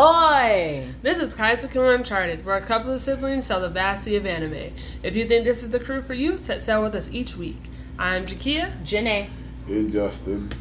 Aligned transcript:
Oi! 0.00 0.86
This 1.02 1.18
is 1.18 1.34
Kaizoku 1.34 1.92
Uncharted, 1.92 2.46
where 2.46 2.56
a 2.56 2.60
couple 2.60 2.92
of 2.92 3.00
siblings 3.00 3.46
sell 3.46 3.60
the 3.60 3.68
vast 3.68 4.04
sea 4.04 4.14
of 4.14 4.26
anime. 4.26 4.72
If 5.02 5.16
you 5.16 5.24
think 5.24 5.42
this 5.42 5.64
is 5.64 5.70
the 5.70 5.80
crew 5.80 6.02
for 6.02 6.14
you, 6.14 6.38
set 6.38 6.62
sail 6.62 6.84
with 6.84 6.94
us 6.94 7.08
each 7.10 7.36
week. 7.36 7.58
I'm 7.98 8.24
Jakia. 8.24 8.80
Jenae. 8.84 9.28
and 9.66 9.92
Justin. 9.92 10.52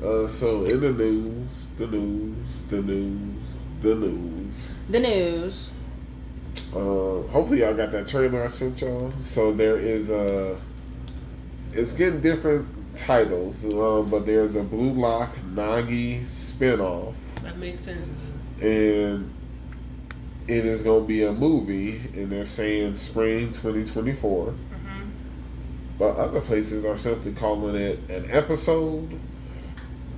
Uh, 0.00 0.28
so 0.28 0.64
in 0.66 0.78
the 0.78 0.92
news, 0.92 1.50
the 1.76 1.88
news, 1.88 2.36
the 2.70 2.82
news, 2.82 3.42
the 3.80 3.94
news. 3.96 4.68
The 4.90 5.00
news. 5.00 5.68
Uh, 6.72 7.22
hopefully 7.32 7.62
y'all 7.62 7.74
got 7.74 7.90
that 7.90 8.06
trailer 8.06 8.44
I 8.44 8.46
sent 8.46 8.80
y'all. 8.80 9.12
So 9.22 9.52
there 9.52 9.76
is 9.76 10.08
a. 10.10 10.56
It's 11.72 11.94
getting 11.94 12.20
different 12.20 12.68
titles, 12.96 13.64
uh, 13.64 14.06
but 14.08 14.24
there's 14.24 14.54
a 14.54 14.62
Blue 14.62 14.92
Lock 14.92 15.34
Nagi 15.52 16.26
spinoff, 16.26 17.14
That 17.42 17.58
makes 17.58 17.82
sense. 17.82 18.30
And 18.62 19.30
it 20.46 20.64
is 20.64 20.82
going 20.82 21.02
to 21.02 21.08
be 21.08 21.24
a 21.24 21.32
movie, 21.32 22.00
and 22.14 22.30
they're 22.30 22.46
saying 22.46 22.96
spring 22.96 23.48
2024. 23.48 24.50
hmm 24.50 25.10
But 25.98 26.16
other 26.16 26.40
places 26.40 26.84
are 26.84 26.98
simply 26.98 27.32
calling 27.32 27.74
it 27.74 27.98
an 28.08 28.30
episode. 28.30 29.18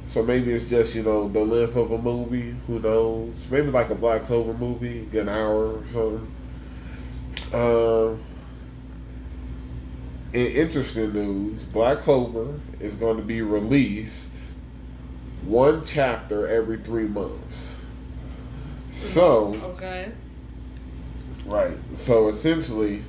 So 0.09 0.23
maybe 0.23 0.53
it's 0.53 0.69
just, 0.69 0.95
you 0.95 1.03
know, 1.03 1.29
the 1.29 1.41
length 1.41 1.77
of 1.77 1.91
a 1.91 1.99
movie. 1.99 2.55
Who 2.67 2.79
knows? 2.79 3.35
Maybe 3.51 3.71
like 3.71 3.91
a 3.91 3.95
Black 3.95 4.27
Clover 4.27 4.55
movie, 4.55 5.09
an 5.19 5.29
hour 5.29 5.79
or 5.79 5.85
something. 5.93 6.31
Uh, 7.53 8.17
in 10.33 10.47
interesting 10.47 11.13
news, 11.13 11.65
Black 11.65 12.01
Clover 12.01 12.61
is 12.81 12.95
going 12.97 13.17
to 13.17 13.23
be 13.23 13.41
released 13.43 14.31
one 15.47 15.85
chapter 15.85 16.47
every 16.47 16.79
three 16.79 17.07
months. 17.07 17.74
So, 18.95 19.55
Okay. 19.63 20.11
right. 21.47 21.77
So 21.97 22.29
essentially, 22.29 23.03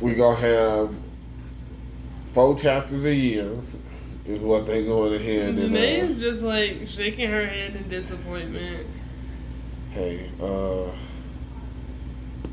we 0.00 0.14
gonna 0.14 0.36
have 0.36 0.94
four 2.32 2.58
chapters 2.58 3.04
a 3.04 3.14
year 3.14 3.50
is 4.26 4.40
what 4.40 4.66
they 4.66 4.84
going 4.84 5.14
ahead 5.14 5.58
and 5.58 5.58
Jenae 5.58 6.10
uh, 6.10 6.18
just 6.18 6.42
like 6.42 6.86
shaking 6.86 7.30
her 7.30 7.46
head 7.46 7.76
in 7.76 7.88
disappointment. 7.88 8.86
hey 9.92 10.28
uh 10.42 10.90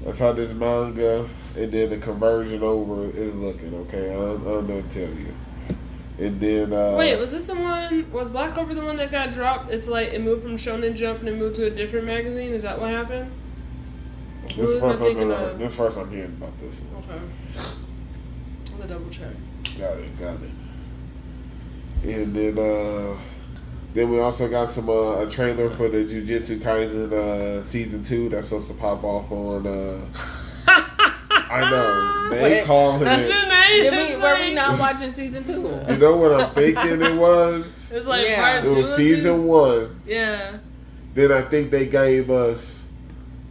that's 0.05 0.19
how 0.19 0.31
this 0.31 0.53
manga 0.53 1.28
and 1.57 1.72
then 1.72 1.89
the 1.89 1.97
conversion 1.97 2.61
over 2.63 3.09
is 3.09 3.35
looking 3.35 3.73
okay 3.73 4.13
I'm, 4.13 4.47
I'm 4.47 4.67
gonna 4.67 4.83
tell 4.83 5.09
you 5.09 5.33
and 6.19 6.39
then 6.39 6.73
uh 6.73 6.95
Wait, 6.97 7.17
was 7.17 7.31
this 7.31 7.44
the 7.44 7.56
one? 7.56 8.09
Was 8.11 8.30
Black 8.30 8.52
Clover 8.53 8.73
the 8.73 8.83
one 8.86 8.97
that 8.97 9.11
got 9.11 9.31
dropped? 9.31 9.72
It's 9.72 9.88
like 9.88 10.14
it 10.14 10.22
moved 10.22 10.44
from 10.44 10.58
Shonen 10.58 10.95
Jump 10.95 11.19
and 11.19 11.30
it 11.30 11.36
moved 11.36 11.56
to 11.56 11.66
a 11.66 11.69
different 11.69 12.06
magazine. 12.06 12.52
Is 12.53 12.61
that 12.64 12.80
what 12.80 12.89
happened? 12.89 13.31
This 14.44 14.59
I 14.59 14.80
first, 14.80 15.02
I'm, 15.02 15.14
gonna- 15.14 15.56
this 15.58 15.75
first 15.75 15.97
I'm 15.97 16.11
hearing 16.11 16.25
about 16.38 16.59
this 16.59 16.75
one. 16.80 17.03
Okay. 17.03 17.25
I'm 18.72 18.78
gonna 18.78 18.89
double 18.89 19.09
check. 19.09 19.31
Got 19.80 19.97
it, 19.97 20.19
got 20.19 20.36
it. 22.03 22.14
And 22.16 22.36
then 22.36 22.59
uh 22.59 23.17
then 23.94 24.09
we 24.09 24.19
also 24.19 24.50
got 24.50 24.72
some 24.72 24.89
uh, 24.89 25.22
a 25.25 25.30
trailer 25.30 25.69
for 25.69 25.88
the 25.88 26.00
Jujutsu 26.00 26.59
Kaisen 26.59 27.11
uh 27.14 27.64
season 27.64 28.03
two 28.03 28.30
that's 28.30 28.50
supposed 28.50 28.67
to 28.67 28.73
pop 28.75 29.03
off 29.03 29.31
on 29.31 29.66
uh 29.66 30.00
I 31.49 31.69
know. 31.69 32.09
They 32.33 32.41
Wait. 32.41 32.66
calling 32.66 33.03
That's 33.03 33.27
it 33.27 33.31
Jenae. 33.31 33.67
Did 33.91 34.16
we, 34.16 34.22
were 34.22 34.39
we 34.39 34.53
not 34.55 34.80
watching 34.80 35.11
season 35.11 35.44
two? 35.44 35.61
You 35.91 35.97
know 35.97 36.16
what 36.17 36.33
I'm 36.39 36.53
thinking 36.55 37.02
it 37.02 37.16
was? 37.16 37.91
It's 37.91 38.08
like 38.08 38.25
Yeah. 38.27 38.41
part 38.41 38.66
It 38.66 38.69
two. 38.69 38.75
was 38.77 38.89
of 38.89 38.95
season 38.95 39.44
one. 39.45 40.02
Yeah. 40.08 40.58
Then 41.13 41.31
I 41.31 41.44
think 41.44 41.69
they 41.69 41.85
gave 41.85 42.31
us 42.31 42.81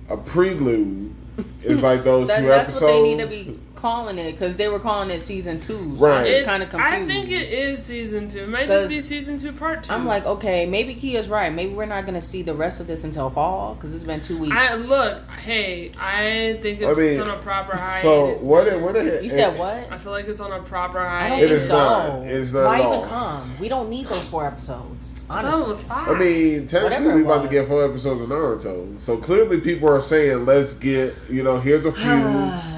a 0.08 0.16
prelude. 0.16 1.14
It's 1.62 1.80
like 1.90 2.02
those 2.02 2.26
That, 2.28 2.40
two 2.40 2.46
that's 2.46 2.70
episodes. 2.70 2.82
what 2.82 2.88
they 2.92 3.02
need 3.14 3.20
to 3.20 3.26
be 3.28 3.58
calling 3.82 4.16
it 4.16 4.30
because 4.30 4.56
they 4.56 4.68
were 4.68 4.78
calling 4.78 5.10
it 5.10 5.20
season 5.22 5.58
two. 5.58 5.96
So 5.98 6.06
Right. 6.06 6.20
I'm 6.20 6.26
just 6.26 6.44
kind 6.44 6.62
of 6.62 6.70
confused. 6.70 6.94
I 6.94 7.04
think 7.04 7.30
it 7.32 7.50
is 7.50 7.82
season 7.82 8.28
two. 8.28 8.44
It 8.44 8.48
might 8.48 8.68
just 8.68 8.88
be 8.88 9.00
season 9.00 9.36
two, 9.36 9.50
part 9.50 9.82
two. 9.82 9.92
I'm 9.92 10.06
like, 10.06 10.24
okay, 10.24 10.64
maybe 10.66 10.94
Kia's 10.94 11.28
right. 11.28 11.52
Maybe 11.52 11.74
we're 11.74 11.84
not 11.86 12.06
gonna 12.06 12.22
see 12.22 12.42
the 12.42 12.54
rest 12.54 12.78
of 12.78 12.86
this 12.86 13.02
until 13.02 13.28
fall 13.28 13.74
because 13.74 13.92
it's 13.92 14.04
been 14.04 14.22
two 14.22 14.38
weeks. 14.38 14.54
I 14.56 14.76
look. 14.76 15.28
Hey, 15.30 15.90
I 15.98 16.58
think 16.62 16.80
it's, 16.80 16.96
I 16.96 17.02
mean, 17.02 17.20
on 17.20 17.30
a 17.30 17.42
proper 17.42 17.76
high. 17.76 18.00
So 18.02 18.36
what? 18.46 18.66
man. 18.66 18.76
It, 18.76 18.82
what? 18.82 18.94
It, 18.94 19.24
you 19.24 19.28
said 19.28 19.58
what? 19.58 19.90
I 19.90 19.98
feel 19.98 20.12
like 20.12 20.28
it's 20.28 20.40
on 20.40 20.52
a 20.52 20.62
proper 20.62 21.00
high. 21.00 21.26
I 21.26 21.28
don't 21.30 21.38
It 21.40 21.48
think 21.48 21.50
hiatus. 21.50 21.66
so. 21.68 21.76
not. 21.76 22.22
It 22.22 22.30
is 22.30 22.54
not 22.54 22.64
Why 22.66 22.78
even 22.86 23.08
come? 23.08 23.58
We 23.58 23.68
don't 23.68 23.90
need 23.90 24.06
those 24.06 24.28
four 24.28 24.46
episodes. 24.46 25.22
I 25.28 25.42
thought 25.42 25.44
it 25.44 25.54
Honestly, 25.54 25.68
was 25.70 25.82
five. 25.82 26.08
I 26.08 26.18
mean, 26.20 26.62
Whatever 26.66 26.88
technically 26.88 27.10
it 27.10 27.16
we 27.16 27.22
about 27.24 27.42
to 27.42 27.48
get 27.48 27.66
four 27.66 27.84
episodes 27.84 28.20
of 28.20 28.28
Naruto. 28.28 29.00
So 29.00 29.16
clearly 29.16 29.60
people 29.60 29.88
are 29.88 30.00
saying, 30.00 30.46
let's 30.46 30.74
get, 30.74 31.14
you 31.28 31.42
know, 31.42 31.58
here's 31.58 31.84
a 31.84 31.92
few, 31.92 32.10
I 32.12 32.71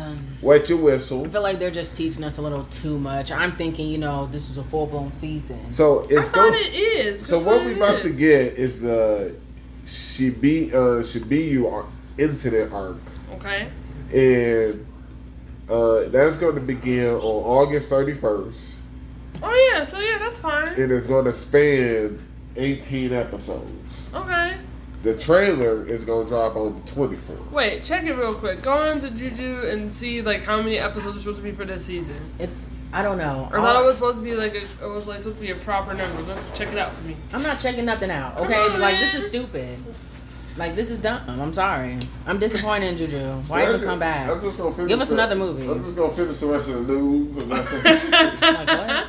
wet 0.45 0.69
your 0.69 0.79
whistle. 0.79 1.25
I 1.25 1.29
feel 1.29 1.43
like 1.43 1.59
they're 1.59 1.71
just 1.71 1.97
teasing 1.97 2.23
us 2.23 2.39
a 2.39 2.43
little 2.43 2.65
too 2.67 2.99
much. 2.99 3.33
I'm 3.33 3.57
thinking, 3.57 3.89
you 3.89 3.99
know, 3.99 4.27
this 4.27 4.49
was 4.49 4.59
a 4.59 4.65
full 4.65 4.87
blown 4.87 5.13
season. 5.13 5.73
So 5.73 6.03
I 6.03 6.07
it's 6.11 6.29
thought 6.29 6.51
going 6.51 6.55
it 6.55 6.75
is. 6.75 7.27
So 7.27 7.39
what 7.43 7.65
we 7.65 7.73
it 7.73 7.77
about 7.79 8.03
to 8.03 8.11
get 8.11 8.55
is 8.55 8.81
the 8.81 9.35
Shibi, 9.87 10.73
uh, 10.73 11.03
Shibuya 11.03 11.73
ar- 11.73 11.87
incident 12.19 12.73
arc. 12.73 12.97
Okay. 13.33 13.69
And 14.13 14.87
uh, 15.69 16.09
that's 16.11 16.37
going 16.37 16.55
to 16.55 16.61
begin 16.61 17.09
on 17.09 17.21
August 17.23 17.91
31st. 17.91 18.75
Oh 19.43 19.71
yeah. 19.73 19.85
So 19.85 19.99
yeah, 19.99 20.19
that's 20.19 20.39
fine. 20.39 20.69
And 20.69 20.93
it's 20.93 21.07
going 21.07 21.25
to 21.25 21.33
span 21.33 22.25
18 22.57 23.13
episodes. 23.13 24.03
Okay. 24.15 24.57
The 25.05 25.17
trailer 25.19 25.87
is 25.87 26.05
going 26.05 26.25
to 26.27 26.31
drop 26.31 26.57
on 26.57 26.83
the 26.85 26.91
24th. 26.93 27.51
Wait, 27.53 27.83
check 27.83 28.05
it 28.05 28.15
real 28.15 28.35
quick. 28.35 28.63
Go 28.63 28.73
on 28.73 28.99
to 29.01 29.11
Juju 29.11 29.61
and 29.67 29.93
see 29.93 30.23
like 30.23 30.43
how 30.43 30.57
many 30.63 30.79
episodes 30.79 31.17
are 31.17 31.21
supposed 31.21 31.39
to 31.39 31.45
be 31.45 31.53
for 31.53 31.67
this 31.67 31.85
season. 31.85 32.17
It, 32.39 32.49
I 32.93 33.03
don't 33.03 33.19
know. 33.19 33.49
Or 33.53 33.59
I 33.59 33.63
thought 33.63 33.83
it 33.83 33.85
was 33.85 33.97
supposed 33.97 34.19
to 34.19 34.25
be 34.25 34.35
like 34.35 34.55
a, 34.55 34.63
it 34.63 34.89
was 34.89 35.07
like 35.07 35.19
supposed 35.19 35.37
to 35.37 35.43
be 35.43 35.51
a 35.51 35.57
proper 35.57 35.93
number. 35.95 36.23
Go 36.23 36.41
check 36.55 36.69
it 36.73 36.79
out 36.79 36.93
for 36.95 37.03
me. 37.03 37.17
I'm 37.35 37.43
not 37.43 37.59
checking 37.61 37.85
nothing 37.85 38.11
out. 38.11 38.39
Okay, 38.39 38.55
on, 38.59 38.81
like 38.81 38.99
this 38.99 39.15
is 39.15 39.27
stupid. 39.29 39.79
Like 40.57 40.75
this 40.75 40.91
is 40.91 41.03
dumb. 41.03 41.21
I'm 41.29 41.53
sorry. 41.53 41.99
I'm 42.27 42.39
disappointed 42.39 42.87
in 42.93 42.97
Juju. 42.97 43.19
Why 43.49 43.65
I'm 43.65 43.75
even 43.75 43.87
come 43.87 43.99
back? 43.99 44.31
I'm 44.31 44.41
just 44.41 44.57
gonna 44.57 44.75
finish 44.75 44.89
Give 44.89 45.01
us 45.01 45.09
the- 45.09 45.15
another 45.15 45.35
movie. 45.35 45.69
I'm 45.69 45.83
just 45.83 45.97
gonna 45.97 46.15
finish 46.15 46.39
the 46.39 46.47
rest 46.47 46.71
of 46.71 46.87
the 46.87 46.93
news. 46.95 47.37
And 47.37 47.53
that's 47.53 47.73
it. 47.75 48.41
Like 48.41 49.07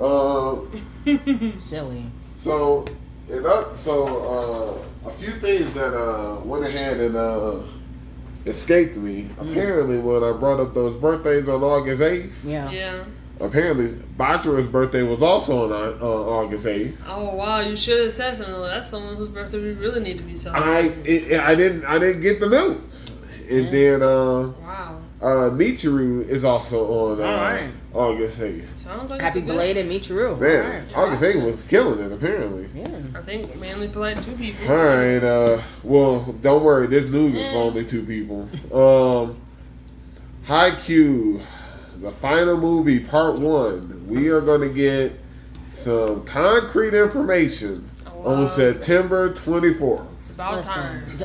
uh, 0.00 1.58
Silly. 1.58 2.04
so, 2.36 2.84
it 3.30 3.44
up, 3.46 3.76
so 3.76 4.82
uh, 5.04 5.08
a 5.08 5.12
few 5.14 5.32
things 5.40 5.74
that 5.74 5.94
uh, 5.96 6.40
went 6.40 6.64
ahead 6.64 6.98
and 7.00 7.16
uh, 7.16 7.60
escaped 8.46 8.96
me. 8.96 9.28
Mm. 9.38 9.50
Apparently, 9.52 9.98
when 9.98 10.22
I 10.24 10.32
brought 10.36 10.60
up 10.60 10.74
those 10.74 10.94
birthdays 11.00 11.48
on 11.48 11.62
August 11.62 12.00
8th, 12.02 12.30
Yeah. 12.44 12.70
yeah. 12.70 13.04
apparently 13.40 13.88
Bachira's 14.16 14.66
birthday 14.66 15.02
was 15.02 15.22
also 15.22 15.64
on 15.72 15.72
uh, 16.00 16.04
August 16.04 16.66
8th. 16.66 16.96
Oh 17.06 17.34
wow, 17.34 17.60
you 17.60 17.76
should 17.76 18.00
have 18.02 18.12
said 18.12 18.36
something. 18.36 18.60
That's 18.60 18.88
someone 18.88 19.16
whose 19.16 19.28
birthday 19.28 19.58
we 19.60 19.72
really 19.72 20.00
need 20.00 20.18
to 20.18 20.24
be 20.24 20.32
I 20.32 20.36
celebrating. 20.36 21.04
it, 21.30 21.40
I 21.40 21.54
didn't 21.54 21.84
I 21.84 21.98
didn't 21.98 22.22
get 22.22 22.40
the 22.40 22.48
news, 22.48 23.18
and 23.48 23.66
Mm. 23.66 23.70
then 23.70 24.02
uh, 24.02 24.52
wow. 24.62 25.00
Uh, 25.20 25.50
Michiru 25.50 26.26
is 26.28 26.44
also 26.44 26.86
on 27.10 27.20
uh, 27.20 27.24
Alright. 27.24 27.70
August 27.92 28.38
8th. 28.38 28.78
Sounds 28.78 29.10
like 29.10 29.20
Happy 29.20 29.40
it's 29.40 29.48
a 29.48 29.50
good. 29.50 29.56
belated 29.56 29.86
Michiru. 29.88 30.38
Man, 30.38 30.64
Alright. 30.64 30.94
August 30.96 31.22
8th 31.22 31.44
was 31.44 31.64
killing 31.64 31.98
it 32.04 32.12
apparently. 32.12 32.68
Yeah. 32.74 33.00
I 33.14 33.22
think 33.22 33.56
mainly 33.56 33.88
for 33.88 34.00
like 34.00 34.22
two 34.22 34.36
people. 34.36 34.68
All 34.70 34.76
right. 34.76 35.22
Uh, 35.22 35.60
well, 35.82 36.20
don't 36.42 36.62
worry. 36.62 36.86
This 36.86 37.08
news 37.10 37.34
is 37.34 37.40
Yeah. 37.40 37.52
for 37.52 37.58
only 37.58 37.84
two 37.84 38.04
people. 38.04 38.48
Um, 38.72 39.36
Haikyuu, 40.46 41.42
the 42.00 42.10
final 42.12 42.56
movie, 42.56 43.00
part 43.00 43.38
one. 43.38 44.06
We 44.08 44.28
are 44.28 44.40
going 44.40 44.60
to 44.62 44.72
get 44.72 45.12
some 45.72 46.24
concrete 46.24 46.94
information 46.94 47.88
on. 48.24 48.48
September 48.48 49.32
24th. 49.34 50.06
It's 50.20 50.30
about 50.30 50.56
Listen, 50.56 50.72
time. 50.72 51.18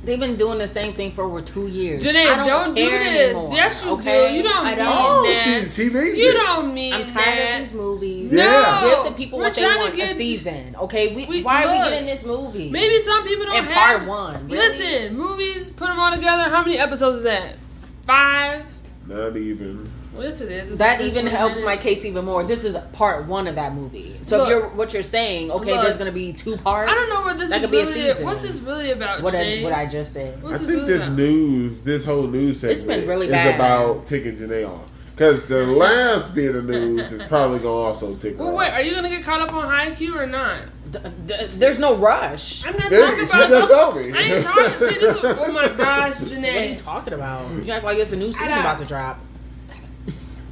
D- 0.00 0.06
they've 0.06 0.18
been 0.20 0.36
doing 0.36 0.58
the 0.58 0.66
same 0.66 0.92
thing 0.94 1.12
for 1.12 1.24
over 1.24 1.40
two 1.42 1.66
years. 1.68 2.04
Jenae, 2.04 2.26
I 2.26 2.44
don't, 2.46 2.74
do 2.74 2.88
care 2.88 2.98
this. 2.98 3.30
anymore, 3.30 3.50
yes, 3.52 3.84
you 3.84 3.90
okay? 3.92 4.28
do. 4.30 4.34
You 4.36 4.42
don't 4.42 4.56
I 4.66 4.70
mean 4.70 4.78
don't. 4.78 4.88
Oh, 4.90 5.22
that. 5.26 5.64
she, 5.64 5.70
she 5.84 5.90
means 5.90 6.16
you 6.16 6.30
it. 6.30 6.34
don't 6.34 6.74
mean 6.74 6.92
I'm 6.94 7.04
tired 7.04 7.38
that. 7.38 7.52
of 7.54 7.58
these 7.66 7.74
movies. 7.74 8.32
Yeah. 8.32 8.80
Give 9.04 9.12
the 9.12 9.16
people 9.16 9.38
We're 9.38 9.44
what 9.46 9.54
they 9.54 9.62
trying 9.62 9.74
to 9.78 9.80
want. 9.82 9.94
A 9.94 9.96
get- 9.96 10.16
season, 10.16 10.76
okay? 10.80 11.14
We, 11.14 11.26
We- 11.26 11.42
why 11.42 11.64
are 11.64 11.72
we 11.72 11.78
look, 11.78 11.88
getting 11.90 12.06
this 12.06 12.24
movie? 12.24 12.70
Maybe 12.70 12.98
some 13.02 13.24
people 13.24 13.46
don't 13.46 13.56
in 13.56 13.64
have. 13.64 13.98
part 13.98 14.08
one. 14.08 14.48
Really? 14.48 14.56
Listen, 14.78 15.16
movies, 15.16 15.70
put 15.70 15.86
them 15.88 15.98
all 16.00 16.12
together. 16.12 16.44
How 16.50 16.60
many 16.62 16.78
episodes 16.78 17.18
is 17.18 17.22
that? 17.24 17.56
Five. 18.02 18.66
Not 19.06 19.36
even. 19.36 19.90
Well, 20.20 20.28
yes, 20.28 20.40
it 20.42 20.52
is. 20.52 20.68
It's 20.72 20.78
That 20.78 21.00
like 21.00 21.08
even 21.08 21.22
20 21.22 21.30
helps 21.34 21.62
my 21.62 21.78
case 21.78 22.04
even 22.04 22.26
more. 22.26 22.44
This 22.44 22.62
is 22.64 22.76
part 22.92 23.24
one 23.26 23.46
of 23.46 23.54
that 23.54 23.74
movie. 23.74 24.18
So 24.20 24.36
Look. 24.36 24.44
if 24.46 24.50
you're 24.50 24.68
what 24.68 24.92
you're 24.92 25.02
saying, 25.02 25.50
okay, 25.50 25.72
Look. 25.72 25.80
there's 25.82 25.96
gonna 25.96 26.12
be 26.12 26.30
two 26.34 26.58
parts. 26.58 26.92
I 26.92 26.94
don't 26.94 27.08
know 27.08 27.22
what 27.22 27.38
this 27.38 27.48
that 27.48 27.56
is 27.56 27.62
could 27.62 27.70
be 27.70 27.78
a 27.78 27.84
really. 27.86 27.94
season. 28.10 28.24
What's 28.26 28.42
this 28.42 28.60
really 28.60 28.90
about? 28.90 29.22
What 29.22 29.34
I, 29.34 29.38
Jenae? 29.38 29.62
what 29.64 29.72
I 29.72 29.86
just 29.86 30.12
said. 30.12 30.42
What's 30.42 30.56
I 30.56 30.58
this 30.58 30.66
think 30.68 30.80
really 30.82 30.92
this 30.98 31.06
about? 31.06 31.16
news, 31.16 31.80
this 31.82 32.04
whole 32.04 32.26
news 32.26 32.60
segment, 32.60 32.76
It's 32.78 32.86
been 32.86 33.08
really 33.08 33.26
is 33.28 33.32
bad. 33.32 33.54
about 33.54 34.04
taking 34.04 34.36
Jenae 34.36 34.68
off. 34.68 34.82
Because 35.16 35.46
the 35.46 35.64
last 35.84 36.34
bit 36.34 36.54
of 36.54 36.66
news 36.66 37.10
is 37.12 37.24
probably 37.24 37.58
going 37.60 37.82
to 37.84 37.88
also 37.88 38.14
tick 38.16 38.36
her 38.36 38.44
Well, 38.44 38.54
wait. 38.56 38.72
Are 38.72 38.82
you 38.82 38.94
gonna 38.94 39.08
get 39.08 39.22
caught 39.24 39.40
up 39.40 39.54
on 39.54 39.64
Haikyuu 39.64 40.16
or 40.16 40.26
not? 40.26 40.64
D- 40.92 40.98
d- 41.26 41.34
there's 41.54 41.78
no 41.78 41.94
rush. 41.94 42.66
I'm 42.66 42.76
not 42.76 42.90
talking 42.90 43.18
she 43.20 43.26
just 43.26 43.70
about. 43.70 43.92
told 43.94 43.96
me. 44.06 44.12
I 44.12 44.20
ain't 44.20 44.44
talking. 44.44 44.70
See, 44.86 44.98
this 44.98 45.16
is, 45.16 45.24
oh 45.24 45.50
my 45.50 45.68
gosh, 45.76 46.16
Jenae. 46.16 46.42
What 46.54 46.62
are 46.62 46.64
you 46.66 46.76
talking 46.76 47.14
about? 47.14 47.64
You 47.64 47.72
act 47.72 47.86
like 47.86 47.96
it's 47.96 48.12
a 48.12 48.16
new 48.16 48.32
season 48.34 48.48
about 48.48 48.76
to 48.80 48.84
drop. 48.84 49.18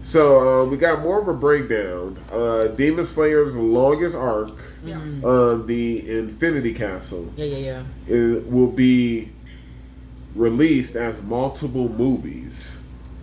So 0.08 0.62
uh, 0.62 0.64
we 0.64 0.78
got 0.78 1.02
more 1.02 1.20
of 1.20 1.28
a 1.28 1.34
breakdown. 1.34 2.19
Uh, 2.32 2.69
Demon 2.69 3.05
Slayer's 3.05 3.55
longest 3.55 4.16
arc, 4.16 4.52
Yeah. 4.82 4.96
Mhm. 4.96 5.22
um, 5.25 5.66
the 5.66 6.08
Infinity 6.10 6.72
Castle, 6.72 7.31
Yeah, 7.37 7.44
yeah, 7.44 7.82
yeah. 8.08 8.16
it 8.16 8.50
will 8.50 8.70
be 8.72 9.28
released 10.34 10.96
as 10.96 11.20
multiple 11.25 11.90
movies. 11.90 12.78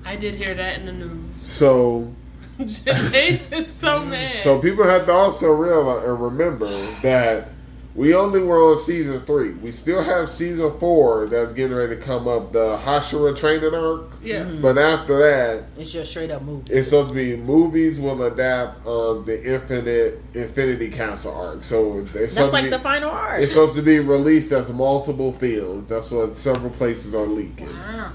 I 0.06 0.16
did 0.16 0.36
hear 0.36 0.54
that 0.54 0.80
in 0.80 0.86
the 0.86 0.92
news. 0.92 1.12
So, 1.38 2.14
Jenae 2.60 3.42
is 3.52 3.74
so 3.82 4.06
mad. 4.06 4.42
so 4.42 4.60
people 4.60 4.84
have 4.84 5.08
to 5.08 5.12
also 5.12 5.52
realize 5.54 6.06
and 6.08 6.22
remember 6.22 6.70
that 7.02 7.50
we 7.96 8.14
only 8.14 8.42
were 8.42 8.72
on 8.72 8.78
season 8.78 9.22
three. 9.22 9.52
We 9.54 9.72
still 9.72 10.04
have 10.04 10.30
season 10.30 10.78
four 10.80 11.28
that's 11.28 11.54
getting 11.54 11.76
ready 11.76 11.96
to 11.96 12.02
come 12.02 12.28
up, 12.28 12.52
the 12.52 12.78
Hashira 12.78 13.38
training 13.38 13.74
arc. 13.74 14.12
yeah. 14.22 14.42
Mhm. 14.44 14.62
But 14.62 14.78
after 14.78 15.18
that, 15.20 15.64
It's 15.78 15.92
just 15.94 16.12
straight 16.12 16.30
up 16.30 16.42
movie. 16.42 16.74
It's 16.74 16.90
supposed 16.90 17.10
to 17.10 17.16
be 17.16 17.38
movies 17.38 18.00
will 18.00 18.22
adapt 18.24 18.86
um, 18.86 19.24
the 19.26 19.42
Infinite 19.44 20.22
Infinity 20.34 20.90
Castle 20.92 21.34
arc. 21.34 21.64
So 21.64 22.00
it's, 22.00 22.14
it's 22.16 22.36
That's 22.36 22.52
like 22.52 22.66
to 22.66 22.70
the 22.72 22.80
final 22.80 23.10
arc. 23.12 23.42
It's 23.42 23.54
supposed 23.54 23.76
to 23.78 23.82
be 23.82 24.00
released 24.00 24.52
as 24.52 24.68
multiple 24.70 25.32
films. 25.32 25.88
That's 25.88 26.12
what 26.12 26.36
several 26.38 26.72
places 26.72 27.16
are 27.16 27.26
leaking. 27.26 27.68
Wow. 27.68 28.12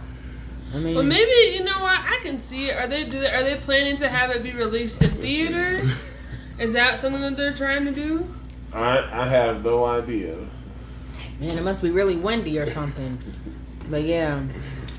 I 0.75 0.79
mean, 0.79 0.94
Well, 0.94 1.05
maybe 1.05 1.56
you 1.56 1.65
know 1.65 1.81
what? 1.81 1.99
I 1.99 2.21
can 2.23 2.41
see 2.43 2.67
it. 2.69 2.77
Are 2.77 2.87
they 2.87 3.05
do? 3.05 3.19
Are 3.19 3.43
they 3.43 3.56
planning 3.56 3.97
to 3.97 4.09
have 4.09 4.31
it 4.31 4.43
be 4.43 4.53
released 4.53 5.03
in 5.03 5.11
theaters? 5.12 6.11
Is 6.61 6.75
that 6.75 7.00
something 7.00 7.23
that 7.23 7.37
they're 7.37 7.55
trying 7.55 7.87
to 7.87 7.93
do? 7.93 8.27
I 8.72 8.99
I 9.22 9.26
have 9.28 9.64
no 9.64 9.84
idea. 9.84 10.37
man, 11.40 11.58
it 11.58 11.62
must 11.62 11.82
be 11.82 11.90
really 11.90 12.17
windy 12.17 12.58
or 12.58 12.67
something. 12.67 13.19
But 13.88 14.02
yeah, 14.05 14.43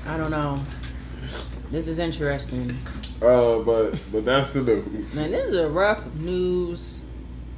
I 0.06 0.16
don't 0.16 0.30
know. 0.30 0.58
This 1.70 1.86
is 1.88 1.98
interesting. 1.98 2.70
Uh, 3.22 3.60
but 3.60 3.92
but 4.12 4.24
that's 4.24 4.52
the 4.52 4.62
news. 4.62 5.14
Man, 5.14 5.30
this 5.30 5.50
is 5.50 5.56
a 5.56 5.68
rough 5.70 6.04
news 6.16 7.02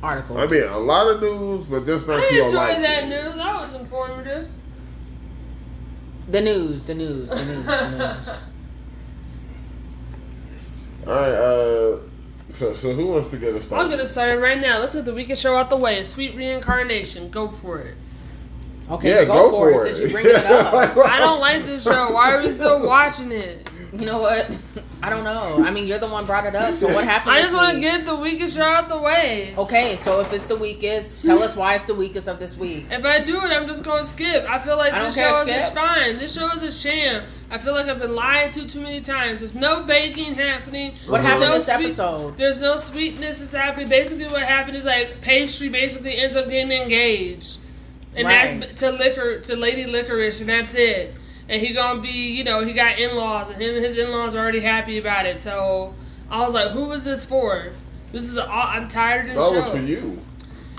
article. 0.02 0.38
I 0.38 0.46
mean, 0.46 0.62
a 0.64 0.78
lot 0.78 1.08
of 1.08 1.22
news, 1.22 1.66
but 1.66 1.86
just 1.86 2.06
not 2.06 2.20
I 2.20 2.28
to 2.28 2.34
your 2.34 2.44
enjoyed 2.44 2.56
liking. 2.58 2.82
that 2.82 3.08
news. 3.08 3.34
That 3.34 3.54
was 3.54 3.74
informative. 3.80 4.48
the 6.30 6.40
news, 6.40 6.84
the 6.84 6.94
news, 6.94 7.28
the 7.30 7.44
news, 7.44 7.66
the 7.66 7.90
news. 7.90 8.28
All 11.06 11.14
right. 11.14 11.34
Uh, 11.34 11.98
so 12.54 12.76
so 12.76 12.94
who 12.94 13.06
wants 13.06 13.30
to 13.30 13.36
get 13.36 13.54
us 13.54 13.66
started? 13.66 13.84
I'm 13.84 13.90
gonna 13.90 14.06
start 14.06 14.30
it 14.30 14.40
right 14.40 14.60
now. 14.60 14.78
Let's 14.78 14.94
get 14.94 15.04
the 15.04 15.14
weekend 15.14 15.38
show 15.38 15.56
out 15.56 15.70
the 15.70 15.76
way. 15.76 16.02
Sweet 16.04 16.34
reincarnation. 16.34 17.30
Go 17.30 17.48
for 17.48 17.78
it. 17.80 17.96
Okay, 18.90 19.08
Yeah, 19.10 19.24
go, 19.24 19.50
go 19.50 19.50
for, 19.50 19.72
for 19.74 19.86
it 19.86 19.90
it. 19.90 19.94
since 19.96 20.06
you 20.08 20.12
bring 20.12 20.26
it 20.26 20.34
up. 20.36 20.74
I 21.06 21.18
don't 21.18 21.40
like 21.40 21.64
this 21.64 21.84
show. 21.84 22.12
Why 22.12 22.32
are 22.34 22.42
we 22.42 22.50
still 22.50 22.86
watching 22.86 23.32
it? 23.32 23.66
You 23.94 24.06
know 24.06 24.18
what? 24.18 24.50
I 25.02 25.10
don't 25.10 25.22
know. 25.22 25.62
I 25.64 25.70
mean, 25.70 25.86
you're 25.86 25.98
the 25.98 26.08
one 26.08 26.24
brought 26.24 26.46
it 26.46 26.54
up. 26.54 26.74
So 26.74 26.92
what 26.92 27.04
happened? 27.04 27.32
I 27.32 27.42
just 27.42 27.52
want 27.54 27.74
to 27.74 27.78
get 27.80 28.06
the 28.06 28.16
weakest 28.16 28.56
show 28.56 28.62
out 28.62 28.88
the 28.88 28.98
way. 28.98 29.54
Okay, 29.58 29.96
so 29.98 30.20
if 30.20 30.32
it's 30.32 30.46
the 30.46 30.56
weakest, 30.56 31.24
tell 31.24 31.42
us 31.42 31.54
why 31.54 31.74
it's 31.74 31.84
the 31.84 31.94
weakest 31.94 32.26
of 32.26 32.38
this 32.38 32.56
week. 32.56 32.86
If 32.90 33.04
I 33.04 33.20
do 33.20 33.36
it, 33.36 33.52
I'm 33.52 33.66
just 33.66 33.84
gonna 33.84 34.02
skip. 34.02 34.48
I 34.48 34.58
feel 34.58 34.78
like 34.78 34.94
I 34.94 35.04
this 35.04 35.16
show 35.16 35.42
is 35.42 35.46
just 35.48 35.74
fine. 35.74 36.16
This 36.18 36.34
show 36.34 36.46
is 36.46 36.62
a 36.62 36.72
sham. 36.72 37.22
I 37.50 37.58
feel 37.58 37.74
like 37.74 37.86
I've 37.86 37.98
been 38.00 38.14
lied 38.14 38.52
to 38.54 38.66
too 38.66 38.80
many 38.80 39.02
times. 39.02 39.40
There's 39.40 39.54
no 39.54 39.82
baking 39.82 40.34
happening. 40.34 40.94
What. 41.06 41.20
There's 41.22 41.34
happened 41.34 41.50
no 41.50 41.54
this 41.54 41.66
sweet- 41.66 41.74
episode? 41.86 42.36
There's 42.38 42.60
no 42.62 42.76
sweetness 42.76 43.40
that's 43.40 43.52
happening. 43.52 43.88
Basically, 43.88 44.26
what 44.26 44.42
happened 44.42 44.76
is 44.76 44.86
like 44.86 45.20
Pastel 45.20 45.70
basically 45.70 46.16
ends 46.16 46.34
up 46.34 46.48
getting 46.48 46.72
engaged, 46.72 47.58
and 48.16 48.26
Right. 48.26 48.58
that's 48.58 48.80
to 48.80 48.90
liquor 48.90 49.38
to 49.40 49.54
Lady 49.56 49.84
Licorice, 49.84 50.40
and 50.40 50.48
that's 50.48 50.74
it. 50.74 51.14
And 51.48 51.60
he 51.60 51.72
gonna 51.74 52.00
be, 52.00 52.36
you 52.36 52.44
know, 52.44 52.64
he 52.64 52.72
got 52.72 52.98
in 52.98 53.14
laws, 53.16 53.50
and 53.50 53.60
him 53.60 53.74
and 53.74 53.84
his 53.84 53.96
in 53.98 54.10
laws 54.10 54.34
are 54.34 54.38
already 54.38 54.60
happy 54.60 54.98
about 54.98 55.26
it. 55.26 55.38
So 55.38 55.94
I 56.30 56.42
was 56.42 56.54
like, 56.54 56.70
who 56.70 56.92
is 56.92 57.04
this 57.04 57.24
for? 57.24 57.72
This 58.12 58.22
is 58.24 58.38
all. 58.38 58.48
I'm 58.48 58.88
tired 58.88 59.28
of 59.28 59.34
this 59.34 59.44
That 59.44 59.50
show. 59.50 59.60
was 59.60 59.70
for 59.70 59.78
you. 59.86 60.20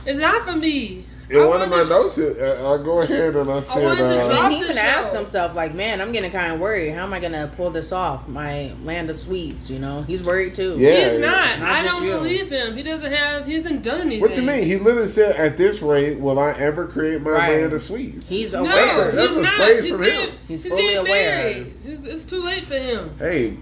It's 0.06 0.19
not 0.19 0.41
for 0.44 0.56
me. 0.56 1.06
In 1.27 1.39
I 1.42 1.45
one 1.45 1.60
of 1.62 1.69
my 1.69 1.77
wanted- 1.77 1.89
notes, 1.89 2.18
it- 2.19 2.39
uh, 2.39 2.72
I 2.74 2.77
go 2.83 3.01
ahead 3.01 3.36
and 3.36 3.50
I 3.50 3.62
said, 3.62 3.83
wanted 3.83 4.06
uh, 4.10 4.30
I 4.39 4.48
mean, 4.48 4.60
he 4.60 4.63
the 4.63 4.69
even 4.72 4.77
asked 4.77 5.12
show. 5.12 5.18
himself, 5.18 5.56
like, 5.56 5.74
man, 5.74 6.00
I'm 6.00 6.12
getting 6.12 6.30
kind 6.30 6.54
of 6.54 6.60
worried. 6.60 6.92
How 6.92 7.01
am 7.04 7.13
I 7.13 7.19
gonna 7.19 7.51
pull 7.57 7.72
this 7.72 7.92
off? 7.92 8.27
My 8.27 8.72
land 8.83 9.10
of 9.10 9.18
sweets, 9.18 9.68
you 9.69 9.80
know. 9.80 10.04
He's 10.04 10.24
worried 10.24 10.54
too. 10.54 10.75
Yeah. 10.77 11.10
He's 11.10 11.18
not. 11.18 11.60
Not 11.60 11.72
I 11.72 11.81
don't 11.81 12.04
you. 12.04 12.12
believe 12.12 12.51
him. 12.51 12.77
He 12.77 12.83
doesn't 12.83 13.12
have. 13.12 13.48
He 13.48 13.56
hasn't 13.56 13.81
done 13.81 14.01
anything. 14.01 14.22
What 14.22 14.36
do 14.36 14.42
you 14.42 14.48
mean? 14.48 14.63
He 14.66 14.77
literally 14.77 15.07
said, 15.07 15.36
"At 15.36 15.57
this 15.57 15.81
rate, 15.81 16.19
will 16.19 16.38
I 16.38 16.51
ever 16.51 16.86
create 16.86 17.22
my 17.24 17.31
Right. 17.31 17.60
land 17.62 17.74
of 17.74 17.81
sweets?" 17.81 18.30
He's 18.30 18.54
No, 18.54 18.60
aware. 18.62 19.12
That's 19.12 19.30
he's 19.30 19.38
a 19.38 19.42
not. 19.42 19.69
He's 19.81 19.89
from 19.95 20.04
getting, 20.04 20.30
him. 20.30 20.36
He's 20.48 20.62
he's 20.63 20.71
fully 20.71 20.81
getting 20.83 20.98
aware. 21.07 21.38
married. 21.38 21.74
It's, 21.88 22.06
it's 22.06 22.24
too 22.24 22.44
late 22.44 22.66
for 22.66 22.75
him. 22.75 23.16
Hey, 23.18 23.57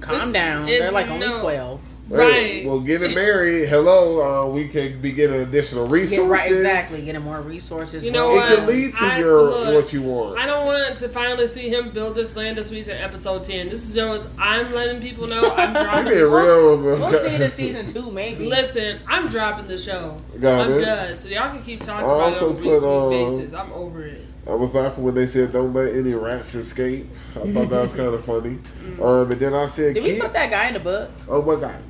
Calm 0.00 0.16
It's- 0.16 0.32
down. 0.32 0.68
it's 0.68 0.78
They're 0.80 0.90
like 0.92 1.08
only 1.08 1.26
no. 1.26 1.40
twelve. 1.40 1.80
hey, 1.80 1.86
Right. 2.08 2.64
Well, 2.64 2.80
getting 2.80 3.12
married, 3.14 3.68
hello, 3.68 4.46
uh, 4.46 4.48
we 4.48 4.68
can 4.68 5.00
be 5.00 5.10
getting 5.12 5.40
additional 5.40 5.88
resources. 5.88 6.18
Yeah, 6.24 6.30
right, 6.32 6.52
exactly. 6.52 7.02
Getting 7.04 7.22
more 7.22 7.40
resources. 7.40 8.04
You 8.04 8.12
know 8.12 8.28
what? 8.28 8.52
It 8.52 8.58
what? 8.58 8.58
can 8.58 8.66
lead 8.68 8.96
to 8.96 9.04
I- 9.04 9.18
your 9.18 9.42
look, 9.42 9.74
what 9.84 9.92
you 9.92 10.02
want. 10.02 10.38
I 10.38 10.46
don't 10.46 10.66
want 10.66 10.96
to 10.98 11.08
finally 11.08 11.46
see 11.48 11.68
him 11.68 11.90
build 11.90 12.14
this 12.14 12.36
land 12.36 12.58
of 12.58 12.64
sweets 12.64 12.86
in 12.88 12.96
episode 12.96 13.42
10. 13.44 13.68
This 13.70 13.88
is 13.88 13.94
Jones. 13.94 14.28
I'm 14.38 14.72
letting 14.72 15.00
people 15.02 15.26
know 15.26 15.52
I'm 15.56 15.72
dropping 15.72 16.04
being 16.04 16.18
the 16.24 16.30
show. 16.30 16.74
real. 16.76 16.96
We'll 16.98 17.12
see 17.12 17.26
it 17.34 17.40
in 17.40 17.50
season 17.50 17.86
two, 17.86 18.10
maybe. 18.12 18.46
Listen, 18.46 19.00
I'm 19.08 19.28
dropping 19.28 19.66
the 19.66 19.78
show. 19.78 20.20
Got 20.40 20.60
I'm 20.60 20.72
it. 20.74 20.80
done. 20.82 21.18
So 21.18 21.28
y'all 21.28 21.50
can 21.50 21.62
keep 21.62 21.82
talking 21.82 22.08
I 22.08 22.14
about 22.14 22.32
it 22.32 22.34
also 22.34 22.50
on 22.50 22.52
a 22.52 22.54
week 22.54 22.64
put, 22.64 22.82
week 22.82 22.84
uh, 22.84 23.36
basis. 23.38 23.52
I'm 23.52 23.72
over 23.72 24.04
it. 24.04 24.20
I 24.48 24.54
was 24.54 24.72
laughing 24.74 25.02
when 25.02 25.16
they 25.16 25.26
said, 25.26 25.52
"Don't 25.52 25.74
let 25.74 25.92
any 25.92 26.14
rats 26.14 26.54
escape." 26.54 27.08
I 27.34 27.52
thought 27.52 27.68
that 27.68 27.80
was 27.82 27.94
kind 27.96 28.14
of 28.14 28.24
funny. 28.24 28.60
Mm. 28.84 29.02
Um, 29.04 29.32
and 29.32 29.40
then 29.40 29.54
I 29.54 29.66
said, 29.66 29.94
Did 29.94 30.04
we 30.04 30.20
put 30.20 30.32
that 30.34 30.50
guy 30.50 30.68
in 30.68 30.74
the 30.74 30.78
book? 30.80 31.10
Oh 31.28 31.42
my 31.42 31.60
God, 31.60 31.82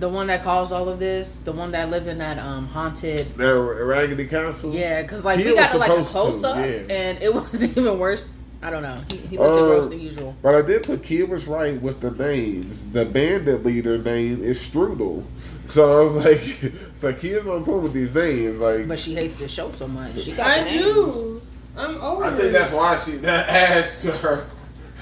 The 0.00 0.08
one 0.08 0.26
that 0.28 0.42
caused 0.42 0.72
all 0.72 0.88
of 0.88 0.98
this? 0.98 1.36
The 1.38 1.52
one 1.52 1.70
that 1.72 1.90
lived 1.90 2.06
in 2.08 2.18
that 2.18 2.38
um 2.38 2.66
haunted 2.66 3.26
that 3.36 3.54
Raggedy 3.54 4.26
Castle. 4.26 4.74
Yeah, 4.74 5.02
because 5.02 5.24
like 5.24 5.38
He 5.38 5.44
we 5.44 5.52
was 5.52 5.60
got 5.60 5.78
like 5.78 5.90
a 5.90 6.04
close 6.04 6.40
to, 6.40 6.48
up, 6.48 6.56
yeah. 6.56 6.82
and 6.88 7.22
it 7.22 7.32
was 7.52 7.62
even 7.62 7.98
worse. 7.98 8.32
I 8.62 8.70
don't 8.70 8.82
know. 8.82 9.00
He, 9.10 9.16
he 9.18 9.38
looked 9.38 9.52
Uh, 9.52 9.66
gross 9.66 9.88
than 9.88 10.00
usual. 10.00 10.34
But 10.42 10.54
I 10.54 10.62
did 10.62 10.82
put 10.82 11.02
Kia 11.02 11.24
was 11.26 11.46
right 11.46 11.80
with 11.80 12.00
the 12.00 12.10
names. 12.10 12.90
The 12.90 13.04
bandit 13.06 13.64
leader 13.64 13.96
name 13.98 14.42
is 14.42 14.58
Strudel. 14.58 15.22
So 15.66 16.00
I 16.00 16.04
was 16.04 16.14
like, 16.16 16.40
it's 16.62 17.02
like 17.02 17.20
Kia's 17.20 17.46
on 17.46 17.64
point 17.64 17.82
with 17.84 17.92
these 17.92 18.12
names. 18.14 18.58
Like, 18.58 18.88
But 18.88 18.98
she 18.98 19.14
hates 19.14 19.38
the 19.38 19.48
show 19.48 19.70
so 19.72 19.86
much. 19.88 20.18
She 20.18 20.32
got 20.32 20.46
I 20.46 20.64
names. 20.64 20.82
do. 20.82 21.42
I'm 21.76 21.96
over 22.00 22.24
I 22.24 22.36
think 22.36 22.52
that's 22.52 22.72
why 22.72 22.98
she 22.98 23.12
that 23.18 23.48
adds 23.48 24.02
to 24.02 24.12
her 24.12 24.46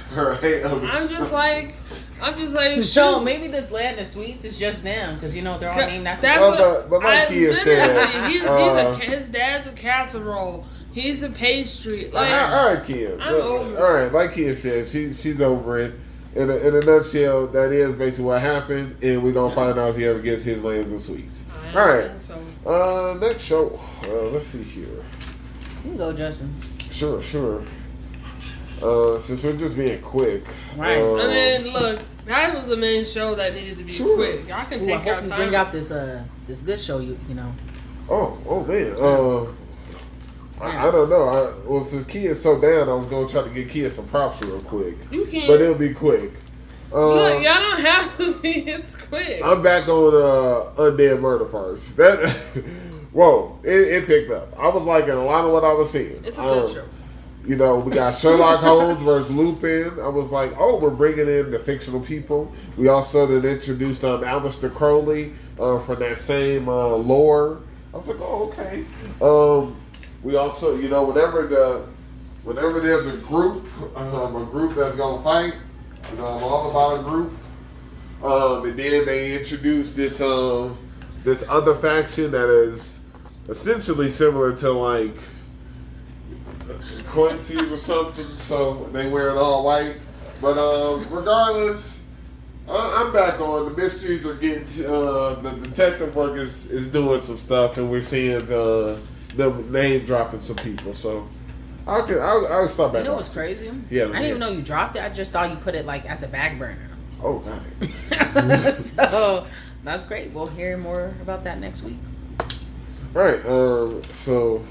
her 0.14 0.34
hate. 0.36 0.64
I'm 0.64 1.08
just 1.08 1.32
like, 1.32 1.74
I'm 2.20 2.36
just 2.38 2.54
like, 2.54 2.82
So 2.82 3.20
maybe 3.20 3.46
this 3.48 3.70
land 3.70 3.98
of 4.00 4.06
sweets 4.06 4.44
is 4.44 4.58
just 4.58 4.82
them 4.82 5.14
because 5.14 5.34
you 5.36 5.42
know 5.42 5.58
they're 5.58 5.70
all 5.70 5.76
named 5.78 6.06
after. 6.06 6.22
That's 6.22 6.40
Well, 6.40 6.80
what 6.80 6.90
but- 6.90 7.02
my 7.02 7.20
like 7.20 7.28
I 7.30 7.32
Kia 7.32 7.54
said. 7.54 8.30
He's, 8.30 8.42
uh, 8.42 8.88
he's 8.94 9.08
a 9.08 9.10
his 9.10 9.28
dad's 9.28 9.66
a 9.66 9.72
casserole. 9.72 10.64
He's 10.92 11.22
a 11.22 11.28
pastry. 11.28 12.10
Like 12.10 12.32
right, 12.32 12.50
all 12.52 12.74
right, 12.74 12.84
Kia. 12.84 13.16
I'm 13.20 13.32
Look, 13.34 13.44
over 13.44 13.78
all 13.86 13.92
right, 13.94 14.12
like 14.12 14.32
Kia 14.34 14.54
said, 14.54 14.88
she 14.88 15.12
she's 15.12 15.40
over 15.40 15.78
it. 15.78 15.94
In 16.34 16.50
a, 16.50 16.56
in 16.56 16.74
a 16.76 16.80
nutshell, 16.80 17.46
that 17.48 17.72
is 17.72 17.96
basically 17.96 18.26
what 18.26 18.40
happened, 18.40 18.96
and 19.02 19.22
we're 19.22 19.32
gonna 19.32 19.54
find 19.54 19.78
out 19.78 19.90
if 19.90 19.96
he 19.96 20.04
ever 20.04 20.20
gets 20.20 20.44
his 20.44 20.62
lands 20.62 20.92
of 20.92 21.00
sweets. 21.00 21.42
I 21.70 21.72
don't 21.72 21.82
All 21.82 21.88
right. 21.96 22.08
think 22.10 22.20
so. 22.20 22.40
Uh, 22.66 23.18
next 23.20 23.42
show. 23.44 23.80
Uh, 24.04 24.28
let's 24.30 24.46
see 24.48 24.62
here. 24.62 24.84
You 24.86 25.02
can 25.82 25.96
go, 25.96 26.12
Justin. 26.12 26.54
Sure, 26.90 27.22
sure. 27.22 27.64
Uh, 28.82 29.18
since 29.20 29.42
we're 29.42 29.56
just 29.56 29.76
being 29.76 30.00
quick. 30.02 30.44
Right. 30.76 30.98
uh, 31.00 31.16
I 31.16 31.26
mean, 31.26 31.72
look, 31.72 32.00
that 32.26 32.54
was 32.54 32.66
the 32.66 32.76
main 32.76 33.04
show 33.04 33.34
that 33.34 33.54
needed 33.54 33.78
to 33.78 33.84
be 33.84 33.92
Sure. 33.92 34.16
quick. 34.16 34.46
Y'all 34.48 34.64
can 34.66 34.80
Ooh, 34.80 34.82
I 34.82 34.86
take 34.86 34.94
hope 34.96 35.06
your 35.06 35.20
you 35.22 35.26
time. 35.28 35.36
bring 35.38 35.54
out 35.54 35.72
this 35.72 35.90
uh 35.90 36.22
this 36.46 36.62
good 36.62 36.80
show. 36.80 36.98
You 37.00 37.18
you 37.28 37.34
know. 37.34 37.52
Oh, 38.10 38.38
oh 38.48 38.64
man. 38.64 38.94
Uh, 38.98 39.52
I, 40.64 40.88
I 40.88 40.90
don't 40.90 41.08
know. 41.08 41.28
I, 41.28 41.52
well, 41.68 41.84
since 41.84 42.04
Kia's 42.04 42.42
so 42.42 42.60
down, 42.60 42.88
I 42.88 42.94
was 42.94 43.06
gonna 43.06 43.28
try 43.28 43.42
to 43.42 43.50
get 43.50 43.68
Kia 43.68 43.90
some 43.90 44.08
props 44.08 44.42
real 44.42 44.60
quick, 44.60 44.96
you 45.10 45.24
can. 45.24 45.46
but 45.46 45.60
it'll 45.60 45.74
be 45.74 45.94
quick. 45.94 46.32
Uh, 46.92 47.14
look, 47.14 47.42
y'all 47.44 47.54
don't 47.60 47.80
have 47.80 48.16
to 48.16 48.34
be. 48.40 48.66
It's 48.68 48.96
quick. 48.96 49.40
I'm 49.44 49.62
back 49.62 49.88
on 49.88 50.14
uh, 50.14 50.80
Undead 50.82 51.20
Murder 51.20 51.44
Farce. 51.46 51.92
That, 51.92 52.28
whoa, 53.12 53.58
it, 53.62 53.72
it 53.80 54.06
picked 54.06 54.30
up. 54.32 54.48
I 54.58 54.68
was 54.68 54.84
liking 54.84 55.10
a 55.10 55.24
lot 55.24 55.44
of 55.44 55.52
what 55.52 55.64
I 55.64 55.72
was 55.74 55.90
seeing. 55.90 56.20
it's 56.24 56.38
a 56.38 56.42
good 56.42 56.64
Um, 56.68 56.74
show. 56.74 56.84
You 57.48 57.56
know, 57.56 57.78
we 57.78 57.92
got 57.92 58.14
Sherlock 58.14 58.60
Holmes 58.60 59.02
versus 59.02 59.30
Lupin. 59.30 59.98
I 60.02 60.08
was 60.08 60.30
like, 60.30 60.52
oh, 60.58 60.78
we're 60.78 60.90
bringing 60.90 61.28
in 61.28 61.50
the 61.50 61.58
fictional 61.58 61.98
people. 61.98 62.52
We 62.76 62.88
also 62.88 63.26
then 63.26 63.50
introduced 63.50 64.04
um, 64.04 64.20
Aleister 64.20 64.72
Crowley 64.72 65.32
uh, 65.58 65.78
from 65.78 66.00
that 66.00 66.18
same 66.18 66.68
uh, 66.68 66.88
lore. 66.88 67.62
I 67.94 67.96
was 67.96 68.06
like, 68.06 68.18
oh, 68.20 68.52
okay. 68.52 68.84
Um, 69.22 69.80
we 70.22 70.36
also, 70.36 70.76
you 70.76 70.90
know, 70.90 71.04
whenever 71.04 71.46
the 71.46 71.86
whenever 72.44 72.80
there's 72.80 73.06
a 73.06 73.16
group, 73.16 73.64
um, 73.96 74.36
a 74.36 74.44
group 74.44 74.74
that's 74.74 74.96
gonna 74.96 75.22
fight, 75.22 75.54
you 76.10 76.18
know, 76.18 76.26
I'm 76.26 76.42
all 76.42 76.70
about 76.70 77.00
a 77.00 77.02
group. 77.02 77.32
Um, 78.22 78.68
and 78.68 78.78
then 78.78 79.06
they 79.06 79.38
introduced 79.38 79.96
this 79.96 80.20
um, 80.20 80.76
this 81.24 81.42
other 81.48 81.74
faction 81.76 82.30
that 82.30 82.50
is 82.50 83.00
essentially 83.48 84.10
similar 84.10 84.54
to 84.58 84.70
like 84.70 85.16
Quincy's 87.06 87.72
or 87.72 87.76
something. 87.76 88.36
So 88.36 88.84
they 88.92 89.08
wear 89.08 89.30
it 89.30 89.36
all 89.36 89.64
white. 89.64 89.96
But 90.40 90.58
um, 90.58 91.06
regardless, 91.10 92.02
I- 92.68 93.02
I'm 93.04 93.12
back 93.12 93.40
on 93.40 93.70
the 93.70 93.76
mysteries 93.76 94.24
are 94.26 94.34
getting. 94.34 94.64
Uh, 94.84 95.34
the 95.34 95.50
detective 95.62 96.14
work 96.14 96.36
is 96.36 96.70
is 96.70 96.86
doing 96.88 97.20
some 97.20 97.38
stuff, 97.38 97.76
and 97.76 97.90
we're 97.90 98.02
seeing 98.02 98.44
the, 98.46 99.00
them 99.34 99.72
name 99.72 100.04
dropping 100.04 100.40
some 100.40 100.56
people. 100.56 100.94
So 100.94 101.26
I 101.86 102.02
can 102.02 102.20
I'll, 102.20 102.46
I'll 102.48 102.68
start 102.68 102.92
back. 102.92 103.02
You 103.02 103.10
know 103.10 103.16
what's 103.16 103.32
crazy? 103.32 103.72
Yeah, 103.90 104.04
I 104.04 104.06
didn't 104.06 104.22
yeah. 104.22 104.28
even 104.28 104.40
know 104.40 104.50
you 104.50 104.62
dropped 104.62 104.96
it. 104.96 105.02
I 105.02 105.08
just 105.08 105.32
thought 105.32 105.50
you 105.50 105.56
put 105.56 105.74
it 105.74 105.86
like 105.86 106.04
as 106.04 106.22
a 106.22 106.28
back 106.28 106.58
burner. 106.58 106.88
Oh, 107.22 107.38
got 107.38 107.62
it. 107.80 108.76
so 108.76 109.46
that's 109.82 110.04
great. 110.04 110.30
We'll 110.32 110.46
hear 110.46 110.76
more 110.76 111.14
about 111.22 111.42
that 111.44 111.58
next 111.58 111.82
week. 111.82 111.98
All 113.16 113.22
right. 113.22 113.44
Um. 113.46 114.02
So, 114.12 114.62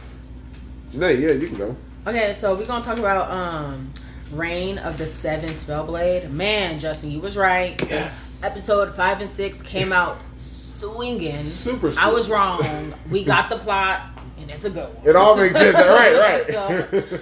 Jenae, 0.92 1.20
yeah, 1.20 1.32
you 1.32 1.48
can 1.48 1.58
go. 1.58 1.76
Okay, 2.08 2.32
so 2.32 2.56
we're 2.56 2.66
gonna 2.66 2.86
talk 2.86 3.00
about 3.00 3.30
um 3.30 3.94
Reign 4.32 4.78
of 4.78 4.98
the 4.98 5.06
Seven 5.06 5.50
Spellblade. 5.50 6.32
Man, 6.32 6.80
Justin, 6.80 7.12
you 7.12 7.20
was 7.20 7.36
right. 7.36 7.78
Yes. 7.90 8.42
Episode 8.46 8.96
five 8.96 9.20
and 9.20 9.30
six 9.30 9.62
came 9.62 9.92
out 9.92 10.18
swinging. 10.38 11.44
Super. 11.44 11.92
I 12.00 12.10
was 12.10 12.30
wrong. 12.30 12.64
We 13.12 13.26
got 13.26 13.50
the 13.50 13.58
plot, 13.58 14.04
and 14.40 14.50
it's 14.50 14.64
a 14.64 14.70
good 14.70 14.88
one. 14.96 15.06
It 15.06 15.18
all 15.18 15.36
makes 15.36 15.54
sense. 15.56 15.76
right, 15.76 16.18
right. 16.18 16.46
So, 17.10 17.20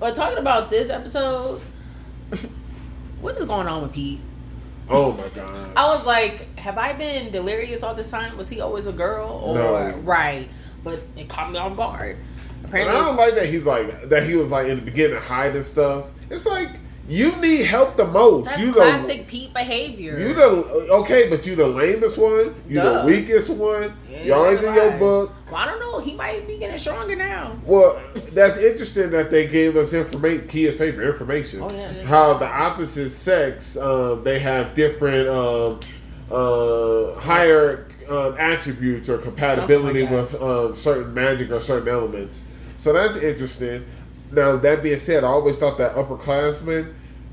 but 0.00 0.16
talking 0.16 0.38
about 0.38 0.70
this 0.70 0.88
episode, 0.88 1.60
what 3.20 3.36
is 3.36 3.44
going 3.44 3.66
on 3.66 3.82
with 3.82 3.92
Pete? 3.92 4.20
oh 4.88 5.12
my 5.12 5.28
god. 5.28 5.72
I 5.76 5.88
was 5.94 6.06
like, 6.06 6.58
have 6.58 6.78
I 6.78 6.94
been 6.94 7.32
delirious 7.32 7.82
all 7.82 7.94
this 7.94 8.10
time? 8.10 8.34
Was 8.38 8.48
he 8.48 8.62
always 8.62 8.86
a 8.86 8.92
girl? 8.92 9.28
Or 9.28 9.54
No. 9.56 9.96
right? 10.04 10.48
But 10.84 11.02
it 11.16 11.28
caught 11.28 11.50
me 11.52 11.58
off 11.58 11.76
guard. 11.76 12.16
Apparently, 12.66 12.96
I 12.96 13.04
don't 13.04 13.16
like 13.16 13.34
that 13.34 13.46
he's 13.46 13.64
like 13.64 14.08
that. 14.08 14.24
He 14.24 14.34
was 14.34 14.50
like 14.50 14.68
in 14.68 14.76
the 14.76 14.84
beginning 14.84 15.20
hiding 15.20 15.62
stuff. 15.62 16.06
It's 16.30 16.46
like 16.46 16.70
you 17.08 17.36
need 17.36 17.64
help 17.64 17.96
the 17.96 18.04
most. 18.04 18.46
that's 18.46 18.58
you 18.58 18.72
classic 18.72 19.28
Pete 19.28 19.54
behavior. 19.54 20.16
the 20.16 20.28
you 20.28 20.34
the 20.34 20.46
okay, 20.94 21.30
but 21.30 21.46
you 21.46 21.54
the 21.54 21.66
lamest 21.66 22.18
one. 22.18 22.54
You 22.68 22.76
Duh. 22.76 23.02
the 23.02 23.06
weakest 23.06 23.50
one. 23.50 23.92
Yeah, 24.10 24.22
you 24.22 24.34
always 24.34 24.62
in 24.62 24.74
your 24.74 24.98
book. 24.98 25.32
Well, 25.46 25.56
I 25.56 25.66
don't 25.66 25.78
know. 25.78 26.00
He 26.00 26.14
might 26.14 26.46
be 26.48 26.58
getting 26.58 26.78
stronger 26.78 27.14
now. 27.14 27.56
Well, 27.64 28.02
that's 28.32 28.58
interesting 28.58 29.10
that 29.10 29.30
they 29.30 29.46
gave 29.46 29.76
us 29.76 29.92
information. 29.92 30.48
Kia's 30.48 30.76
favorite 30.76 31.08
information. 31.08 31.62
Oh 31.62 31.70
yeah. 31.70 32.02
how 32.04 32.38
the 32.38 32.46
opposite 32.46 33.10
sex 33.10 33.76
um, 33.76 34.24
they 34.24 34.40
have 34.40 34.74
different 34.74 35.28
um, 35.28 35.78
uh, 36.32 37.14
higher 37.20 37.86
um, 38.08 38.34
attributes 38.38 39.08
or 39.08 39.18
compatibility 39.18 40.02
like 40.02 40.10
with 40.10 40.42
um, 40.42 40.74
certain 40.74 41.14
magic 41.14 41.50
or 41.50 41.60
certain 41.60 41.88
elements. 41.88 42.42
So 42.78 42.92
that's 42.92 43.16
interesting. 43.16 43.84
Now 44.32 44.56
that 44.56 44.82
being 44.82 44.98
said, 44.98 45.24
I 45.24 45.28
always 45.28 45.56
thought 45.56 45.78
that 45.78 45.94
upperclassman. 45.94 46.92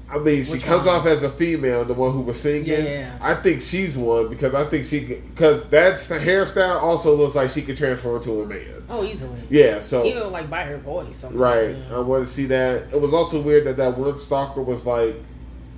I 0.10 0.20
mean, 0.20 0.44
she 0.44 0.52
Which 0.54 0.64
comes 0.64 0.86
one? 0.86 0.96
off 0.96 1.08
as 1.08 1.24
a 1.24 1.30
female, 1.32 1.84
the 1.86 1.96
one 1.96 2.12
who 2.12 2.22
was 2.22 2.40
singing. 2.40 2.68
Yeah. 2.68 3.18
I 3.20 3.34
think 3.34 3.62
she's 3.62 3.98
one 3.98 4.30
because 4.30 4.54
I 4.54 4.64
think 4.70 4.86
she 4.86 5.00
because 5.00 5.68
that 5.70 5.96
hairstyle 5.96 6.82
also 6.82 7.16
looks 7.16 7.34
like 7.36 7.50
she 7.50 7.64
could 7.64 7.78
transform 7.78 8.18
into 8.18 8.42
a 8.42 8.46
man. 8.46 8.84
Oh, 8.90 9.04
easily. 9.04 9.40
Yeah, 9.50 9.82
so 9.82 10.06
Even 10.06 10.32
like 10.32 10.52
by 10.52 10.66
her 10.66 10.78
voice. 10.78 11.18
sometimes, 11.18 11.40
Right. 11.42 11.70
yeah. 11.76 11.96
I 11.96 12.00
want 12.00 12.28
to 12.28 12.32
see 12.32 12.46
that. 12.46 12.84
It 12.94 13.02
was 13.02 13.12
also 13.14 13.42
weird 13.42 13.66
that 13.66 13.78
that 13.78 13.98
one 13.98 14.20
stalker 14.20 14.62
was 14.62 14.86
like 14.86 15.16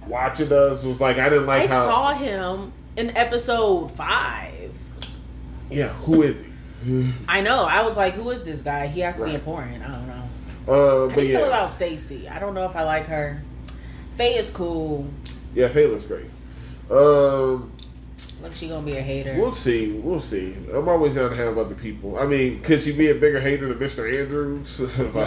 watching 0.06 0.52
us. 0.52 0.84
Was 0.84 1.00
like 1.00 1.18
I 1.18 1.30
didn't 1.30 1.46
like 1.46 1.70
I 1.70 1.74
how. 1.74 1.86
saw 1.86 2.12
him 2.14 2.74
in 2.98 3.16
episode 3.16 3.90
five. 3.94 4.72
Yeah. 5.70 5.90
Who 6.04 6.24
is 6.24 6.42
he? 6.84 7.12
I 7.28 7.42
know. 7.42 7.64
I 7.64 7.82
was 7.84 7.96
like, 7.98 8.14
who 8.16 8.30
is 8.32 8.44
this 8.44 8.62
guy? 8.62 8.88
He 8.88 9.00
has 9.02 9.16
to 9.16 9.22
be 9.22 9.28
Right. 9.28 9.36
important. 9.36 9.84
I 9.84 9.88
don't 9.88 10.08
know. 10.08 10.24
Uh, 10.68 11.10
How 11.10 11.16
do 11.16 11.22
you 11.26 11.38
feel 11.38 11.46
about 11.46 11.70
Stacy? 11.70 12.28
I 12.28 12.40
don't 12.40 12.54
know 12.56 12.66
if 12.66 12.76
I 12.76 12.84
like 12.84 13.06
her. 13.06 13.42
Faye 14.18 14.36
is 14.38 14.50
cool. 14.50 15.06
yeah. 15.54 15.68
Faye 15.70 15.88
looks 15.88 16.06
great. 16.06 16.26
Um, 16.90 17.72
Look, 18.42 18.56
she 18.56 18.68
gonna 18.70 18.86
be 18.86 18.96
a 18.98 19.02
hater. 19.02 19.36
we'll 19.40 19.54
see. 19.54 19.92
We'll 19.94 20.20
see. 20.20 20.56
I'm 20.74 20.88
always 20.88 21.16
down 21.16 21.30
to 21.32 21.36
have 21.36 21.58
other 21.58 21.76
people. 21.76 22.18
I 22.20 22.26
mean, 22.26 22.62
could 22.62 22.82
she 22.82 22.92
be 22.96 23.10
a 23.10 23.16
bigger 23.16 23.40
hater 23.40 23.68
than 23.74 23.78
Mr. 23.78 24.08
Andrews? 24.20 24.82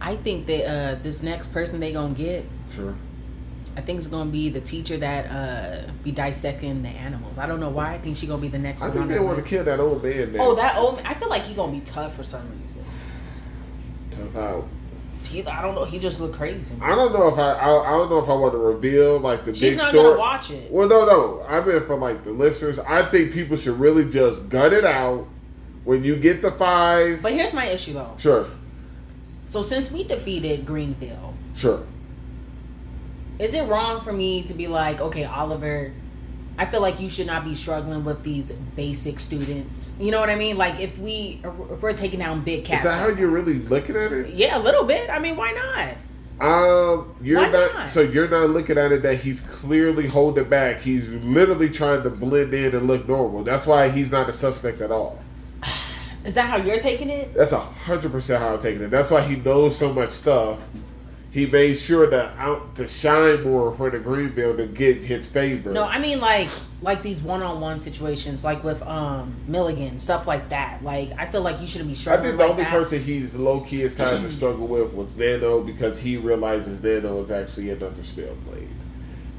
I 0.00 0.16
think 0.16 0.46
that 0.46 0.66
uh, 0.68 0.98
this 1.02 1.22
next 1.22 1.48
person 1.52 1.80
they 1.80 1.92
gonna 1.92 2.14
get, 2.14 2.44
sure. 2.74 2.94
I 3.76 3.82
think 3.82 3.98
it's 3.98 4.06
gonna 4.06 4.30
be 4.30 4.48
the 4.48 4.60
teacher 4.60 4.96
that 4.98 5.26
uh, 5.30 5.90
be 6.02 6.10
dissecting 6.10 6.82
the 6.82 6.88
animals. 6.88 7.38
I 7.38 7.46
don't 7.46 7.60
know 7.60 7.68
why. 7.68 7.94
I 7.94 7.98
think 7.98 8.16
she 8.16 8.26
gonna 8.26 8.40
be 8.40 8.48
the 8.48 8.58
next 8.58 8.80
one. 8.82 8.90
I 8.90 8.94
think 8.94 9.08
they 9.08 9.18
want 9.20 9.42
to 9.42 9.48
kill 9.48 9.64
that 9.64 9.80
old 9.80 10.02
man. 10.02 10.32
There. 10.32 10.40
Oh, 10.42 10.54
that 10.54 10.76
old. 10.78 11.00
I 11.04 11.14
feel 11.14 11.28
like 11.28 11.42
he 11.44 11.54
gonna 11.54 11.72
be 11.72 11.80
tough 11.80 12.14
for 12.16 12.22
some 12.22 12.42
reason. 12.60 12.84
Tough 14.10 14.36
out. 14.36 14.68
He, 15.24 15.44
I 15.44 15.60
don't 15.60 15.74
know. 15.74 15.84
He 15.84 15.98
just 15.98 16.20
looked 16.20 16.36
crazy. 16.36 16.74
I 16.80 16.94
don't 16.94 17.12
know 17.12 17.28
if 17.28 17.38
I, 17.38 17.52
I. 17.52 17.88
I 17.88 17.90
don't 17.98 18.08
know 18.08 18.18
if 18.18 18.28
I 18.28 18.34
want 18.34 18.52
to 18.54 18.58
reveal 18.58 19.18
like 19.18 19.44
the 19.44 19.52
She's 19.52 19.72
big 19.72 19.78
not 19.78 19.88
story. 19.90 20.04
gonna 20.10 20.18
watch 20.18 20.50
it. 20.50 20.70
Well, 20.70 20.88
no, 20.88 21.04
no. 21.04 21.44
I 21.48 21.62
mean, 21.64 21.84
for 21.86 21.96
like 21.96 22.24
the 22.24 22.30
listeners, 22.30 22.78
I 22.78 23.10
think 23.10 23.32
people 23.32 23.56
should 23.56 23.78
really 23.78 24.10
just 24.10 24.48
gut 24.48 24.72
it 24.72 24.84
out. 24.84 25.26
When 25.84 26.02
you 26.02 26.16
get 26.16 26.42
the 26.42 26.50
five, 26.50 27.22
But 27.22 27.32
here's 27.34 27.52
my 27.52 27.66
issue 27.66 27.92
though. 27.92 28.14
sure, 28.18 28.48
So 29.46 29.62
since 29.62 29.88
we 29.92 30.02
defeated 30.02 30.66
Grenville, 30.66 31.32
sure. 31.54 31.84
Is 33.38 33.54
it 33.54 33.68
wrong 33.68 34.00
for 34.00 34.12
me 34.12 34.42
to 34.44 34.54
be 34.54 34.66
like, 34.66 35.00
okay, 35.00 35.24
Oliver? 35.24 35.92
I 36.58 36.64
feel 36.64 36.80
like 36.80 37.00
you 37.00 37.10
should 37.10 37.26
not 37.26 37.44
be 37.44 37.54
struggling 37.54 38.04
with 38.04 38.22
these 38.22 38.50
basic 38.50 39.20
students. 39.20 39.94
You 40.00 40.10
know 40.10 40.20
what 40.20 40.30
I 40.30 40.36
mean? 40.36 40.56
Like 40.56 40.80
if 40.80 40.96
we 40.98 41.40
if 41.44 41.82
we're 41.82 41.92
taking 41.92 42.20
down 42.20 42.42
big 42.42 42.64
cats. 42.64 42.80
Is 42.80 42.90
that 42.90 42.98
how 42.98 43.08
right 43.08 43.18
you're 43.18 43.28
really 43.28 43.58
looking 43.58 43.94
at 43.94 44.10
it? 44.12 44.32
Yeah, 44.32 44.56
a 44.56 44.62
little 44.62 44.84
bit. 44.84 45.10
I 45.10 45.18
mean, 45.18 45.36
why 45.36 45.52
not? 45.52 45.96
Um, 46.38 47.16
you're 47.22 47.40
Why 47.40 47.48
not, 47.48 47.74
not? 47.74 47.88
So 47.88 48.02
you're 48.02 48.28
not 48.28 48.50
looking 48.50 48.76
at 48.76 48.92
it 48.92 49.02
that 49.02 49.16
he's 49.16 49.40
clearly 49.42 50.06
holding 50.06 50.48
back. 50.48 50.80
He's 50.80 51.08
literally 51.08 51.70
trying 51.70 52.02
to 52.02 52.10
blend 52.10 52.52
in 52.52 52.74
and 52.74 52.86
look 52.86 53.08
normal. 53.08 53.42
That's 53.42 53.66
why 53.66 53.88
he's 53.88 54.12
not 54.12 54.28
a 54.28 54.32
suspect 54.32 54.82
at 54.82 54.90
all. 54.90 55.22
Is 56.24 56.34
that 56.34 56.50
how 56.50 56.56
you're 56.56 56.80
taking 56.80 57.08
it? 57.08 57.32
That's 57.34 57.52
a 57.52 57.60
hundred 57.60 58.12
percent 58.12 58.42
how 58.42 58.54
I'm 58.54 58.60
taking 58.60 58.82
it. 58.82 58.90
That's 58.90 59.10
why 59.10 59.22
he 59.22 59.36
knows 59.36 59.78
so 59.78 59.92
much 59.92 60.10
stuff. 60.10 60.58
He 61.36 61.44
made 61.44 61.74
sure 61.74 62.08
to 62.08 62.32
out 62.38 62.74
to 62.76 62.88
shine 62.88 63.42
more 63.42 63.70
for 63.74 63.90
the 63.90 63.98
Grenville 63.98 64.56
to 64.56 64.64
get 64.64 65.02
his 65.02 65.26
favor. 65.26 65.70
No, 65.70 65.84
I 65.84 65.98
mean 65.98 66.18
like 66.18 66.48
like 66.80 67.02
these 67.02 67.20
one-on-one 67.20 67.78
situations, 67.78 68.42
like 68.42 68.64
with 68.64 68.80
um 68.84 69.36
Miligan, 69.46 70.00
stuff 70.00 70.26
like 70.26 70.48
that. 70.48 70.82
Like 70.82 71.10
I 71.18 71.26
feel 71.26 71.42
like 71.42 71.60
you 71.60 71.66
shouldn't 71.66 71.90
be 71.90 71.94
struggling. 71.94 72.20
I 72.20 72.28
think 72.30 72.38
the 72.38 72.42
like 72.42 72.50
only 72.52 72.62
that. 72.62 72.72
person 72.72 73.02
he's 73.02 73.34
low 73.34 73.60
key 73.60 73.82
is 73.82 73.94
kind 73.94 74.24
of 74.24 74.32
struggle 74.32 74.66
with 74.66 74.94
was 74.94 75.14
Nano 75.14 75.62
because 75.62 75.98
he 75.98 76.16
realizes 76.16 76.82
Nano 76.82 77.22
is 77.22 77.30
actually 77.30 77.68
another 77.68 78.00
Spellblade. 78.00 78.68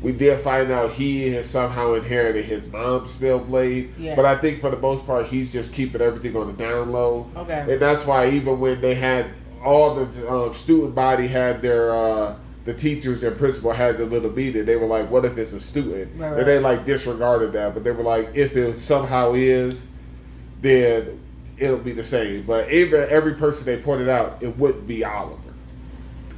We 0.04 0.12
did 0.12 0.40
find 0.42 0.70
out 0.72 0.92
he 0.92 1.32
has 1.32 1.50
somehow 1.50 1.96
inherited 1.96 2.46
his 2.46 2.72
mom's 2.72 3.18
Spellblade, 3.18 3.90
Yeah. 3.98 4.16
but 4.16 4.26
I 4.26 4.38
think 4.38 4.62
for 4.62 4.70
the 4.70 4.78
most 4.78 5.04
part 5.08 5.26
he's 5.26 5.52
just 5.52 5.74
keeping 5.74 6.02
everything 6.02 6.36
on 6.38 6.46
the 6.46 6.54
down 6.54 6.92
low, 6.92 7.26
okay. 7.36 7.66
and 7.68 7.82
that's 7.82 8.06
why 8.06 8.30
even 8.30 8.60
when 8.60 8.82
they 8.82 8.94
had 8.94 9.26
all 9.64 9.96
the 9.96 10.32
um, 10.32 10.54
student 10.54 10.96
body 10.96 11.28
had 11.28 11.62
their 11.62 11.92
uh, 11.92 12.36
the 12.66 12.74
teachers 12.74 13.24
and 13.24 13.38
principal 13.38 13.72
had 13.72 13.98
their 13.98 14.06
little 14.06 14.32
meeting, 14.32 14.66
they 14.66 14.76
were 14.76 14.88
like, 14.88 15.10
"What 15.10 15.26
if 15.26 15.38
it's 15.38 15.54
a 15.54 15.60
student?" 15.60 16.12
Right, 16.18 16.30
right. 16.30 16.40
And 16.40 16.48
they 16.48 16.60
like 16.60 16.86
disregarded 16.86 17.54
that, 17.54 17.74
but 17.74 17.84
they 17.84 17.92
were 17.92 18.04
like, 18.04 18.30
"If 18.34 18.56
it 18.56 18.80
somehow 18.80 19.34
is." 19.34 19.90
then 20.62 21.20
it'll 21.58 21.78
be 21.78 21.94
the 21.94 22.04
same. 22.04 22.44
But 22.44 22.72
even 22.72 23.08
every 23.10 23.34
person 23.36 23.66
they 23.66 23.78
pointed 23.78 24.10
out, 24.10 24.42
it 24.42 24.58
wouldn't 24.58 24.88
be 24.88 25.04
Oliver. 25.04 25.42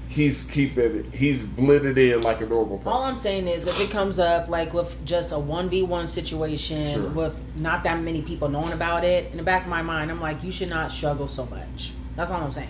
He's 0.08 0.46
keeping, 0.46 1.10
he's 1.12 1.44
blended 1.44 1.98
in 1.98 2.22
like 2.22 2.42
a 2.42 2.46
normal 2.48 2.80
person. 2.80 2.92
All 2.92 3.04
I'm 3.04 3.16
saying 3.16 3.48
is, 3.48 3.68
if 3.68 3.80
it 3.80 3.92
comes 3.92 4.18
up 4.18 4.50
like 4.50 4.74
with 4.74 4.96
just 5.06 5.32
a 5.34 5.40
one 5.40 5.70
v 5.70 5.84
one 5.84 6.08
situation 6.08 6.94
Sure. 6.94 7.10
with 7.10 7.60
not 7.60 7.84
that 7.84 8.02
many 8.02 8.24
people 8.24 8.50
knowing 8.50 8.74
about 8.74 9.04
it, 9.04 9.30
in 9.32 9.38
the 9.38 9.44
back 9.44 9.64
of 9.64 9.70
my 9.70 9.84
mind, 9.84 10.10
I'm 10.10 10.20
like, 10.20 10.44
you 10.44 10.50
should 10.50 10.70
not 10.70 10.92
struggle 10.92 11.28
so 11.28 11.46
much. 11.46 11.92
That's 12.16 12.32
all 12.32 12.42
I'm 12.42 12.52
saying. 12.52 12.70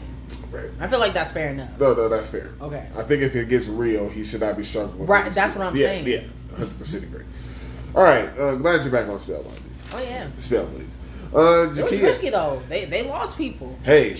Right. 0.51 0.69
I 0.79 0.88
feel 0.88 1.00
like 1.00 1.13
that's 1.13 1.31
fair 1.31 1.50
enough. 1.50 1.69
No, 1.79 1.93
no, 1.93 2.09
that's 2.09 2.29
fair. 2.29 2.51
Okay. 2.62 2.88
I 2.95 3.03
think 3.03 3.21
if 3.21 3.36
it 3.36 3.50
gets 3.50 3.67
real, 3.67 4.09
he 4.09 4.24
should 4.24 4.41
not 4.41 4.57
be 4.57 4.63
struggling. 4.63 5.00
with 5.00 5.09
Right, 5.09 5.31
that's 5.31 5.55
what 5.55 5.67
I'm 5.67 5.75
yeah, 5.75 5.83
saying. 5.83 6.07
Yeah, 6.07 6.21
100% 6.53 7.03
agree. 7.03 7.25
All 7.95 8.03
right, 8.03 8.29
uh, 8.38 8.55
glad 8.55 8.83
you're 8.83 8.91
back 8.91 9.07
on 9.07 9.17
Spellblades. 9.17 9.59
Oh 9.93 10.01
yeah. 10.01 10.27
Spellblades. 10.38 10.93
Uh, 11.33 11.71
It 11.71 11.83
was 11.83 11.91
Jakia, 11.93 12.03
risky 12.03 12.29
though. 12.29 12.62
They 12.69 12.86
they 12.86 13.03
lost 13.03 13.38
people. 13.38 13.77
Hey, 13.83 14.15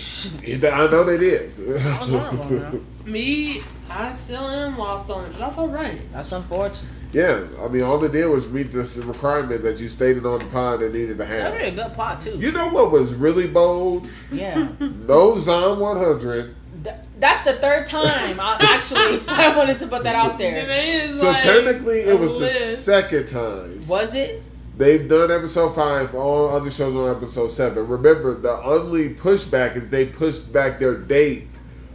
I 0.46 0.86
know 0.88 1.04
they 1.04 1.18
did. 1.18 1.52
I 1.58 2.00
was 2.02 2.10
one 2.12 2.26
of 2.38 2.48
them. 2.48 2.86
Me, 3.04 3.62
I 3.90 4.12
still 4.12 4.46
am 4.48 4.78
lost 4.78 5.10
on 5.10 5.24
it, 5.24 5.30
but 5.32 5.38
that's 5.38 5.58
all 5.58 5.68
right. 5.68 6.00
That's 6.12 6.30
unfortunate. 6.30 6.88
yeah, 7.12 7.42
I 7.60 7.66
mean, 7.68 7.82
all 7.82 7.98
they 7.98 8.08
did 8.08 8.26
was 8.26 8.48
meet 8.50 8.70
this 8.72 8.96
requirement 8.98 9.62
that 9.62 9.80
you 9.80 9.88
stated 9.88 10.24
on 10.24 10.38
the 10.38 10.44
pod 10.46 10.80
that 10.80 10.92
needed 10.92 11.08
to 11.18 11.24
That 11.24 11.28
have. 11.28 11.52
would 11.54 11.58
be 11.62 11.68
a 11.68 11.70
good 11.84 11.92
plot 11.94 12.20
too. 12.20 12.36
You 12.38 12.52
know 12.52 12.68
what 12.68 12.92
was 12.92 13.12
really 13.14 13.48
bold? 13.48 14.06
yeah. 14.30 14.68
No 14.80 15.38
Zom 15.40 15.80
100. 15.80 16.54
Th- 16.84 16.96
That's 17.18 17.44
the 17.44 17.54
third 17.54 17.86
time 17.86 18.38
I 18.38 18.56
actually 18.60 19.20
I 19.28 19.56
wanted 19.56 19.78
to 19.80 19.86
put 19.88 20.04
that 20.04 20.14
out 20.14 20.38
there. 20.38 21.16
So 21.16 21.26
like 21.30 21.42
technically, 21.42 22.00
it 22.00 22.18
was 22.18 22.38
the 22.38 22.76
second 22.76 23.28
time. 23.28 23.84
Was 23.88 24.14
it? 24.14 24.42
They've 24.80 25.06
done 25.06 25.30
episode 25.30 25.74
five. 25.74 26.14
All 26.14 26.48
other 26.48 26.70
shows 26.70 26.96
on 26.96 27.14
episode 27.14 27.52
seven. 27.52 27.86
Remember, 27.86 28.34
the 28.34 28.62
only 28.62 29.10
pushback 29.14 29.76
is 29.76 29.90
they 29.90 30.06
pushed 30.06 30.54
back 30.54 30.78
their 30.78 30.96
date 30.96 31.48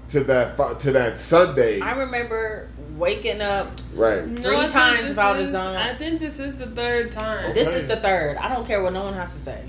to 0.10 0.24
that 0.26 0.56
to 0.82 0.92
that 0.92 1.18
Sunday. 1.18 1.80
I 1.82 1.98
remember 1.98 2.70
waking 2.96 3.42
up. 3.42 3.72
right. 3.96 4.24
Three 4.24 4.56
I 4.56 4.60
think 4.60 4.72
times 4.72 5.10
about 5.10 5.38
is- 5.40 5.48
his 5.48 5.56
own. 5.56 5.76
I 5.76 5.96
think 5.96 6.20
this 6.20 6.40
is 6.40 6.60
the 6.60 6.68
third 6.68 7.12
time. 7.12 7.56
This 7.56 7.74
is 7.74 7.88
the 7.88 7.96
third. 7.98 8.38
I 8.38 8.54
don't 8.54 8.68
care 8.68 8.84
what 8.84 8.94
no 8.94 9.04
one 9.04 9.16
has 9.16 9.34
to 9.34 9.40
say. 9.40 9.64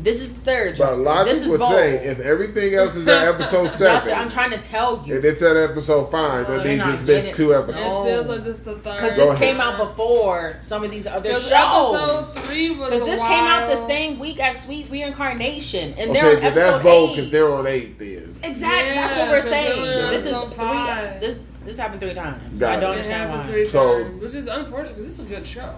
This 0.00 0.20
is 0.20 0.32
the 0.32 0.40
third. 0.42 0.78
But 0.78 0.84
a 0.84 0.86
Justin. 0.86 1.04
lot 1.04 1.20
of 1.22 1.34
this 1.34 1.38
people 1.42 1.54
is 1.54 1.58
bold. 1.58 1.72
say 1.72 2.06
if 2.06 2.20
everything 2.20 2.74
else 2.74 2.94
is 2.94 3.08
at 3.08 3.26
episode 3.28 3.68
seven, 3.72 3.94
Justin, 3.96 4.14
I'm 4.14 4.28
trying 4.28 4.50
to 4.52 4.58
tell 4.58 5.02
you 5.04 5.16
and 5.16 5.24
it's 5.24 5.42
at 5.42 5.56
episode 5.56 6.10
five, 6.12 6.46
Oh, 6.48 6.52
that 6.52 6.54
you're 6.58 6.64
means 6.64 6.78
not 6.78 6.94
it's 6.94 7.02
missed 7.02 7.28
getting 7.30 7.34
two 7.34 7.54
episodes. 7.54 7.80
No. 7.84 8.06
It 8.06 8.10
feels 8.14 8.26
like 8.28 8.44
this 8.44 8.58
is 8.58 8.62
the 8.62 8.74
third. 8.74 8.94
because 8.94 9.16
this 9.16 9.28
ahead. 9.30 9.38
came 9.38 9.60
out 9.60 9.76
before 9.76 10.56
some 10.60 10.84
of 10.84 10.92
these 10.92 11.06
other 11.08 11.30
Because 11.30 11.48
shows. 11.48 11.94
episode 12.24 12.42
three 12.46 12.70
was 12.70 12.90
Because 12.90 13.02
a 13.02 13.04
this 13.06 13.20
came 13.20 13.44
out 13.44 13.68
the 13.70 13.76
same 13.76 14.18
week 14.20 14.38
as 14.38 14.62
Sweet 14.62 14.88
Reincarnation, 14.88 15.94
and 15.98 16.14
they're 16.14 16.36
on 16.36 16.42
but 16.42 16.54
that's 16.54 16.58
episode 16.76 16.82
bold 16.84 17.10
eight. 17.10 17.16
because 17.16 17.30
they're 17.32 17.52
on 17.54 17.66
eight 17.66 17.98
then. 17.98 18.36
Exactly. 18.44 18.94
that's 18.94 19.18
what 19.18 19.28
we're 19.30 19.40
'cause 19.40 19.48
saying. 19.48 19.82
they're 19.82 20.10
This 20.10 20.26
is 20.26 20.32
episode 20.32 20.54
three. 20.54 20.64
Uh, 20.64 21.20
this 21.20 21.40
this 21.64 21.76
happened 21.76 22.00
three 22.00 22.14
times. 22.14 22.40
Got 22.60 22.76
I 22.76 22.80
don't 22.80 22.84
It 22.84 22.92
understand 22.92 23.30
happened 23.30 23.48
why. 23.48 23.52
three 23.52 23.64
So- 23.66 24.04
times, 24.04 24.22
which 24.22 24.34
is 24.36 24.46
unfortunate 24.46 24.94
because 24.96 25.10
it's 25.10 25.18
a 25.18 25.24
good 25.34 25.46
show. 25.46 25.70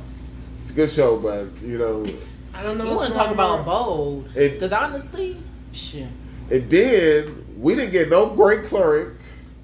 It's 0.63 0.71
a 0.73 0.75
good 0.75 0.91
show, 0.91 1.17
but 1.17 1.47
you 1.67 1.79
know, 1.79 2.07
I 2.61 2.63
don't 2.63 2.77
know. 2.77 2.85
You 2.91 2.97
want 2.97 3.09
to 3.13 3.19
talk 3.19 3.31
about 3.31 3.59
with- 3.61 3.67
bold? 3.67 4.35
Because 4.35 4.73
honestly, 4.73 5.39
shit. 5.73 6.09
and 6.51 6.69
then 6.71 7.45
we 7.59 7.75
didn't 7.75 7.93
get 7.93 8.11
no 8.11 8.27
great 8.31 8.65
cleric. 8.67 9.15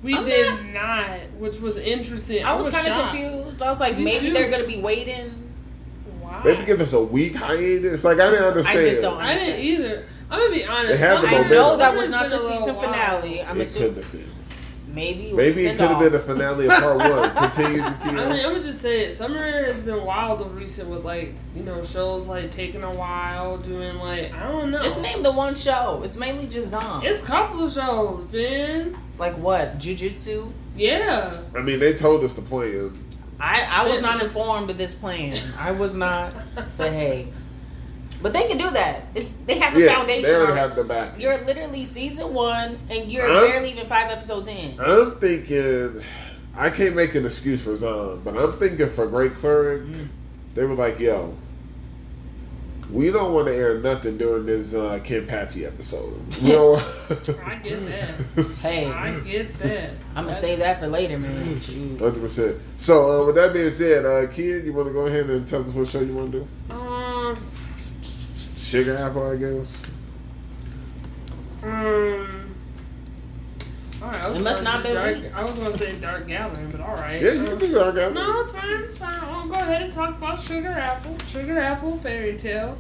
We 0.03 0.15
I'm 0.15 0.25
did 0.25 0.47
not- 0.73 0.73
not, 0.73 1.21
which 1.39 1.59
was 1.61 1.77
interesting. 1.77 2.43
I 2.45 2.55
was 2.55 2.71
kind 2.71 2.87
of 2.89 3.11
confused. 3.11 3.61
I 3.61 3.71
was 3.71 3.81
like, 3.81 3.99
Me 3.99 4.05
maybe 4.05 4.29
too. 4.29 4.33
they're 4.33 4.51
gonna 4.51 4.67
be 4.67 4.81
waiting. 4.81 5.33
Why? 6.21 6.41
Maybe 6.45 6.65
give 6.65 6.81
us 6.81 6.93
a 6.95 7.03
week 7.05 7.35
hiatus. 7.35 8.03
Like 8.03 8.19
I 8.19 8.31
didn't 8.31 8.45
understand. 8.47 8.79
I 8.79 8.83
just 8.83 9.03
don't 9.03 9.19
I 9.19 9.35
didn't 9.35 9.61
either. 9.61 10.05
I'm 10.31 10.41
gonna 10.41 10.55
be 10.55 10.65
honest. 10.65 10.93
They 10.93 11.07
have 11.07 11.19
Summer- 11.19 11.29
the 11.29 11.37
I 11.45 11.49
know 11.51 11.77
that 11.77 11.95
was 11.97 12.11
not 12.11 12.31
the 12.31 12.39
season 12.39 12.75
wild. 12.77 12.87
finale. 12.95 13.43
I'm 13.43 13.59
it 13.61 13.63
assuming 13.65 13.95
could 13.95 14.05
have 14.05 14.13
been. 14.13 14.31
Maybe 14.97 15.29
it 15.29 15.37
was 15.37 15.47
Maybe 15.47 15.67
a 15.67 15.73
it 15.73 15.79
could 15.79 15.91
have 15.91 15.99
been 16.01 16.13
the 16.13 16.19
finale 16.19 16.65
of 16.67 16.73
part 16.73 16.97
one. 16.97 17.31
Continue 17.53 17.83
to 17.83 17.85
I 17.85 18.11
mean, 18.11 18.19
I'm 18.19 18.43
gonna 18.43 18.61
just 18.61 18.81
say 18.81 19.05
it. 19.07 19.13
Summer 19.13 19.65
has 19.67 19.83
been 19.83 20.03
wild 20.05 20.41
of 20.41 20.57
recent 20.57 20.89
with 20.89 21.05
like 21.05 21.35
you 21.55 21.63
know 21.63 21.85
shows 21.85 22.27
like 22.27 22.51
taking 22.51 22.83
a 22.83 22.93
while, 22.93 23.59
doing 23.59 23.97
like 23.99 24.33
I 24.33 24.51
don't 24.51 24.71
know. 24.73 24.83
Just 24.83 25.01
name 25.01 25.23
the 25.23 25.31
one 25.31 25.55
show. 25.55 26.01
It's 26.03 26.17
mainly 26.17 26.49
just 26.49 26.71
Zom. 26.71 27.05
It's 27.05 27.23
a 27.23 27.27
couple 27.27 27.65
of 27.65 27.73
shows, 27.73 28.33
man. 28.33 28.97
like 29.19 29.35
what? 29.37 29.79
Jujutsu. 29.79 30.51
Yeah. 30.77 31.37
I 31.55 31.61
mean, 31.61 31.79
they 31.79 31.95
told 31.95 32.25
us 32.25 32.35
the 32.35 32.43
plan. 32.43 32.99
I 33.39 33.67
I 33.71 33.89
was 33.89 34.01
not 34.01 34.23
informed 34.23 34.71
of 34.71 34.79
this 34.79 34.95
plan. 34.95 35.37
I 35.59 35.71
was 35.71 35.95
not. 35.97 36.33
But 36.79 36.93
hey, 36.93 37.29
but 38.23 38.33
they 38.33 38.47
can 38.49 38.59
do 38.59 38.71
that. 38.71 39.03
It's 39.15 39.31
they 39.47 39.59
have 39.59 39.77
a 39.77 39.81
Yeah, 39.81 39.95
foundation. 39.95 40.23
they 40.25 40.31
already 40.35 40.53
already. 40.53 40.61
have 40.61 40.77
the 40.77 40.85
back. 40.85 41.19
You're 41.21 41.45
literally 41.45 41.85
season 41.85 42.33
one, 42.35 42.79
and 42.91 43.11
you're 43.11 43.27
Huh? 43.29 43.47
barely 43.49 43.73
even 43.73 43.87
five 43.87 44.11
episodes 44.11 44.49
in. 44.49 44.79
I'm 44.81 45.17
thinking. 45.19 46.03
I 46.59 46.71
can't 46.71 46.97
make 46.97 47.15
an 47.15 47.27
excuse 47.27 47.61
for 47.61 47.77
Zom, 47.77 48.23
but 48.25 48.37
I'm 48.37 48.55
thinking 48.59 48.89
for 48.91 49.07
Great 49.07 49.35
Cleric, 49.35 49.83
Mm. 49.83 50.09
they 50.55 50.65
were 50.65 50.75
like, 50.75 50.99
"Yo, 50.99 51.35
we 52.91 53.11
don't 53.11 53.35
want 53.35 53.47
to 53.49 53.55
air 53.55 53.79
nothing 53.81 54.17
during 54.17 54.47
this 54.47 54.73
uh, 54.73 54.99
Kenpachi 55.05 55.67
episode." 55.67 56.15
You 56.41 56.53
know, 56.55 56.75
I 57.45 57.57
get 57.57 57.85
that. 57.87 58.47
Hey, 58.63 58.87
I 58.87 59.19
get 59.21 59.59
that. 59.59 59.91
I'm 60.15 60.25
gonna 60.25 60.35
save 60.35 60.61
that 60.61 60.81
for 60.81 60.87
later, 60.87 61.19
man. 61.19 61.61
Shoot. 61.61 61.99
Hundred 61.99 62.21
percent. 62.23 62.57
So, 62.79 63.23
uh, 63.23 63.27
with 63.27 63.35
that 63.35 63.53
being 63.53 63.71
said, 63.71 64.07
uh, 64.07 64.27
kid, 64.33 64.65
you 64.65 64.73
want 64.73 64.87
to 64.89 64.95
go 64.95 65.07
ahead 65.07 65.29
and 65.29 65.47
tell 65.47 65.61
us 65.61 65.75
what 65.75 65.89
show 65.89 66.01
you 66.01 66.15
want 66.15 66.33
to 66.33 66.39
do? 66.39 66.75
Um. 66.75 67.37
Sugar 68.67 68.97
Apple, 68.97 69.31
I 69.31 69.37
guess. 69.37 69.85
Um. 71.63 72.55
All 74.03 74.09
right, 74.11 74.21
I 74.23 74.29
was 74.29 74.41
It 74.41 74.45
must 74.45 74.59
gonna 74.65 74.71
not 74.71 74.77
do 74.79 74.89
been 74.89 74.95
dark, 74.95 75.17
weak. 75.17 75.33
I 75.35 75.45
was 75.45 75.59
gonna 75.59 75.79
say 75.79 75.93
Dark 76.01 76.27
Gathering, 76.27 76.71
but 76.73 76.81
all 76.81 76.97
right. 76.97 77.23
Yeah, 77.23 77.33
you 77.33 77.45
can 77.45 77.59
do 77.59 77.73
Dark 77.73 77.97
Apple. 77.97 78.15
No, 78.15 78.41
it's 78.41 78.53
fine. 78.53 78.81
It's 78.83 78.97
fine. 78.97 79.15
I'll 79.23 79.47
go 79.49 79.55
ahead 79.55 79.83
and 79.83 79.93
talk 79.93 80.11
about 80.19 80.41
Sugar 80.43 80.69
Apple. 80.69 81.17
Sugar 81.31 81.59
Apple 81.59 81.97
Fairy 81.99 82.37
Tale. 82.37 82.77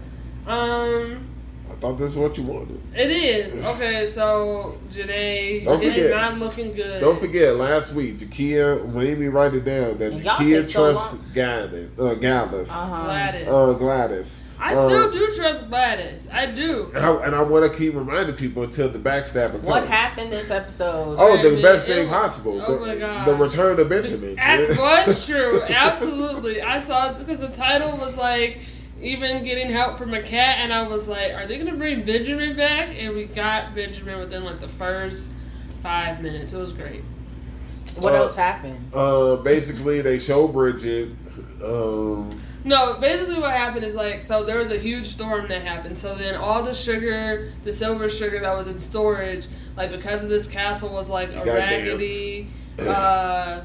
Um, 0.46 1.25
I 1.70 1.75
thought 1.81 1.99
this 1.99 2.12
is 2.12 2.18
what 2.18 2.37
you 2.37 2.44
wanted. 2.44 2.81
it 2.94 3.11
is 3.11 3.57
okay. 3.59 4.07
So 4.07 4.77
Jenae, 4.90 5.64
Don't 5.64 5.75
it's 5.75 5.85
forget. 5.85 6.11
not 6.11 6.38
looking 6.38 6.72
good. 6.72 7.01
Don't 7.01 7.18
forget, 7.20 7.55
last 7.57 7.92
week, 7.94 8.18
Jakia 8.18 8.92
made 8.92 9.18
me 9.18 9.27
write 9.29 9.55
it 9.55 9.64
down 9.64 9.99
that 9.99 10.12
And 10.12 10.25
y'all 10.25 10.37
Jakia 10.37 10.61
take 10.62 10.68
so 10.68 10.92
trusts 10.92 11.14
long. 11.14 11.25
Gladys. 11.33 11.88
Uh, 11.99 12.14
Gladys. 12.14 12.70
Uh-huh. 12.70 13.05
Gladys. 13.05 13.49
Uh, 13.49 13.72
Gladys. 13.75 14.42
I 14.59 14.75
Uh, 14.75 14.88
still 14.88 15.11
do 15.11 15.29
trust 15.37 15.69
Gladys. 15.69 16.29
I 16.33 16.47
do. 16.47 16.90
And 16.95 17.05
I, 17.05 17.14
and 17.27 17.35
I 17.35 17.42
want 17.42 17.71
to 17.71 17.77
keep 17.79 17.95
reminding 17.95 18.37
people 18.37 18.62
until 18.62 18.88
the 18.88 18.99
backstabber 18.99 19.61
What 19.61 19.81
comes. 19.81 19.88
happened 19.90 20.29
this 20.29 20.51
episode? 20.51 21.14
Oh, 21.19 21.38
I 21.38 21.42
the 21.42 21.61
best 21.62 21.87
thing 21.87 22.09
was- 22.09 22.16
possible. 22.16 22.62
oh 22.66 22.79
the, 22.79 22.87
my 22.87 22.95
God. 22.97 23.29
the 23.29 23.35
return 23.35 23.79
of 23.79 23.88
Benjamin. 23.88 24.37
That 24.37 24.69
was 24.79 25.27
true. 25.29 25.61
Absolutely. 25.62 26.62
I 26.62 26.83
saw 26.83 27.11
it 27.11 27.19
because 27.19 27.40
the 27.40 27.55
title 27.55 27.99
was 27.99 28.16
like 28.16 28.61
even 29.03 29.42
getting 29.42 29.71
help 29.71 29.99
from 29.99 30.14
a 30.14 30.23
cat, 30.23 30.57
and 30.61 30.73
I 30.73 30.87
was 30.87 31.07
like, 31.07 31.35
are 31.35 31.45
they 31.45 31.59
gonna 31.59 31.77
bring 31.77 32.03
Benjamin 32.05 32.57
back? 32.57 32.97
And 32.99 33.14
we 33.14 33.27
got 33.27 33.75
Benjamin 33.75 34.19
within 34.21 34.42
like 34.42 34.59
the 34.61 34.69
first 34.69 35.33
five 35.83 36.23
minutes. 36.23 36.55
It 36.55 36.59
was 36.59 36.73
great. 36.73 37.03
what 38.01 38.14
uh, 38.14 38.19
else 38.19 38.35
happened? 38.35 38.90
Uh, 38.95 39.37
basically, 39.37 40.01
they 40.01 40.19
show 40.19 40.49
Bridget. 40.49 41.11
Um, 41.62 42.31
No, 42.66 42.98
basically 43.00 43.38
what 43.38 43.52
happened 43.52 43.85
is 43.85 43.94
like 43.94 44.22
so 44.22 44.42
there 44.44 44.59
was 44.59 44.72
a 44.72 44.76
huge 44.76 45.07
storm 45.07 45.46
that 45.48 45.62
happened. 45.62 45.96
So 45.96 46.16
then 46.16 46.35
all 46.35 46.64
the 46.64 46.74
sugar, 46.74 47.52
the 47.62 47.70
silver 47.70 48.09
sugar 48.09 48.40
that 48.40 48.57
was 48.57 48.66
in 48.66 48.79
storage, 48.79 49.46
like 49.76 49.92
because 49.92 50.24
of 50.24 50.31
this 50.31 50.48
castle 50.48 50.88
was 50.88 51.09
like 51.09 51.31
a 51.31 51.44
Goddamn. 51.44 51.57
raggedy 51.57 52.48
uh 52.81 53.62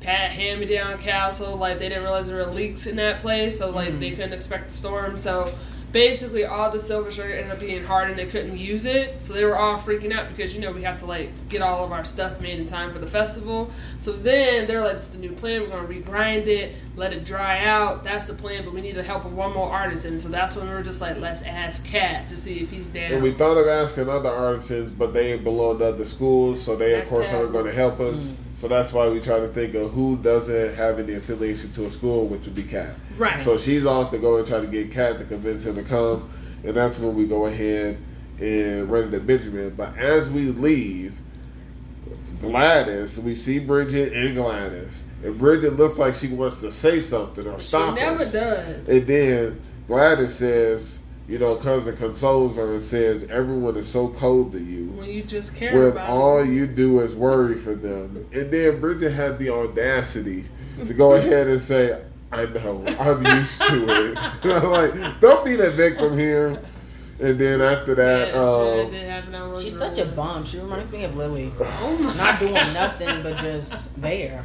pat 0.00 0.30
hand 0.30 0.60
me 0.60 0.66
down 0.66 0.96
castle, 0.98 1.56
like 1.56 1.80
they 1.80 1.88
didn't 1.88 2.04
realize 2.04 2.28
there 2.28 2.36
were 2.36 2.46
leaks 2.52 2.86
in 2.86 2.94
that 2.96 3.18
place, 3.18 3.58
so 3.58 3.70
like 3.70 3.98
they 3.98 4.10
couldn't 4.10 4.32
expect 4.32 4.68
the 4.68 4.72
storm. 4.72 5.16
So 5.16 5.52
basically 5.92 6.44
all 6.44 6.70
the 6.70 6.80
silver 6.80 7.10
sugar 7.10 7.32
ended 7.32 7.52
up 7.52 7.60
being 7.60 7.84
hard 7.84 8.10
and 8.10 8.18
they 8.18 8.26
couldn't 8.26 8.56
use 8.56 8.86
it. 8.86 9.22
So 9.22 9.32
they 9.32 9.44
were 9.44 9.56
all 9.56 9.78
freaking 9.78 10.12
out 10.12 10.28
because 10.28 10.54
you 10.54 10.60
know 10.60 10.72
we 10.72 10.82
have 10.82 10.98
to 11.00 11.06
like 11.06 11.30
get 11.48 11.62
all 11.62 11.84
of 11.84 11.92
our 11.92 12.04
stuff 12.04 12.40
made 12.40 12.58
in 12.58 12.66
time 12.66 12.92
for 12.92 12.98
the 12.98 13.06
festival. 13.06 13.70
So 13.98 14.12
then 14.12 14.66
they're 14.66 14.80
like, 14.80 14.96
"It's 14.96 15.08
the 15.08 15.18
new 15.18 15.32
plan. 15.32 15.62
We're 15.62 15.68
gonna 15.68 15.88
regrind 15.88 16.46
it, 16.46 16.76
let 16.96 17.12
it 17.12 17.24
dry 17.24 17.64
out. 17.64 18.04
That's 18.04 18.26
the 18.26 18.34
plan. 18.34 18.64
But 18.64 18.74
we 18.74 18.80
need 18.80 18.96
the 18.96 19.02
help 19.02 19.24
of 19.24 19.34
one 19.34 19.52
more 19.52 19.70
artisan." 19.70 20.18
So 20.18 20.28
that's 20.28 20.56
when 20.56 20.68
we 20.68 20.74
were 20.74 20.82
just 20.82 21.00
like, 21.00 21.20
"Let's 21.20 21.42
ask 21.42 21.84
Cat 21.84 22.28
to 22.28 22.36
see 22.36 22.60
if 22.60 22.70
he's 22.70 22.90
down." 22.90 23.12
and 23.12 23.22
we 23.22 23.32
thought 23.32 23.56
of 23.56 23.66
asking 23.66 24.08
other 24.08 24.30
artisans, 24.30 24.90
but 24.92 25.12
they 25.12 25.36
belong 25.36 25.78
to 25.78 25.86
other 25.86 26.06
schools, 26.06 26.62
so 26.62 26.76
they, 26.76 26.92
That's 26.92 27.10
of 27.10 27.16
course, 27.16 27.32
aren't 27.32 27.52
going 27.52 27.66
to 27.66 27.72
help 27.72 28.00
us. 28.00 28.16
Mm. 28.16 28.34
So 28.58 28.66
that's 28.66 28.92
why 28.92 29.08
we 29.08 29.20
try 29.20 29.38
to 29.38 29.48
think 29.48 29.74
of 29.76 29.92
who 29.92 30.16
doesn't 30.16 30.74
have 30.74 30.98
any 30.98 31.14
affiliation 31.14 31.70
to 31.74 31.86
a 31.86 31.90
school, 31.92 32.26
which 32.26 32.44
would 32.44 32.56
be 32.56 32.64
Cat. 32.64 32.94
right. 33.16 33.40
So 33.40 33.56
she's 33.56 33.86
off 33.86 34.10
to 34.10 34.18
go 34.18 34.38
and 34.38 34.46
try 34.46 34.60
to 34.60 34.66
get 34.66 34.90
Cat 34.90 35.18
to 35.18 35.24
convince 35.24 35.64
him 35.64 35.76
to 35.76 35.82
come, 35.84 36.28
and 36.64 36.76
that's 36.76 36.98
when 36.98 37.14
we 37.14 37.26
go 37.26 37.46
ahead 37.46 37.98
and 38.40 38.90
run 38.90 39.04
into 39.04 39.20
Benjamin. 39.20 39.70
But 39.76 39.96
as 39.96 40.28
we 40.30 40.46
leave, 40.46 41.14
Gladys, 42.40 43.18
we 43.20 43.34
see 43.34 43.58
Bridget 43.58 44.12
and 44.12 44.34
Gladys, 44.34 45.02
and 45.24 45.38
Bridget 45.38 45.76
looks 45.76 45.98
like 45.98 46.14
she 46.14 46.28
wants 46.28 46.60
to 46.60 46.70
say 46.72 47.00
something 47.00 47.46
or 47.46 47.58
stop. 47.60 47.96
she 47.96 48.04
never 48.04 48.22
us. 48.22 48.32
does. 48.32 48.88
And 48.88 49.06
then 49.06 49.62
Gladys 49.86 50.34
says, 50.34 50.97
you 51.28 51.38
know, 51.38 51.56
comes 51.56 51.86
and 51.86 51.96
consoles 51.98 52.56
her 52.56 52.74
and 52.74 52.82
says, 52.82 53.24
everyone 53.24 53.76
is 53.76 53.86
so 53.86 54.08
cold 54.08 54.50
to 54.52 54.58
you. 54.58 54.86
When 54.92 55.08
you 55.10 55.22
just 55.22 55.54
care 55.54 55.70
about, 55.70 55.78
When 55.78 55.90
about 55.92 56.10
all 56.10 56.38
it. 56.38 56.48
you 56.48 56.66
do 56.66 57.00
is 57.00 57.14
worry 57.14 57.58
for 57.58 57.74
them. 57.74 58.26
And 58.32 58.50
then 58.50 58.80
Bridget 58.80 59.12
had 59.12 59.38
the 59.38 59.50
audacity 59.50 60.46
to 60.86 60.94
go 60.94 61.12
ahead 61.12 61.48
and 61.48 61.60
say, 61.60 62.02
I 62.32 62.46
know, 62.46 62.84
I'm 62.98 63.24
used 63.40 63.60
to 63.62 64.10
it. 64.12 64.18
And 64.42 64.52
I'm 64.52 64.70
like, 64.70 65.20
don't 65.20 65.44
be 65.44 65.54
the 65.56 65.70
victim 65.72 66.16
here. 66.16 66.62
And 67.20 67.38
then 67.38 67.60
after 67.60 67.94
that, 67.96 68.28
Yeah, 68.28 68.40
um, 68.40 68.76
shit 68.76 68.90
did 68.92 69.08
happen. 69.08 69.34
I 69.34 69.46
was 69.48 69.64
She's 69.64 69.76
such 69.76 69.98
a 69.98 70.04
bum. 70.06 70.44
She 70.44 70.58
reminds 70.58 70.90
me 70.92 71.04
of 71.04 71.16
Lily. 71.16 71.52
Oh 71.60 71.98
my 71.98 72.14
Not 72.14 72.38
doing 72.38 72.52
nothing 72.54 73.22
but 73.22 73.36
just 73.38 74.00
there. 74.00 74.44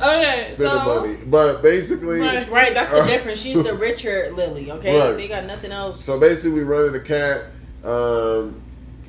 Okay, 0.00 0.46
spending 0.48 0.78
so 0.80 1.00
money. 1.00 1.18
But 1.26 1.62
basically, 1.62 2.20
Right. 2.20 2.48
Right, 2.50 2.74
that's 2.74 2.90
the 2.90 3.02
Uh, 3.02 3.06
difference. 3.06 3.40
She's 3.40 3.62
the 3.62 3.74
richer 3.86 4.30
Lily, 4.34 4.70
okay? 4.72 4.98
Right. 4.98 5.16
They 5.16 5.28
got 5.28 5.44
nothing 5.46 5.72
else. 5.72 6.04
So 6.04 6.18
basically, 6.18 6.52
we 6.52 6.62
run 6.62 6.86
into 6.86 7.00
Cat 7.00 7.42
um, 7.84 8.60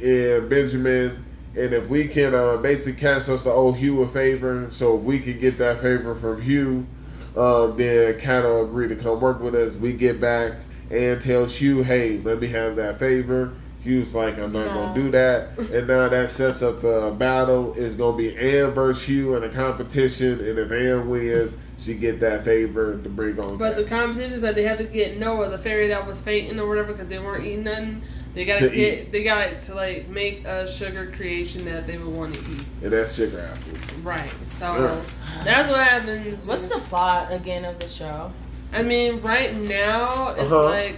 and 0.02 0.50
Benjamin, 0.50 1.24
and 1.56 1.74
if 1.74 1.88
we 1.90 2.08
can, 2.08 2.34
uh, 2.34 2.58
basically, 2.58 2.94
cast 2.94 3.30
us 3.30 3.44
to 3.44 3.52
owe 3.52 3.72
Hugh 3.72 4.02
a 4.04 4.08
favor. 4.10 4.68
So 4.72 4.98
if 4.98 5.02
we 5.04 5.20
can 5.20 5.38
get 5.40 5.58
that 5.60 5.82
favor 5.82 6.16
from 6.16 6.42
Hugh, 6.42 6.86
um, 7.38 7.78
then 7.78 8.20
Cat 8.20 8.44
will 8.44 8.66
agree 8.66 8.88
to 8.88 8.96
come 8.96 9.20
work 9.20 9.42
with 9.42 9.56
us. 9.56 9.76
We 9.76 9.94
get 9.94 10.20
back 10.20 10.54
and 10.92 11.22
tells 11.22 11.56
Hugh, 11.56 11.84
"Hey, 11.84 12.20
let 12.24 12.40
me 12.40 12.48
have 12.48 12.76
that 12.78 12.98
favor." 13.00 13.52
Hugh's 13.84 14.14
like, 14.14 14.38
"I'm 14.38 14.52
not 14.52 14.68
gonna 14.68 14.94
do 14.94 15.10
that," 15.12 15.58
and 15.72 15.88
now 15.88 16.08
that 16.10 16.30
sets 16.32 16.62
up 16.62 16.82
the 16.82 17.16
battle. 17.18 17.74
It's 17.78 17.96
gonna 17.96 18.18
be 18.18 18.36
Ann 18.38 18.72
versus 18.72 19.04
Hugh 19.04 19.36
in 19.36 19.44
a 19.44 19.50
competition, 19.50 20.40
and 20.40 20.60
if 20.60 20.72
Ann 20.72 21.10
wins, 21.10 21.54
she 21.78 21.94
get 21.94 22.20
that 22.20 22.44
favor 22.44 22.98
to 23.02 23.10
bring 23.10 23.40
on. 23.40 23.58
But 23.58 23.76
the 23.78 23.84
Cat. 23.84 24.02
competition 24.02 24.38
said 24.38 24.56
they 24.56 24.64
had 24.64 24.78
to 24.80 24.84
get 24.84 25.18
Noah, 25.18 25.50
the 25.50 25.58
fairy 25.58 25.88
that 25.88 26.06
was 26.06 26.22
fainting 26.22 26.60
or 26.60 26.68
whatever, 26.68 26.92
because 26.92 27.08
they 27.08 27.20
weren't 27.20 27.46
eating 27.46 27.64
nothing. 27.64 28.02
They 28.36 28.44
gotta 28.46 28.70
To 28.70 28.76
get, 28.76 29.00
eat. 29.00 29.12
they 29.14 29.24
got 29.24 29.64
to 29.64 29.74
like 29.76 30.08
make 30.10 30.46
a 30.46 30.68
sugar 30.68 31.12
creation 31.16 31.64
that 31.66 31.88
they 31.88 31.98
would 31.98 32.14
want 32.16 32.36
to 32.36 32.40
eat. 32.52 32.66
and 32.84 32.92
that's 32.92 33.16
sugar 33.16 33.40
apple. 33.40 33.80
Right. 34.04 34.30
So 34.50 34.66
Yeah. 34.74 35.44
that's 35.46 35.70
what 35.70 35.80
happens. 35.80 36.46
What's 36.46 36.68
the 36.68 36.80
plot 36.82 37.32
again 37.34 37.64
of 37.66 37.80
the 37.80 37.88
show? 37.88 38.32
I 38.74 38.84
mean, 38.84 39.20
right 39.22 39.56
now 39.56 40.30
it's 40.38 40.52
Uh-huh. 40.52 40.66
like. 40.66 40.98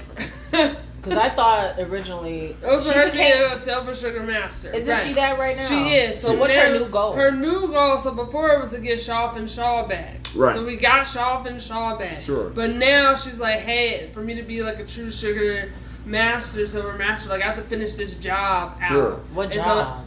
Because 1.02 1.18
I 1.18 1.30
thought 1.30 1.80
originally 1.80 2.56
It 2.62 2.66
was 2.68 2.86
for 2.86 2.94
she 2.94 3.00
her 3.00 3.06
to 3.10 3.12
be 3.12 3.22
a 3.24 3.58
silver 3.58 3.96
sugar 3.96 4.22
master. 4.22 4.70
Isn't 4.72 4.88
Right. 4.94 4.98
she 5.08 5.14
that 5.14 5.40
right 5.40 5.58
now? 5.58 5.64
She 5.66 5.96
is. 5.96 6.22
So 6.22 6.34
what's 6.36 6.54
now- 6.54 6.68
her 6.68 6.74
new 6.74 6.88
goal? 6.90 7.14
Her 7.14 7.32
new 7.32 7.68
goal. 7.68 7.98
So 7.98 8.12
before 8.14 8.52
it 8.52 8.62
was 8.62 8.70
to 8.72 8.78
get 8.80 9.02
Shaw 9.02 9.34
and 9.34 9.50
Shaw 9.50 9.88
back. 9.88 10.18
Right. 10.36 10.54
So 10.54 10.64
we 10.64 10.76
got 10.76 11.08
Shaw 11.08 11.44
and 11.44 11.60
Shaw 11.62 11.98
back. 11.98 12.22
Sure. 12.22 12.50
But 12.50 12.72
now 12.76 13.16
she's 13.16 13.40
like, 13.40 13.60
hey, 13.62 14.10
for 14.14 14.22
me 14.22 14.36
to 14.36 14.44
be 14.44 14.62
like 14.62 14.80
a 14.80 14.86
true 14.86 15.10
sugar 15.10 15.72
master, 16.06 16.66
silver 16.68 16.94
master, 16.94 17.30
like 17.30 17.42
I 17.42 17.46
have 17.48 17.56
to 17.58 17.64
finish 17.64 17.96
this 17.96 18.16
job 18.16 18.74
out. 18.82 18.90
Sure. 18.90 19.12
what 19.34 19.46
And 19.46 19.54
job? 19.54 19.64
so 19.98 20.04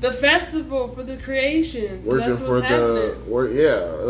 the 0.00 0.12
festival 0.12 0.88
for 0.94 1.02
the 1.02 1.16
creation. 1.18 2.02
So 2.02 2.12
Working 2.12 2.28
that's 2.28 2.40
for 2.40 2.48
what's 2.54 2.66
happening. 2.66 3.24
the 3.24 3.30
work. 3.30 3.50
Yeah. 3.52 3.68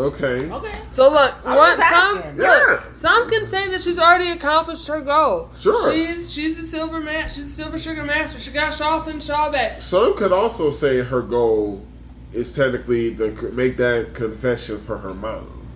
Okay. 0.09 0.49
okay. 0.49 0.77
So 0.91 1.09
look, 1.11 1.33
I 1.45 1.55
was 1.55 1.57
one, 1.57 1.77
just 1.77 1.89
some 1.89 2.17
asking. 2.19 2.37
look, 2.37 2.69
Yeah. 2.85 2.93
some 2.93 3.29
can 3.29 3.45
say 3.45 3.67
that 3.69 3.81
she's 3.81 3.99
already 3.99 4.31
accomplished 4.31 4.87
her 4.87 5.01
goal. 5.01 5.49
Sure. 5.59 5.91
She's 5.91 6.31
she's 6.33 6.57
a 6.59 6.63
silver 6.63 6.99
ma- 7.01 7.27
she's 7.27 7.45
a 7.45 7.49
silver 7.49 7.77
sugar 7.77 8.03
master. 8.03 8.39
She 8.39 8.51
got 8.51 8.73
Shaw 8.73 9.03
and 9.03 9.21
Shaw 9.21 9.51
back. 9.51 9.81
Some 9.81 10.15
could 10.17 10.31
also 10.31 10.69
say 10.71 11.01
her 11.01 11.21
goal 11.21 11.85
is 12.33 12.53
technically 12.53 13.13
to 13.15 13.31
make 13.51 13.75
that 13.77 14.13
confession 14.13 14.79
for 14.85 14.97
her 14.97 15.13
mom, 15.13 15.67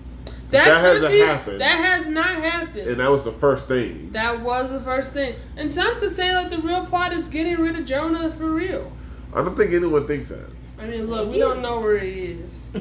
That, 0.52 0.64
That 0.64 0.80
hasn't 0.80 1.12
be, 1.12 1.20
happened. 1.20 1.60
That 1.60 1.78
has 1.84 2.08
not 2.08 2.36
happened. 2.38 2.88
and 2.88 3.00
that 3.02 3.12
was 3.12 3.26
the 3.26 3.34
first 3.34 3.68
thing. 3.68 4.12
that 4.14 4.40
was 4.42 4.72
the 4.72 4.80
first 4.80 5.12
thing. 5.12 5.36
And 5.58 5.70
some 5.70 6.00
could 6.00 6.16
say 6.16 6.30
that 6.30 6.50
the 6.50 6.60
real 6.60 6.86
plot 6.86 7.12
is 7.12 7.28
getting 7.28 7.58
rid 7.58 7.78
of 7.78 7.86
Jonah 7.86 8.32
for 8.32 8.50
real. 8.52 8.90
I 9.36 9.44
don't 9.44 9.56
think 9.56 9.74
anyone 9.74 10.08
thinks 10.08 10.30
that. 10.30 10.50
I 10.80 10.86
mean, 10.88 11.08
look, 11.08 11.30
we 11.30 11.38
don't 11.40 11.62
know 11.62 11.80
where 11.80 12.00
he 12.00 12.10
is. 12.22 12.72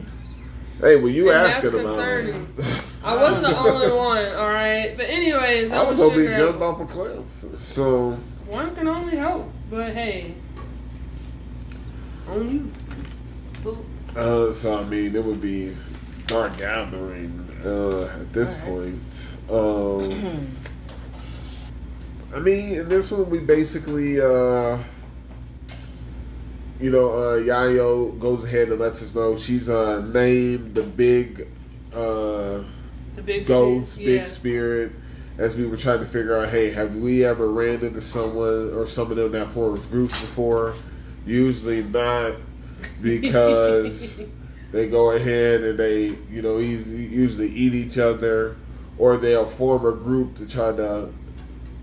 Hey, 0.81 0.97
when 0.97 1.13
you 1.15 1.31
And 1.31 1.39
asking 1.39 1.71
that's 1.71 1.75
about 1.75 1.87
concerning. 1.97 2.55
it, 2.59 2.83
I 3.05 3.17
wasn't 3.17 3.43
the 3.45 3.57
only 3.57 3.93
one, 3.93 4.27
all 4.35 4.49
right. 4.51 4.95
But 4.97 5.07
anyways, 5.07 5.71
I 5.71 5.77
that 5.79 5.87
was 5.89 5.99
hoping 5.99 6.21
he 6.21 6.27
jumped 6.37 6.61
off 6.63 6.81
a 6.81 6.87
cliff. 6.87 7.25
So 7.57 8.19
One 8.47 8.75
can 8.75 8.89
only 8.89 9.17
hope. 9.17 9.51
But 9.71 9.93
hey, 9.93 10.35
on 12.29 12.51
you. 13.65 13.77
Uh, 14.17 14.53
so 14.53 14.79
I 14.79 14.85
mean, 14.85 15.15
it 15.15 15.25
would 15.25 15.41
be 15.41 15.75
dark 16.27 16.57
gathering 16.59 17.49
uh, 17.65 18.05
at 18.21 18.33
this 18.33 18.55
Alright. 18.55 18.67
point. 18.67 19.51
Um, 19.51 20.57
I 22.35 22.39
mean, 22.41 22.81
in 22.81 22.89
this 22.89 23.11
one, 23.13 23.31
we 23.31 23.39
basically, 23.39 24.21
uh, 24.21 24.79
you 26.81 26.91
know, 26.91 27.09
uh, 27.11 27.37
Yayoi 27.39 28.19
goes 28.19 28.45
ahead 28.45 28.69
and 28.69 28.79
lets 28.79 29.03
us 29.03 29.15
know 29.15 29.37
she's 29.37 29.69
uh, 29.69 30.01
named 30.13 30.75
the 30.75 30.83
big 30.83 31.49
uh, 31.93 32.63
The 33.15 33.23
big 33.25 33.47
ghost, 33.47 33.93
spirit, 33.93 34.07
big 34.07 34.21
yeah. 34.21 34.27
spirit. 34.27 34.93
As 35.37 35.57
we 35.57 35.67
were 35.67 35.77
trying 35.77 35.99
to 35.99 36.07
figure 36.07 36.37
out, 36.37 36.49
hey, 36.51 36.71
have 36.71 36.95
we 36.95 37.25
ever 37.25 37.51
ran 37.51 37.85
into 37.85 38.01
someone 38.01 38.73
or 38.73 38.87
some 38.87 39.11
of 39.11 39.17
them 39.17 39.33
that 39.33 39.51
forms 39.51 39.85
groups 39.87 40.21
before? 40.21 40.75
Usually 41.27 41.83
not, 41.83 42.35
because 43.03 44.21
they 44.71 44.89
go 44.89 45.13
ahead 45.13 45.63
and 45.63 45.79
they, 45.79 46.17
you 46.31 46.43
know, 46.43 46.59
usually 46.59 47.49
eat 47.49 47.75
each 47.75 47.99
other, 47.99 48.57
or 48.99 49.17
they'll 49.17 49.49
form 49.49 49.87
a 49.87 49.93
group 49.93 50.37
to 50.37 50.47
try 50.47 50.71
to 50.71 51.09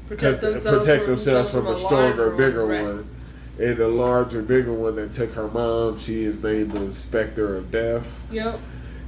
protect 0.08 0.39
protect 0.39 0.41
themselves, 0.41 0.86
protect 0.86 1.04
from, 1.04 1.12
themselves 1.12 1.51
from 1.51 1.67
a 1.67 1.77
stronger, 1.77 2.30
one, 2.30 2.38
bigger 2.38 2.65
right. 2.65 2.84
one. 2.84 3.10
And 3.59 3.77
the 3.77 3.87
larger, 3.87 4.41
bigger 4.41 4.73
one 4.73 4.95
that 4.95 5.13
took 5.13 5.33
her 5.33 5.47
mom, 5.47 5.97
she 5.99 6.21
is 6.23 6.41
named 6.41 6.71
the 6.71 6.81
Inspector 6.81 7.55
of 7.55 7.71
Death. 7.71 8.27
Yep. 8.31 8.59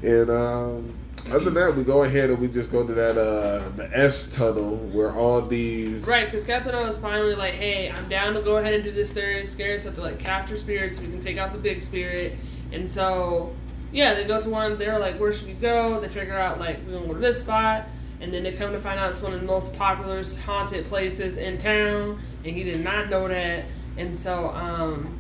And 0.04 0.30
um, 0.30 0.94
other 1.30 1.46
than 1.46 1.54
that, 1.54 1.76
we 1.76 1.84
go 1.84 2.04
ahead 2.04 2.30
and 2.30 2.40
we 2.40 2.48
just 2.50 2.72
go 2.72 2.86
to 2.86 2.94
that 2.94 3.18
uh, 3.18 3.70
the 3.78 3.90
S 3.98 4.30
tunnel 4.30 4.76
where 4.92 5.14
all 5.14 5.42
these 5.42 6.06
Right, 6.06 6.26
because 6.26 6.46
Keitaro 6.46 6.86
is 6.88 6.98
finally 6.98 7.36
like, 7.36 7.54
hey, 7.54 7.90
I'm 7.90 8.10
down 8.10 8.34
to 8.34 8.42
go 8.42 8.58
ahead 8.58 8.74
and 8.74 8.84
do 8.84 8.92
this 8.92 9.10
scary, 9.10 9.46
scary 9.46 9.80
stuff 9.80 9.94
to 9.96 10.02
like 10.02 10.20
capture 10.20 10.58
spirits. 10.58 11.00
We 11.00 11.08
can 11.08 11.22
take 11.22 11.38
out 11.38 11.54
the 11.54 11.58
big 11.58 11.82
spirit. 11.82 12.34
And 12.74 12.92
so, 12.92 13.56
yeah, 13.94 14.14
they 14.14 14.26
go 14.26 14.42
to 14.42 14.50
one. 14.50 14.78
They're 14.78 15.00
like, 15.00 15.18
where 15.20 15.32
should 15.32 15.48
we 15.48 15.54
go? 15.54 16.02
They 16.02 16.10
figure 16.10 16.38
out 16.38 16.60
like 16.60 16.80
we're 16.86 16.96
gonna 16.96 17.08
go 17.08 17.14
to 17.14 17.20
this 17.20 17.40
spot. 17.40 17.88
And 18.20 18.34
then 18.34 18.44
they 18.44 18.52
come 18.52 18.72
to 18.74 18.80
find 18.80 19.00
out 19.00 19.10
it's 19.10 19.22
one 19.22 19.34
of 19.34 19.40
the 19.40 19.48
most 19.48 19.76
popular 19.76 20.22
haunted 20.46 20.86
places 20.88 21.38
in 21.38 21.58
town. 21.58 22.20
And 22.44 22.54
he 22.54 22.64
did 22.64 22.82
not 22.82 23.10
know 23.10 23.28
that. 23.30 23.64
And 23.98 24.18
so, 24.18 24.50
um, 24.50 25.18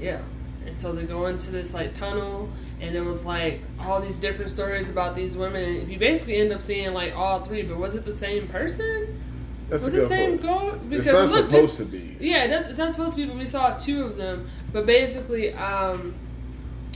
yeah. 0.00 0.20
And 0.66 0.78
so 0.80 0.92
they 0.92 1.04
go 1.04 1.26
into 1.26 1.50
this 1.50 1.72
like 1.74 1.94
tunnel, 1.94 2.48
and 2.80 2.94
it 2.94 3.00
was 3.00 3.24
like 3.24 3.62
all 3.80 4.00
these 4.00 4.18
different 4.18 4.50
stories 4.50 4.88
about 4.88 5.14
these 5.14 5.36
women. 5.36 5.62
And 5.62 5.90
you 5.92 5.98
basically 5.98 6.36
end 6.36 6.52
up 6.52 6.62
seeing 6.62 6.92
like 6.92 7.14
all 7.16 7.42
three, 7.42 7.62
but 7.62 7.78
was 7.78 7.94
it 7.94 8.04
the 8.04 8.14
same 8.14 8.46
person? 8.48 9.22
That's 9.68 9.82
was 9.82 9.94
it 9.94 9.98
good 9.98 10.08
same 10.08 10.38
point. 10.38 10.88
Because 10.88 11.06
It's 11.06 11.12
not 11.12 11.24
it 11.24 11.30
looked 11.30 11.50
supposed 11.50 11.76
to 11.78 11.84
be. 11.84 12.16
yeah, 12.20 12.46
that's, 12.46 12.68
it's 12.68 12.78
not 12.78 12.92
supposed 12.92 13.16
to 13.16 13.22
be, 13.22 13.28
but 13.28 13.36
we 13.36 13.46
saw 13.46 13.76
two 13.76 14.04
of 14.04 14.16
them. 14.16 14.46
But 14.72 14.86
basically, 14.86 15.52
um, 15.54 16.14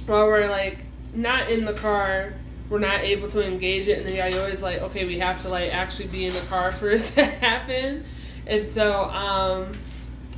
while 0.07 0.27
we're 0.27 0.49
like 0.49 0.85
not 1.14 1.51
in 1.51 1.64
the 1.64 1.75
car, 1.75 2.33
we're 2.71 2.79
not 2.79 3.01
able 3.01 3.29
to 3.29 3.47
engage 3.47 3.88
it, 3.88 3.99
and 3.99 4.09
then 4.09 4.33
Yayoi's 4.33 4.62
like, 4.62 4.81
okay, 4.81 5.05
we 5.07 5.18
have 5.18 5.38
to 5.40 5.49
like 5.51 5.75
actually 5.75 6.09
be 6.09 6.27
in 6.27 6.33
the 6.33 6.40
car 6.49 6.73
for 6.73 6.90
it 6.92 7.01
to 7.01 7.25
happen. 7.25 8.05
And 8.47 8.68
so 8.68 9.05
um, 9.05 9.77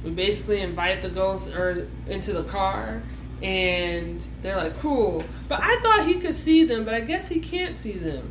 we 0.05 0.11
basically 0.11 0.61
invite 0.61 1.03
the 1.03 1.09
ghost 1.09 1.55
or 1.55 1.87
into 2.07 2.33
the 2.33 2.45
car, 2.45 3.03
and 3.43 4.25
they're 4.43 4.57
like, 4.57 4.79
cool. 4.79 5.25
But 5.49 5.61
I 5.63 5.81
thought 5.81 6.05
he 6.07 6.15
could 6.21 6.35
see 6.35 6.65
them, 6.65 6.85
but 6.85 6.95
I 6.95 7.01
guess 7.01 7.29
he 7.29 7.41
can't 7.41 7.77
see 7.77 7.93
them. 7.93 8.31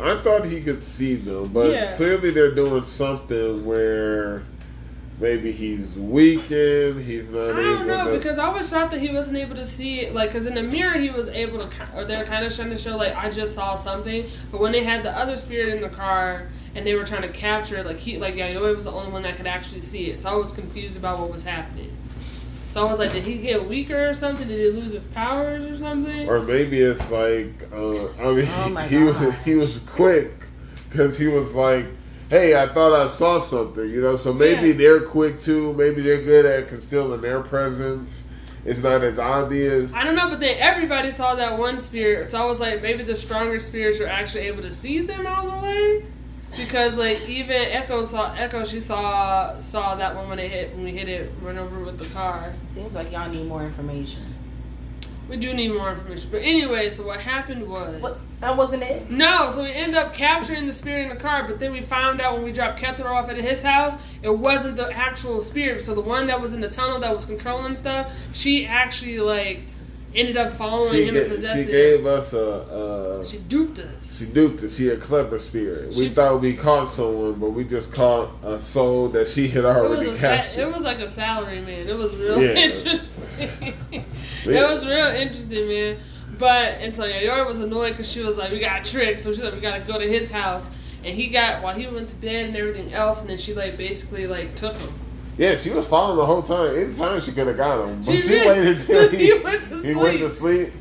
I 0.00 0.20
thought 0.22 0.44
he 0.44 0.60
could 0.60 0.82
see 0.82 1.16
them, 1.16 1.48
but 1.52 1.70
Yeah. 1.70 1.96
clearly 1.96 2.30
they're 2.30 2.54
doing 2.54 2.86
something 2.86 3.64
where 3.64 4.42
maybe 5.20 5.50
he's 5.52 5.94
weakened. 5.94 7.02
He's 7.04 7.28
not 7.30 7.50
I 7.50 7.62
don't 7.62 7.86
know 7.86 8.06
to. 8.06 8.16
because 8.16 8.38
I 8.38 8.48
was 8.48 8.68
shocked 8.68 8.92
that 8.92 9.00
he 9.00 9.10
wasn't 9.10 9.38
able 9.38 9.56
to 9.56 9.64
see 9.64 10.00
it. 10.00 10.14
Like, 10.14 10.30
cause 10.30 10.46
in 10.46 10.54
the 10.54 10.62
mirror 10.62 10.98
he 10.98 11.10
was 11.10 11.28
able 11.28 11.58
to, 11.58 11.68
ki- 11.68 11.92
or 11.96 12.04
they're 12.04 12.24
kind 12.24 12.44
of 12.44 12.54
trying 12.54 12.70
to 12.70 12.76
show 12.76 12.96
like 12.96 13.14
I 13.16 13.30
just 13.30 13.54
saw 13.54 13.74
something. 13.74 14.28
But 14.50 14.60
when 14.60 14.72
they 14.72 14.84
had 14.84 15.02
the 15.02 15.10
other 15.16 15.36
spirit 15.36 15.68
in 15.68 15.80
the 15.80 15.88
car 15.88 16.48
and 16.74 16.86
they 16.86 16.94
were 16.94 17.04
trying 17.04 17.22
to 17.22 17.28
capture 17.28 17.76
it, 17.76 17.86
like 17.86 17.96
he, 17.96 18.18
like 18.18 18.34
Yayoi 18.34 18.74
was 18.74 18.84
the 18.84 18.92
only 18.92 19.10
one 19.10 19.22
that 19.22 19.36
could 19.36 19.46
actually 19.46 19.80
see 19.80 20.10
it. 20.10 20.18
So 20.18 20.30
I 20.30 20.34
was 20.36 20.52
confused 20.52 20.96
about 20.98 21.18
what 21.18 21.32
was 21.32 21.42
happening. 21.42 21.96
So 22.70 22.86
I 22.86 22.90
was 22.90 22.98
like, 22.98 23.12
did 23.12 23.24
he 23.24 23.38
get 23.38 23.66
weaker 23.66 24.10
or 24.10 24.12
something? 24.14 24.46
Did 24.46 24.58
he 24.58 24.70
lose 24.78 24.92
his 24.92 25.08
powers 25.08 25.66
or 25.66 25.74
something? 25.74 26.28
or 26.28 26.40
maybe 26.40 26.80
it's 26.80 27.10
like 27.10 27.66
uh, 27.72 28.08
I 28.20 28.32
mean, 28.32 28.46
Oh 28.48 28.68
my 28.68 28.86
he 28.86 28.98
was 28.98 29.34
he 29.44 29.54
was 29.54 29.78
quick 29.80 30.32
because 30.90 31.18
he 31.18 31.26
was 31.28 31.54
like, 31.54 31.86
"Hey, 32.30 32.54
I 32.60 32.68
thought 32.68 32.92
I 32.92 33.08
saw 33.08 33.38
something," 33.38 33.88
you 33.90 34.00
know. 34.00 34.16
So 34.16 34.32
maybe 34.32 34.68
Yeah. 34.68 34.74
they're 34.76 35.00
quick 35.00 35.40
too. 35.40 35.72
Maybe 35.74 36.02
they're 36.02 36.22
good 36.22 36.44
at 36.44 36.68
concealing 36.68 37.20
their 37.20 37.40
presence. 37.40 38.24
It's 38.64 38.82
not 38.82 39.02
as 39.02 39.18
obvious. 39.18 39.92
I 39.94 40.04
don't 40.04 40.14
know, 40.16 40.28
but 40.28 40.40
then 40.40 40.56
everybody 40.58 41.10
saw 41.10 41.34
that 41.36 41.58
one 41.58 41.78
spirit, 41.78 42.28
so 42.28 42.38
I 42.42 42.44
was 42.44 42.60
like, 42.60 42.82
maybe 42.82 43.02
the 43.02 43.16
stronger 43.16 43.60
spirits 43.60 44.00
are 44.00 44.06
actually 44.06 44.42
able 44.48 44.62
to 44.62 44.70
see 44.70 45.00
them 45.00 45.26
all 45.26 45.48
the 45.48 45.56
way, 45.66 46.04
because 46.56 46.98
like 46.98 47.26
even 47.28 47.56
Eiko 47.70 48.04
saw 48.04 48.34
Eiko, 48.34 48.66
she 48.66 48.80
saw 48.80 49.56
saw 49.56 49.94
that 49.94 50.14
one 50.14 50.28
when 50.28 50.38
it 50.38 50.50
hit 50.50 50.74
when 50.74 50.84
we 50.84 50.90
hit 50.90 51.08
it 51.08 51.32
run 51.40 51.56
over 51.56 51.78
with 51.78 51.98
the 51.98 52.08
car. 52.12 52.52
Seems 52.66 52.94
like 52.94 53.10
y'all 53.10 53.30
need 53.30 53.46
more 53.46 53.62
information. 53.62 54.22
We 55.28 55.36
do 55.36 55.52
need 55.52 55.72
more 55.72 55.90
information, 55.90 56.30
but 56.30 56.40
anyway, 56.42 56.88
so 56.88 57.04
what 57.06 57.20
happened 57.20 57.68
was. 57.68 58.00
What? 58.00 58.22
That 58.40 58.56
wasn't 58.56 58.82
it. 58.82 59.10
No, 59.10 59.50
so 59.50 59.62
we 59.62 59.72
ended 59.72 59.96
up 59.96 60.14
capturing 60.14 60.64
the 60.64 60.72
spirit 60.72 61.02
in 61.02 61.08
the 61.10 61.16
car, 61.16 61.46
but 61.46 61.58
then 61.58 61.70
we 61.70 61.82
found 61.82 62.20
out 62.20 62.34
when 62.34 62.44
we 62.44 62.52
dropped 62.52 62.80
Kethra 62.80 63.04
off 63.04 63.28
at 63.28 63.36
his 63.36 63.62
house, 63.62 63.98
it 64.22 64.30
wasn't 64.30 64.76
the 64.76 64.90
actual 64.96 65.40
spirit. 65.40 65.84
So 65.84 65.94
the 65.94 66.00
one 66.00 66.26
that 66.28 66.40
was 66.40 66.54
in 66.54 66.60
the 66.60 66.68
tunnel 66.70 66.98
that 67.00 67.12
was 67.12 67.26
controlling 67.26 67.74
stuff, 67.74 68.10
she 68.32 68.64
actually 68.66 69.20
like 69.20 69.60
ended 70.14 70.36
up 70.36 70.52
following 70.52 70.92
She, 70.92 71.04
him 71.04 71.16
and 71.16 71.28
possessing 71.28 71.64
she 71.66 71.70
him. 71.70 71.76
gave 71.96 72.06
us 72.06 72.32
a. 72.32 72.38
a 73.20 73.24
She 73.24 73.38
duped 73.38 73.78
us. 73.80 74.18
she 74.18 74.32
duped 74.32 74.62
us. 74.64 74.76
She 74.76 74.88
a 74.88 74.96
clever 74.96 75.38
spirit. 75.38 75.94
We 75.96 76.08
thought 76.08 76.40
we 76.40 76.54
caught 76.56 76.90
someone, 76.90 77.34
but 77.34 77.50
we 77.50 77.64
just 77.64 77.92
caught 77.92 78.30
a 78.42 78.62
soul 78.62 79.08
that 79.10 79.28
she 79.28 79.48
had 79.48 79.64
It 79.64 79.66
already 79.66 80.14
sa- 80.14 80.20
captured. 80.20 80.60
it 80.62 80.72
was 80.72 80.82
like 80.82 80.98
a 81.00 81.10
salary 81.10 81.60
man. 81.60 81.88
It 81.88 81.96
was 81.96 82.14
real 82.16 82.42
Yeah. 82.42 82.50
interesting. 82.64 83.74
Yeah. 83.92 84.02
It 84.44 84.74
was 84.74 84.84
real 84.86 85.06
interesting, 85.06 85.68
man. 85.68 85.98
But 86.38 86.74
and 86.80 86.94
so 86.94 87.02
Yayoi 87.04 87.46
was 87.46 87.60
annoyed 87.60 87.90
because 87.90 88.10
she 88.10 88.20
was 88.20 88.38
like, 88.38 88.52
"We 88.52 88.60
got 88.60 88.84
tricked," 88.84 89.18
so 89.20 89.32
she's 89.32 89.42
like, 89.42 89.54
"We 89.54 89.60
gotta 89.60 89.80
go 89.80 89.98
to 89.98 90.06
his 90.06 90.30
house." 90.30 90.70
And 91.04 91.14
he 91.14 91.28
got 91.28 91.62
while 91.62 91.74
he 91.74 91.86
went 91.86 92.08
to 92.10 92.16
bed 92.16 92.46
and 92.46 92.56
everything 92.56 92.92
else, 92.92 93.20
and 93.20 93.28
then 93.30 93.38
she 93.38 93.54
like 93.54 93.76
basically 93.76 94.26
like 94.26 94.54
took 94.54 94.76
him. 94.76 94.92
Yeah, 95.38 95.56
she 95.56 95.70
was 95.70 95.86
following 95.86 96.16
the 96.18 96.26
whole 96.26 96.42
time. 96.42 96.76
Anytime 96.76 97.20
she 97.20 97.32
could 97.32 97.46
have 97.46 97.56
got 97.56 97.88
him, 97.88 97.96
but 97.96 98.04
She 98.04 98.20
she, 98.20 98.28
did. 98.28 98.48
waited 98.48 98.78
till 98.86 99.08
he, 99.10 99.16
He 99.26 99.38
went 99.38 99.64
to 99.64 99.78
he 99.82 99.94
went 99.94 100.18
to 100.18 100.28
sleep. 100.30 100.72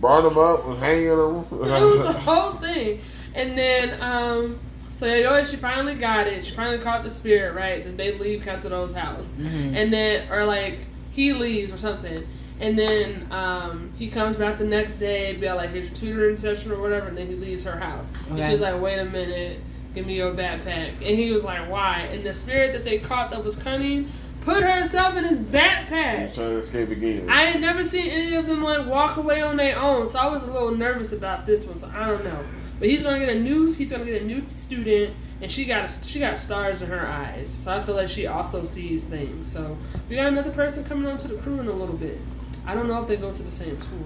brought 0.00 0.24
him 0.24 0.38
up, 0.38 0.66
was 0.66 0.78
hanging 0.78 1.06
him. 1.08 1.44
it 1.50 1.50
was 1.50 2.14
the 2.14 2.20
whole 2.20 2.52
thing. 2.54 3.00
And 3.34 3.56
then, 3.58 4.00
um, 4.02 4.58
so 4.94 5.06
Yayoi, 5.06 5.48
she 5.50 5.56
finally 5.56 5.94
got 5.94 6.26
it. 6.26 6.44
She 6.44 6.54
finally 6.54 6.78
caught 6.78 7.02
the 7.02 7.10
spirit, 7.10 7.54
right? 7.54 7.84
Then 7.84 7.96
they 7.96 8.12
leave 8.12 8.42
Kantaro's 8.42 8.92
house. 8.92 9.24
Mhm. 9.38 9.74
And 9.76 9.92
then, 9.92 10.30
or 10.30 10.44
like, 10.44 10.78
he 11.12 11.32
leaves 11.32 11.72
or 11.72 11.76
something. 11.76 12.26
And 12.60 12.78
then 12.78 13.26
um, 13.32 13.90
he 13.98 14.08
comes 14.08 14.36
back 14.36 14.58
the 14.58 14.64
next 14.64 14.96
day, 14.96 15.34
be 15.36 15.50
like, 15.50 15.70
here's 15.70 15.86
your 15.86 15.94
tutoring 15.96 16.36
session 16.36 16.70
or 16.72 16.80
whatever. 16.80 17.08
And 17.08 17.16
then 17.18 17.26
he 17.26 17.34
leaves 17.34 17.64
her 17.64 17.76
house. 17.76 18.12
And 18.30 18.44
she's 18.44 18.60
like, 18.60 18.80
wait 18.80 18.98
a 18.98 19.04
minute, 19.04 19.58
give 19.94 20.06
me 20.06 20.16
your 20.16 20.32
backpack. 20.32 20.94
And 20.96 21.02
he 21.02 21.30
was 21.32 21.44
like, 21.44 21.68
why? 21.70 22.08
And 22.10 22.24
the 22.24 22.34
spirit 22.34 22.72
that 22.72 22.84
they 22.84 22.98
caught 22.98 23.30
that 23.30 23.42
was 23.42 23.56
cunning 23.56 24.08
put 24.42 24.62
herself 24.62 25.16
in 25.16 25.24
his 25.24 25.38
backpack. 25.38 26.34
trying 26.34 26.50
to 26.50 26.58
escape 26.58 26.90
again. 26.90 27.28
I 27.28 27.42
had 27.42 27.60
never 27.60 27.82
seen 27.84 28.10
any 28.10 28.34
of 28.34 28.46
them 28.46 28.62
like 28.62 28.86
walk 28.86 29.16
away 29.16 29.40
on 29.40 29.56
their 29.56 29.78
own, 29.80 30.08
so 30.08 30.18
I 30.18 30.26
was 30.26 30.42
a 30.42 30.50
little 30.50 30.74
nervous 30.74 31.12
about 31.12 31.46
this 31.46 31.64
one. 31.64 31.78
So 31.78 31.90
I 31.94 32.06
don't 32.08 32.24
know, 32.24 32.44
but 32.78 32.88
he's 32.88 33.02
gonna 33.02 33.18
get 33.18 33.28
a 33.28 33.38
new 33.38 33.72
he's 33.72 33.90
gonna 33.90 34.04
get 34.04 34.22
a 34.22 34.24
new 34.24 34.46
student, 34.48 35.14
and 35.40 35.50
she 35.50 35.64
got 35.64 35.88
a, 35.88 36.06
she 36.06 36.18
got 36.18 36.38
stars 36.38 36.82
in 36.82 36.88
her 36.88 37.06
eyes, 37.06 37.50
so 37.50 37.72
I 37.72 37.80
feel 37.80 37.94
like 37.94 38.08
she 38.08 38.26
also 38.26 38.64
sees 38.64 39.04
things. 39.04 39.50
So 39.50 39.76
we 40.08 40.16
got 40.16 40.26
another 40.26 40.50
person 40.50 40.84
coming 40.84 41.06
onto 41.06 41.28
the 41.28 41.36
crew 41.36 41.60
in 41.60 41.68
a 41.68 41.72
little 41.72 41.96
bit. 41.96 42.18
I 42.66 42.74
don't 42.74 42.88
know 42.88 43.00
if 43.00 43.08
they 43.08 43.16
go 43.16 43.32
to 43.32 43.42
the 43.42 43.52
same 43.52 43.80
school. 43.80 44.04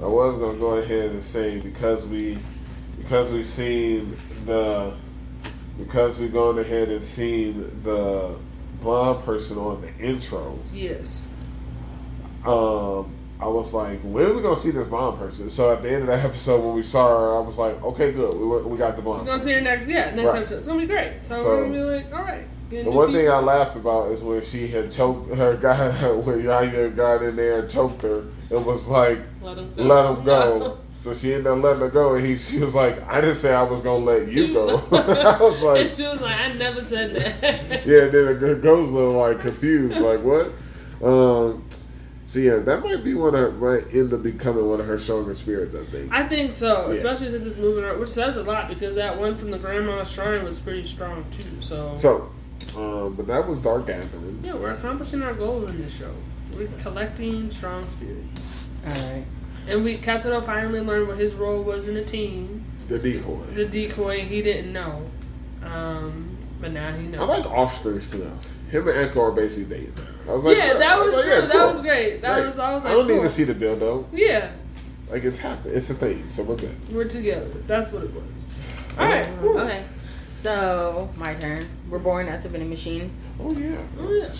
I 0.00 0.06
was 0.06 0.38
gonna 0.38 0.58
go 0.58 0.76
ahead 0.76 1.10
and 1.10 1.24
say 1.24 1.58
because 1.58 2.06
we 2.06 2.38
because 3.00 3.30
we've 3.32 3.46
seen 3.46 4.16
the 4.46 4.94
because 5.78 6.18
we've 6.18 6.32
gone 6.32 6.58
ahead 6.58 6.88
and 6.88 7.04
seen 7.04 7.80
the 7.84 8.36
blonde 8.82 9.24
person 9.24 9.56
on 9.58 9.80
the 9.80 9.94
intro. 10.04 10.58
Yes. 10.72 11.26
Um, 12.46 13.14
I 13.40 13.46
was 13.46 13.72
like, 13.72 14.00
when 14.02 14.26
are 14.26 14.34
we 14.34 14.42
gonna 14.42 14.58
see 14.58 14.70
this 14.72 14.88
blonde 14.88 15.18
person? 15.18 15.50
So 15.50 15.72
at 15.72 15.82
the 15.82 15.90
end 15.92 16.02
of 16.02 16.06
that 16.08 16.24
episode, 16.24 16.64
when 16.64 16.74
we 16.74 16.82
saw 16.82 17.08
her, 17.08 17.36
I 17.36 17.40
was 17.46 17.58
like, 17.58 17.80
okay, 17.82 18.12
good, 18.12 18.36
we 18.36 18.46
we 18.70 18.76
got 18.78 18.96
the 18.96 19.02
bomb. 19.02 19.20
We're 19.20 19.26
gonna 19.26 19.42
see 19.42 19.52
her 19.52 19.60
next 19.60 19.86
yeah 19.86 20.12
next 20.14 20.26
Right. 20.32 20.36
episode. 20.38 20.56
It's 20.56 20.66
gonna 20.66 20.80
be 20.80 20.86
great. 20.86 21.22
So, 21.22 21.36
So- 21.36 21.44
we're 21.56 21.62
gonna 21.66 21.72
be 21.72 21.80
like, 21.80 22.12
all 22.14 22.22
right. 22.24 22.44
The 22.70 22.82
one 22.82 23.12
thing. 23.12 23.30
I 23.30 23.38
laughed 23.38 23.76
about 23.76 24.10
is 24.10 24.20
when 24.20 24.42
she 24.44 24.68
had 24.68 24.92
choked 24.92 25.34
her 25.34 25.56
guy 25.56 25.90
when 26.12 26.44
Yaya 26.44 26.90
got 26.90 27.22
in 27.22 27.36
there 27.36 27.60
and 27.60 27.70
choked 27.70 28.02
her. 28.02 28.24
It 28.50 28.60
was 28.60 28.86
like 28.88 29.20
let 29.40 29.56
him 29.56 29.72
go. 29.74 29.82
let 29.84 30.06
him 30.18 30.24
go. 30.24 30.78
So 30.98 31.14
she 31.14 31.32
ended 31.32 31.46
up 31.46 31.62
letting 31.62 31.80
her 31.80 31.88
go, 31.90 32.16
and 32.16 32.26
he 32.26 32.36
she 32.36 32.58
was 32.58 32.74
like, 32.74 33.00
"I 33.08 33.20
didn't 33.20 33.36
say 33.36 33.54
I 33.54 33.62
was 33.62 33.80
gonna 33.82 34.04
let 34.04 34.30
you 34.30 34.52
go." 34.52 34.66
I 34.92 35.38
was 35.40 35.54
and 35.54 35.62
like, 35.62 35.94
she 35.96 36.02
was 36.02 36.20
like, 36.20 36.36
I 36.36 36.52
never 36.54 36.82
said 36.82 37.14
that. 37.14 37.86
"Yeah." 37.86 38.02
And 38.04 38.12
then 38.12 38.40
the 38.40 38.54
ghost 38.56 38.92
little 38.92 39.12
like 39.12 39.40
confused, 39.40 39.98
like 40.00 40.20
what? 40.22 40.52
Um, 41.02 41.64
so 42.26 42.40
yeah, 42.40 42.56
that 42.56 42.82
might 42.82 43.04
be 43.04 43.14
one 43.14 43.34
of 43.34 43.40
her, 43.40 43.52
might 43.52 43.94
end 43.94 44.12
up 44.12 44.22
becoming 44.24 44.68
one 44.68 44.80
of 44.80 44.86
her 44.86 44.98
stronger 44.98 45.34
spirits. 45.34 45.74
I 45.74 45.84
think. 45.90 46.12
I 46.12 46.26
think 46.28 46.52
so, 46.52 46.88
Yeah. 46.88 46.94
especially 46.94 47.30
since 47.30 47.46
it's 47.46 47.56
moving 47.56 47.84
around, 47.84 48.00
which 48.00 48.10
says 48.10 48.36
a 48.36 48.42
lot 48.42 48.68
because 48.68 48.96
that 48.96 49.16
one 49.18 49.34
from 49.36 49.50
the 49.52 49.58
Grandma's 49.58 50.10
Shrine 50.10 50.42
was 50.44 50.58
pretty 50.58 50.84
strong 50.84 51.24
too. 51.30 51.60
So, 51.60 51.94
So, 51.96 52.30
um, 52.76 53.14
but 53.14 53.26
that 53.28 53.46
was 53.46 53.62
Dark 53.62 53.86
Gathering. 53.86 54.40
yeah, 54.42 54.54
we're 54.54 54.72
accomplishing 54.72 55.22
our 55.22 55.32
goals 55.32 55.70
in 55.70 55.80
this 55.80 55.96
show. 55.96 56.12
We're 56.56 56.66
collecting 56.78 57.48
strong 57.50 57.88
spirits, 57.88 58.50
All 58.86 58.92
right. 58.92 59.24
And 59.68 59.84
we 59.84 59.98
Keitaro 59.98 60.44
finally 60.44 60.80
learned 60.80 61.08
what 61.08 61.18
his 61.18 61.34
role 61.34 61.62
was 61.62 61.88
in 61.88 61.94
the 61.94 62.04
team. 62.04 62.64
The 62.88 62.98
decoy. 62.98 63.36
The 63.46 63.66
decoy 63.66 64.20
he 64.20 64.40
didn't 64.42 64.72
know, 64.72 65.04
um, 65.62 66.36
but 66.60 66.72
now 66.72 66.90
he 66.90 67.06
knows. 67.06 67.20
I 67.20 67.24
like 67.24 67.46
Offspring 67.46 68.00
stuff. 68.00 68.46
Him 68.70 68.88
and 68.88 68.96
Eiko 69.10 69.16
are 69.28 69.32
basically 69.32 69.76
dating. 69.78 69.94
I 70.28 70.32
was 70.32 70.44
like, 70.44 70.56
yeah, 70.56 70.66
"Yeah." 70.68 70.74
that 70.74 70.90
I 70.92 70.98
was 70.98 71.14
like, 71.14 71.24
true. 71.24 71.32
yeah, 71.34 71.40
That 71.46 71.66
was 71.66 71.80
great. 71.80 72.22
That 72.22 72.36
Right. 72.38 72.46
was 72.46 72.58
I 72.58 72.72
was 72.74 72.84
like, 72.84 72.92
I 72.92 72.96
don't 72.96 73.06
cool. 73.06 73.16
need 73.16 73.22
to 73.22 73.28
see 73.28 73.44
the 73.44 73.54
bill 73.54 73.76
though. 73.76 74.06
Yeah, 74.12 74.50
Like 75.10 75.24
it's 75.24 75.38
happened. 75.38 75.74
It's 75.74 75.88
a 75.90 75.94
thing. 75.94 76.28
So 76.30 76.42
we're 76.42 76.56
good. 76.56 76.76
we're 76.92 77.04
together. 77.08 77.48
That's 77.66 77.92
what 77.92 78.02
it 78.04 78.12
was. 78.12 78.44
All 78.98 79.04
right. 79.04 79.26
whew. 79.40 79.58
Okay. 79.58 79.84
So 80.34 81.08
my 81.16 81.34
turn. 81.34 81.66
We're 81.90 81.98
born 81.98 82.28
at 82.28 82.44
a 82.44 82.48
vending 82.48 82.70
machine. 82.70 83.10
Oh 83.40 83.52
yeah. 83.52 83.76
Oh, 84.00 84.12
yeah. 84.12 84.30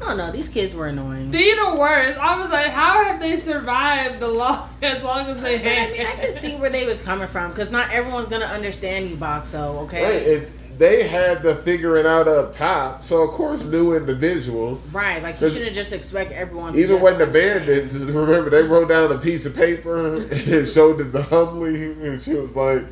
Oh, 0.00 0.06
I 0.08 0.16
don't. 0.16 0.32
These 0.32 0.48
kids 0.48 0.74
were 0.74 0.86
annoying. 0.86 1.30
They 1.30 1.54
the 1.54 1.74
worst. 1.78 2.18
I 2.18 2.38
was 2.40 2.50
like, 2.50 2.68
how 2.68 3.02
have 3.04 3.20
they 3.20 3.40
survived 3.40 4.20
the 4.20 4.28
long 4.28 4.68
as 4.82 5.02
long 5.02 5.26
as 5.26 5.40
they 5.42 5.58
have?" 5.58 5.88
I 5.88 5.92
mean, 5.92 6.06
I 6.06 6.12
can 6.12 6.32
see 6.32 6.54
where 6.56 6.70
they 6.70 6.86
was 6.86 7.02
coming 7.02 7.28
from 7.28 7.50
because 7.50 7.70
not 7.72 7.90
everyone's 7.90 8.28
gonna 8.28 8.44
understand 8.46 9.10
you, 9.10 9.16
Boxxo. 9.16 9.78
Okay. 9.84 10.02
Right, 10.04 10.22
it, 10.22 10.52
they 10.78 11.02
had 11.08 11.42
the 11.42 11.56
figuring 11.56 12.06
out 12.06 12.28
up 12.28 12.52
top. 12.52 13.02
So 13.02 13.22
of 13.22 13.30
course, 13.30 13.64
new 13.64 13.96
individual. 13.96 14.80
Right, 14.92 15.20
like 15.20 15.40
you 15.40 15.48
shouldn't 15.48 15.74
just 15.74 15.92
expect 15.92 16.30
everyone. 16.30 16.74
to 16.74 16.80
Even 16.80 17.00
when 17.00 17.18
the 17.18 17.24
understand. 17.26 17.66
bandits, 17.66 17.94
remember 17.94 18.50
they 18.50 18.62
wrote 18.62 18.88
down 18.88 19.10
a 19.10 19.18
piece 19.18 19.44
of 19.46 19.56
paper 19.56 20.16
and 20.30 20.68
showed 20.68 21.00
it 21.00 21.10
to 21.10 21.22
Humbly, 21.22 21.90
and 22.08 22.22
she 22.22 22.34
was 22.34 22.54
like, 22.54 22.84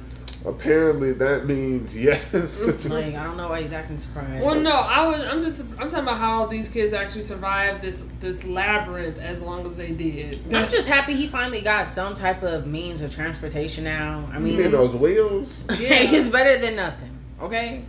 "Apparently 0.45 1.13
that 1.15 1.47
means 1.47 1.97
yes." 1.97 2.21
Mm-hmm. 2.33 2.93
Like 2.97 3.15
I 3.15 3.25
don't 3.25 3.37
know 3.37 3.49
why 3.49 3.63
he's 3.63 3.73
acting 3.73 3.99
surprised. 3.99 4.45
Well, 4.45 4.61
no, 4.61 4.73
I 4.73 5.07
was. 5.07 5.21
I'm 5.21 5.43
just. 5.43 5.63
I'm 5.79 5.89
talking 5.89 6.05
about 6.05 6.19
how 6.19 6.47
these 6.47 6.69
kids 6.69 6.93
actually 6.93 7.23
survived 7.23 7.83
this 7.83 8.05
this 8.21 8.45
labyrinth 8.45 9.19
as 9.19 9.43
long 9.43 9.67
as 9.67 9.77
they 9.77 9.93
did. 9.93 10.41
I'm 10.53 10.69
just 10.69 10.89
happy 10.89 11.15
he 11.15 11.29
finally 11.29 11.61
got 11.61 11.89
some 11.89 12.15
type 12.15 12.43
of 12.43 12.67
means 12.67 13.01
of 13.01 13.15
transportation 13.15 13.85
now. 13.85 14.29
I 14.33 14.39
you 14.39 14.45
mean, 14.45 14.59
mean 14.59 14.71
those 14.71 14.95
wheels? 14.95 15.61
Yeah. 15.71 15.77
it's 16.01 16.29
better 16.29 16.59
than 16.59 16.77
nothing. 16.77 17.17
Okay. 17.41 17.85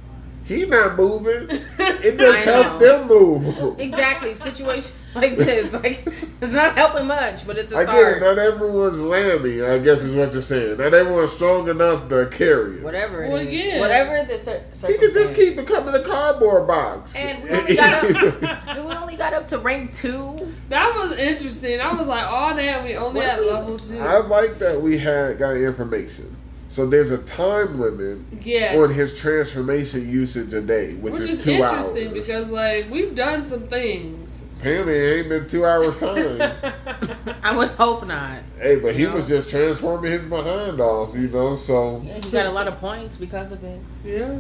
He 0.48 0.66
not 0.66 0.96
moving. 0.96 1.60
It 1.80 2.14
I 2.16 2.18
just 2.18 2.46
know. 2.46 2.62
helped 2.64 2.80
them 2.82 3.08
move. 3.08 3.80
Exactly. 3.80 4.34
Situation 4.34 4.92
like 5.16 5.36
this, 5.36 5.72
like 5.74 6.06
it's 6.42 6.52
not 6.52 6.78
helping 6.78 7.08
much, 7.08 7.48
but 7.48 7.58
it's 7.58 7.72
a 7.72 7.78
I 7.78 7.86
get 7.86 7.90
it. 7.96 8.18
start. 8.18 8.22
Not 8.22 8.38
everyone's 8.38 9.00
lammy. 9.00 9.62
I 9.64 9.80
guess 9.80 10.04
is 10.04 10.14
what 10.14 10.32
you're 10.34 10.42
saying. 10.44 10.78
Not 10.78 10.94
everyone's 10.94 11.32
strong 11.32 11.68
enough 11.70 12.08
to 12.10 12.28
carry 12.32 12.78
it. 12.78 12.84
Whatever 12.84 13.24
it 13.24 13.28
is, 13.28 13.32
Well, 13.34 13.42
yeah. 13.44 13.80
whatever 13.80 14.26
the 14.32 14.38
cir- 14.38 14.64
He 14.70 14.76
circumstance. 14.76 15.00
can 15.14 15.22
just 15.24 15.36
keep 15.36 15.56
becoming 15.56 15.96
a 15.96 16.04
cardboard 16.04 16.68
box. 16.68 17.16
And 17.16 17.44
we 17.44 17.50
only 17.50 17.76
got 17.76 18.04
up, 18.04 18.78
we 18.86 18.96
only 18.96 19.16
got 19.16 19.34
up 19.34 19.48
to 19.48 19.58
rank 19.60 19.94
two. 19.94 20.36
that 20.70 20.94
was 20.94 21.14
interesting. 21.14 21.80
I 21.82 21.94
was 21.94 22.08
like, 22.08 22.26
oh 22.28 22.56
that 22.56 22.84
we 22.84 22.96
only 22.96 23.22
What 23.22 23.30
at 23.30 23.44
level 23.44 23.78
two. 23.80 24.00
I 24.00 24.18
like 24.20 24.60
that 24.60 24.80
we 24.80 24.98
had 25.00 25.40
got 25.40 25.56
information. 25.56 26.36
So 26.78 26.86
there's 26.86 27.10
a 27.10 27.18
time 27.24 27.80
limit 27.80 28.20
yes. 28.46 28.80
on 28.80 28.94
his 28.94 29.18
transformation 29.18 30.08
usage 30.12 30.54
a 30.54 30.62
day, 30.62 30.94
which, 30.94 31.13
Which 31.13 31.24
is, 31.24 31.40
is 31.40 31.44
two 31.44 31.52
interesting 31.54 32.10
hours. 32.10 32.13
because 32.20 32.52
like 32.52 32.92
we've 32.92 33.16
done 33.16 33.44
some 33.44 33.68
things. 33.68 34.44
apparently 34.60 34.94
it 34.94 35.20
ain't 35.22 35.30
been 35.30 35.50
two 35.50 35.66
hours 35.66 35.98
time. 35.98 36.40
I 37.44 37.58
would 37.58 37.70
hope 37.72 38.06
not. 38.06 38.44
hey, 38.62 38.76
but 38.76 38.96
he 38.96 39.06
No. 39.06 39.16
was 39.16 39.28
just 39.28 39.50
transforming 39.50 40.12
his 40.12 40.26
behind 40.28 40.80
off, 40.80 41.16
you 41.16 41.30
know. 41.30 41.56
So 41.56 42.00
Yeah, 42.06 42.20
he 42.24 42.30
got 42.30 42.46
a 42.46 42.52
lot 42.52 42.68
of 42.68 42.78
points 42.78 43.16
because 43.16 43.52
of 43.52 43.63
it. 43.63 43.82
yeah. 44.06 44.40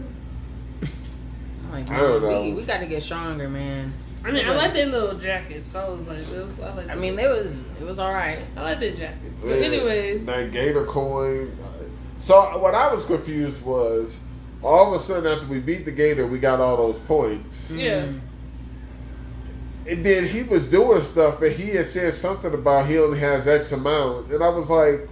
I'm 0.83 1.71
like, 1.71 1.89
I 1.89 1.97
don't 1.97 2.21
man, 2.21 2.45
we, 2.45 2.51
we 2.53 2.63
got 2.65 2.81
to 2.81 2.85
get 2.85 3.01
stronger, 3.01 3.49
man. 3.49 3.91
I 4.23 4.29
mean, 4.29 4.45
I 4.45 4.49
like- 4.49 4.57
like 4.57 4.73
their 4.73 4.85
little 4.85 5.17
jackets. 5.17 5.73
I 5.73 5.89
was 5.89 6.07
like, 6.07 6.19
it 6.19 6.47
was, 6.47 6.59
I 6.59 6.71
like. 6.75 6.89
I 6.89 6.93
mean, 6.93 7.17
it 7.17 7.29
was 7.31 7.63
it 7.79 7.83
was 7.83 7.97
all 7.97 8.13
right. 8.13 8.39
I 8.55 8.61
like 8.61 8.79
their 8.79 8.93
jackets. 8.95 9.33
But 9.41 9.59
yeah, 9.59 9.65
anyways, 9.65 10.25
that 10.27 10.51
Gator 10.51 10.85
coin. 10.85 11.57
So 12.27 12.57
what 12.57 12.75
I 12.75 12.93
was 12.93 13.05
confused 13.05 13.61
was, 13.61 14.17
all 14.61 14.93
of 14.93 14.99
a 14.99 15.03
sudden 15.03 15.31
after 15.31 15.47
we 15.47 15.59
beat 15.59 15.85
the 15.85 15.93
Gator, 15.93 16.27
we 16.27 16.39
got 16.39 16.59
all 16.59 16.75
those 16.75 16.99
points. 16.99 17.71
Yeah. 17.71 18.11
And 19.87 20.05
then 20.05 20.27
he 20.27 20.43
was 20.43 20.69
doing 20.69 21.03
stuff, 21.03 21.39
but 21.39 21.53
he 21.53 21.69
had 21.69 21.87
said 21.87 22.13
something 22.13 22.53
about 22.53 22.87
he 22.87 22.97
only 22.97 23.17
has 23.19 23.47
X 23.47 23.71
amount, 23.71 24.29
and 24.33 24.43
I 24.43 24.49
was 24.49 24.69
like, 24.69 25.07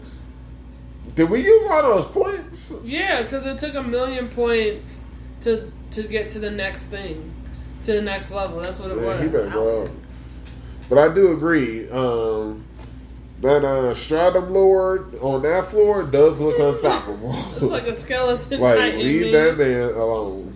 "Did 1.16 1.30
we 1.30 1.42
use 1.46 1.72
all 1.72 1.84
those 1.84 2.06
points?" 2.08 2.74
yeah, 2.84 3.22
because 3.22 3.46
it 3.46 3.58
took 3.60 3.76
a 3.76 3.84
million 3.84 4.28
points 4.28 5.06
to 5.40 5.72
to 5.92 6.04
get 6.04 6.30
to 6.32 6.40
the 6.40 6.52
next 6.52 6.84
thing, 6.88 7.34
to 7.84 7.94
the 7.94 8.02
next 8.02 8.32
level. 8.32 8.60
That's 8.60 8.82
what 8.82 8.92
it 8.92 8.98
Man, 8.98 9.06
was. 9.06 9.22
he 9.22 9.28
better 9.30 9.50
grow 9.50 9.84
up. 9.84 9.92
But 10.90 10.98
I 10.98 11.14
do 11.14 11.32
agree. 11.32 11.90
Um, 11.90 12.66
that 13.46 13.66
uh, 13.66 13.94
Stratum 13.94 14.52
Lord 14.52 15.16
on 15.22 15.42
that 15.44 15.70
floor 15.70 16.04
does 16.04 16.40
look 16.40 16.60
unstoppable. 16.60 17.34
It's 17.56 17.62
like 17.64 17.84
a 17.88 17.96
skeleton 17.96 18.60
like 18.60 18.76
titan. 18.78 19.00
leave 19.00 19.32
that 19.32 19.58
man. 19.58 19.88
man 19.88 19.94
alone. 19.96 20.56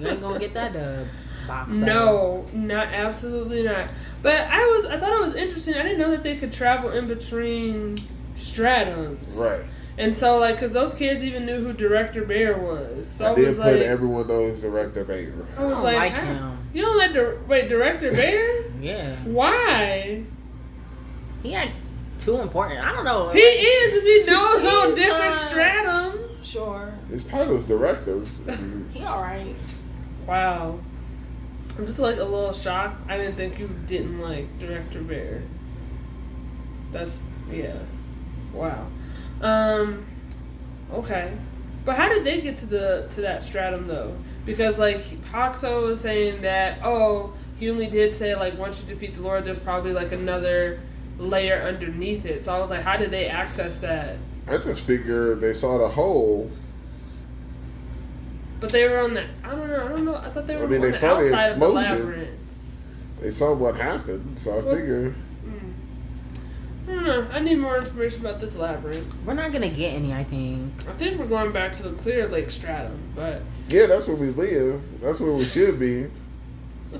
you 0.00 0.08
ain't 0.08 0.20
gonna 0.20 0.38
get 0.38 0.54
that 0.54 0.72
dub. 0.72 1.06
Box 1.46 1.76
No, 1.78 2.44
not 2.52 2.88
absolutely 2.88 3.62
not. 3.62 3.90
But 4.22 4.48
I 4.50 4.58
was 4.66 4.86
I 4.86 4.98
thought 4.98 5.12
it 5.12 5.20
was 5.20 5.34
interesting. 5.34 5.74
I 5.74 5.82
didn't 5.82 5.98
know 5.98 6.10
that 6.10 6.22
they 6.22 6.36
could 6.36 6.52
travel 6.52 6.90
in 6.90 7.06
between 7.06 7.96
stratums. 8.34 9.38
Right. 9.38 9.64
And 9.98 10.14
so 10.14 10.38
like 10.38 10.58
cuz 10.58 10.72
those 10.72 10.92
kids 10.94 11.22
even 11.22 11.46
knew 11.46 11.60
who 11.60 11.72
Director 11.72 12.24
Bear 12.24 12.56
was. 12.58 13.08
So 13.08 13.26
I, 13.26 13.30
I 13.30 13.34
did 13.36 13.46
was 13.46 13.56
put 13.56 13.66
like 13.66 13.82
everyone 13.82 14.26
knows 14.28 14.60
Director 14.60 15.04
Bear. 15.04 15.32
I 15.56 15.62
I 15.62 15.64
was 15.66 15.76
don't 15.78 15.84
like, 15.84 16.12
like 16.12 16.22
him. 16.22 16.58
You 16.74 16.82
don't 16.82 16.98
like 16.98 17.12
the 17.12 17.38
wait, 17.48 17.68
Director 17.68 18.10
Bear? 18.12 18.64
Yeah, 18.80 19.16
Why? 19.24 20.24
He 21.46 21.52
got 21.52 21.68
too 22.18 22.40
important. 22.40 22.80
I 22.84 22.92
don't 22.92 23.04
know. 23.04 23.28
He 23.28 23.38
is 23.38 23.94
if 23.94 24.04
he 24.04 24.32
knows 24.32 24.60
He's 24.62 24.74
on 24.74 24.94
different 24.96 25.34
fine. 25.34 25.84
stratums. 25.84 26.44
sure. 26.44 26.92
His 27.08 27.24
title's 27.24 27.64
Director. 27.66 28.20
He 28.92 29.02
all 29.04 29.22
right. 29.22 29.54
Wow. 30.26 30.80
I'm 31.78 31.86
just 31.86 32.00
like 32.00 32.16
a 32.16 32.24
little 32.24 32.52
shocked. 32.52 33.08
I 33.08 33.16
didn't 33.16 33.36
think 33.36 33.60
you 33.60 33.70
didn't 33.86 34.20
like 34.20 34.58
Director 34.58 35.02
Bear. 35.02 35.42
That's 36.90 37.24
yeah. 37.50 37.76
Wow. 38.52 38.88
Um. 39.40 40.04
Okay. 40.92 41.32
But 41.84 41.96
how 41.96 42.08
did 42.08 42.24
they 42.24 42.40
get 42.40 42.56
to 42.58 42.66
the 42.66 43.06
to 43.10 43.20
that 43.20 43.44
stratum 43.44 43.86
though? 43.86 44.16
Because 44.44 44.78
like 44.80 44.98
Boxxo 45.30 45.84
was 45.84 46.00
saying 46.00 46.42
that 46.42 46.80
oh 46.82 47.34
he 47.56 47.70
only 47.70 47.86
did 47.86 48.12
say 48.12 48.34
like 48.34 48.58
once 48.58 48.82
you 48.82 48.88
defeat 48.88 49.14
the 49.14 49.20
Lord, 49.20 49.44
there's 49.44 49.60
probably 49.60 49.92
like 49.92 50.10
another 50.10 50.80
layer 51.18 51.60
underneath 51.62 52.24
it. 52.26 52.44
So 52.44 52.54
I 52.54 52.58
was 52.58 52.70
like, 52.70 52.82
how 52.82 52.96
did 52.96 53.10
they 53.10 53.26
access 53.28 53.78
that? 53.78 54.16
I 54.48 54.58
just 54.58 54.82
figured 54.82 55.40
they 55.40 55.54
saw 55.54 55.78
the 55.78 55.88
hole. 55.88 56.50
But 58.60 58.70
they 58.70 58.88
were 58.88 59.00
on 59.00 59.14
the 59.14 59.24
I 59.44 59.50
don't 59.50 59.68
know 59.68 59.84
I 59.84 59.88
don't 59.88 60.04
know 60.04 60.14
I 60.16 60.30
thought 60.30 60.46
they 60.46 60.54
I 60.56 60.60
were 60.60 60.66
mean, 60.68 60.76
on 60.76 60.86
they 60.86 60.90
the 60.92 60.98
saw 60.98 61.20
the 61.20 61.26
outside 61.26 61.52
of 61.52 61.60
the 61.60 61.68
labyrinth. 61.68 62.30
They 63.20 63.30
saw 63.30 63.52
what 63.54 63.76
happened, 63.76 64.38
so 64.42 64.52
I 64.52 64.58
Well- 64.60 64.74
figured. 64.74 65.14
Mm. 65.46 66.88
I 66.88 66.94
don't 66.94 67.04
know. 67.04 67.26
I 67.32 67.40
need 67.40 67.56
more 67.58 67.76
information 67.76 68.20
about 68.20 68.38
this 68.40 68.56
labyrinth. 68.56 69.06
We're 69.26 69.34
not 69.34 69.52
gonna 69.52 69.68
get 69.68 69.94
any, 69.94 70.14
I 70.14 70.24
think. 70.24 70.72
I 70.88 70.92
think 70.92 71.18
we're 71.18 71.26
going 71.26 71.52
back 71.52 71.72
to 71.74 71.82
the 71.82 71.90
Clear 71.92 72.28
Lake 72.28 72.50
stratum, 72.50 72.98
but 73.14 73.42
Yeah, 73.68 73.86
that's 73.86 74.06
where 74.06 74.16
we 74.16 74.30
live. 74.30 74.80
That's 75.02 75.18
where 75.20 75.32
we 75.32 75.44
should 75.44 75.78
be. 75.80 76.06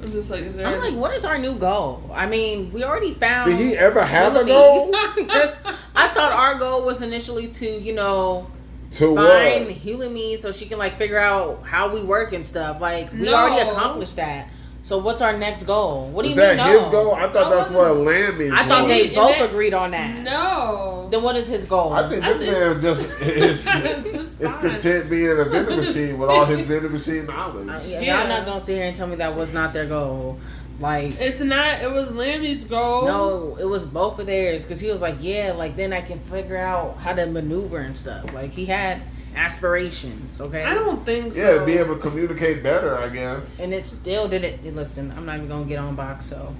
I'm 0.00 0.12
just 0.12 0.30
like, 0.30 0.44
is 0.44 0.56
there? 0.56 0.66
I'm 0.66 0.78
like, 0.78 0.94
what 0.94 1.12
is 1.14 1.24
our 1.24 1.38
new 1.38 1.56
goal? 1.56 2.08
I 2.14 2.26
mean, 2.26 2.72
we 2.72 2.84
already 2.84 3.14
found. 3.14 3.50
Did 3.50 3.58
he 3.60 3.76
ever 3.76 4.04
have 4.04 4.36
a 4.36 4.44
goal? 4.44 4.90
I 4.94 6.08
thought 6.14 6.32
our 6.32 6.54
goal 6.54 6.84
was 6.84 7.02
initially 7.02 7.48
to, 7.48 7.66
you 7.68 7.94
know, 7.94 8.46
To 8.92 9.14
find 9.16 9.66
what? 9.66 10.12
me 10.12 10.36
so 10.36 10.52
she 10.52 10.66
can 10.66 10.78
like 10.78 10.96
figure 10.96 11.18
out 11.18 11.66
how 11.66 11.92
we 11.92 12.02
work 12.02 12.32
and 12.32 12.44
stuff. 12.46 12.80
Like 12.80 13.10
we 13.12 13.22
No. 13.22 13.34
already 13.34 13.68
accomplished 13.68 14.16
that. 14.16 14.48
So 14.82 14.96
what's 14.98 15.20
our 15.20 15.36
next 15.36 15.64
goal? 15.64 16.08
What 16.10 16.22
do 16.22 16.28
Is 16.30 16.36
you 16.36 16.40
that 16.42 16.56
mean 16.56 16.66
no? 16.66 16.78
his 16.80 16.88
goal? 16.92 17.14
I 17.14 17.30
thought 17.32 17.52
I 17.52 17.56
that's 17.56 17.70
what 17.70 17.88
wasn't- 17.90 18.06
Lammy's 18.06 18.52
I 18.52 18.64
thought 18.66 18.78
goal. 18.80 18.88
they 18.88 19.08
both 19.14 19.36
that- 19.36 19.50
agreed 19.50 19.74
on 19.74 19.90
that. 19.90 20.16
no. 20.22 21.08
Then 21.10 21.22
what 21.22 21.36
is 21.36 21.48
his 21.48 21.64
goal? 21.64 21.92
I 21.92 22.08
think 22.08 22.22
I 22.22 22.32
this 22.34 22.48
think- 22.48 22.52
man 22.52 22.80
just 22.80 23.10
is 24.14 24.27
It's 24.40 24.56
content 24.58 25.10
being 25.10 25.38
a 25.38 25.44
vending 25.44 25.76
machine 25.78 26.18
with 26.18 26.30
all 26.30 26.44
his 26.44 26.66
vending 26.66 26.92
machine 26.92 27.26
knowledge. 27.26 27.68
Uh, 27.68 27.80
yeah, 27.86 28.00
Yeah. 28.00 28.18
Y'all 28.20 28.28
not 28.28 28.46
gonna 28.46 28.60
sit 28.60 28.76
here 28.76 28.84
and 28.86 28.94
tell 28.96 29.06
me 29.06 29.16
that 29.16 29.34
was 29.34 29.52
not 29.52 29.72
their 29.72 29.86
goal. 29.86 30.38
Like 30.80 31.18
It's 31.20 31.40
not. 31.40 31.82
It 31.82 31.90
was 31.90 32.12
Lammy's 32.12 32.62
goal. 32.64 33.06
no, 33.06 33.56
it 33.60 33.64
was 33.64 33.84
both 33.84 34.18
of 34.20 34.26
theirs 34.26 34.62
because 34.62 34.78
he 34.78 34.90
was 34.92 35.02
like, 35.02 35.16
yeah, 35.20 35.52
like 35.56 35.74
then 35.76 35.92
I 35.92 36.00
can 36.00 36.20
figure 36.20 36.56
out 36.56 36.96
how 36.98 37.14
to 37.14 37.26
maneuver 37.26 37.78
and 37.78 37.98
stuff. 37.98 38.32
Like 38.32 38.50
he 38.52 38.64
had 38.64 39.02
aspirations, 39.34 40.40
okay. 40.40 40.62
I 40.62 40.74
don't 40.74 41.04
think 41.04 41.34
Yeah, 41.34 41.58
so. 41.58 41.66
be 41.66 41.72
able 41.78 41.96
to 41.96 42.00
communicate 42.00 42.62
better, 42.62 42.96
I 42.96 43.08
guess. 43.08 43.58
and 43.58 43.72
it 43.74 43.86
still 43.86 44.28
didn't. 44.28 44.74
Listen, 44.76 45.12
I'm 45.16 45.26
not 45.26 45.36
even 45.36 45.48
gonna 45.48 45.64
get 45.64 45.78
on 45.78 45.96
box. 45.96 46.26
So 46.26 46.54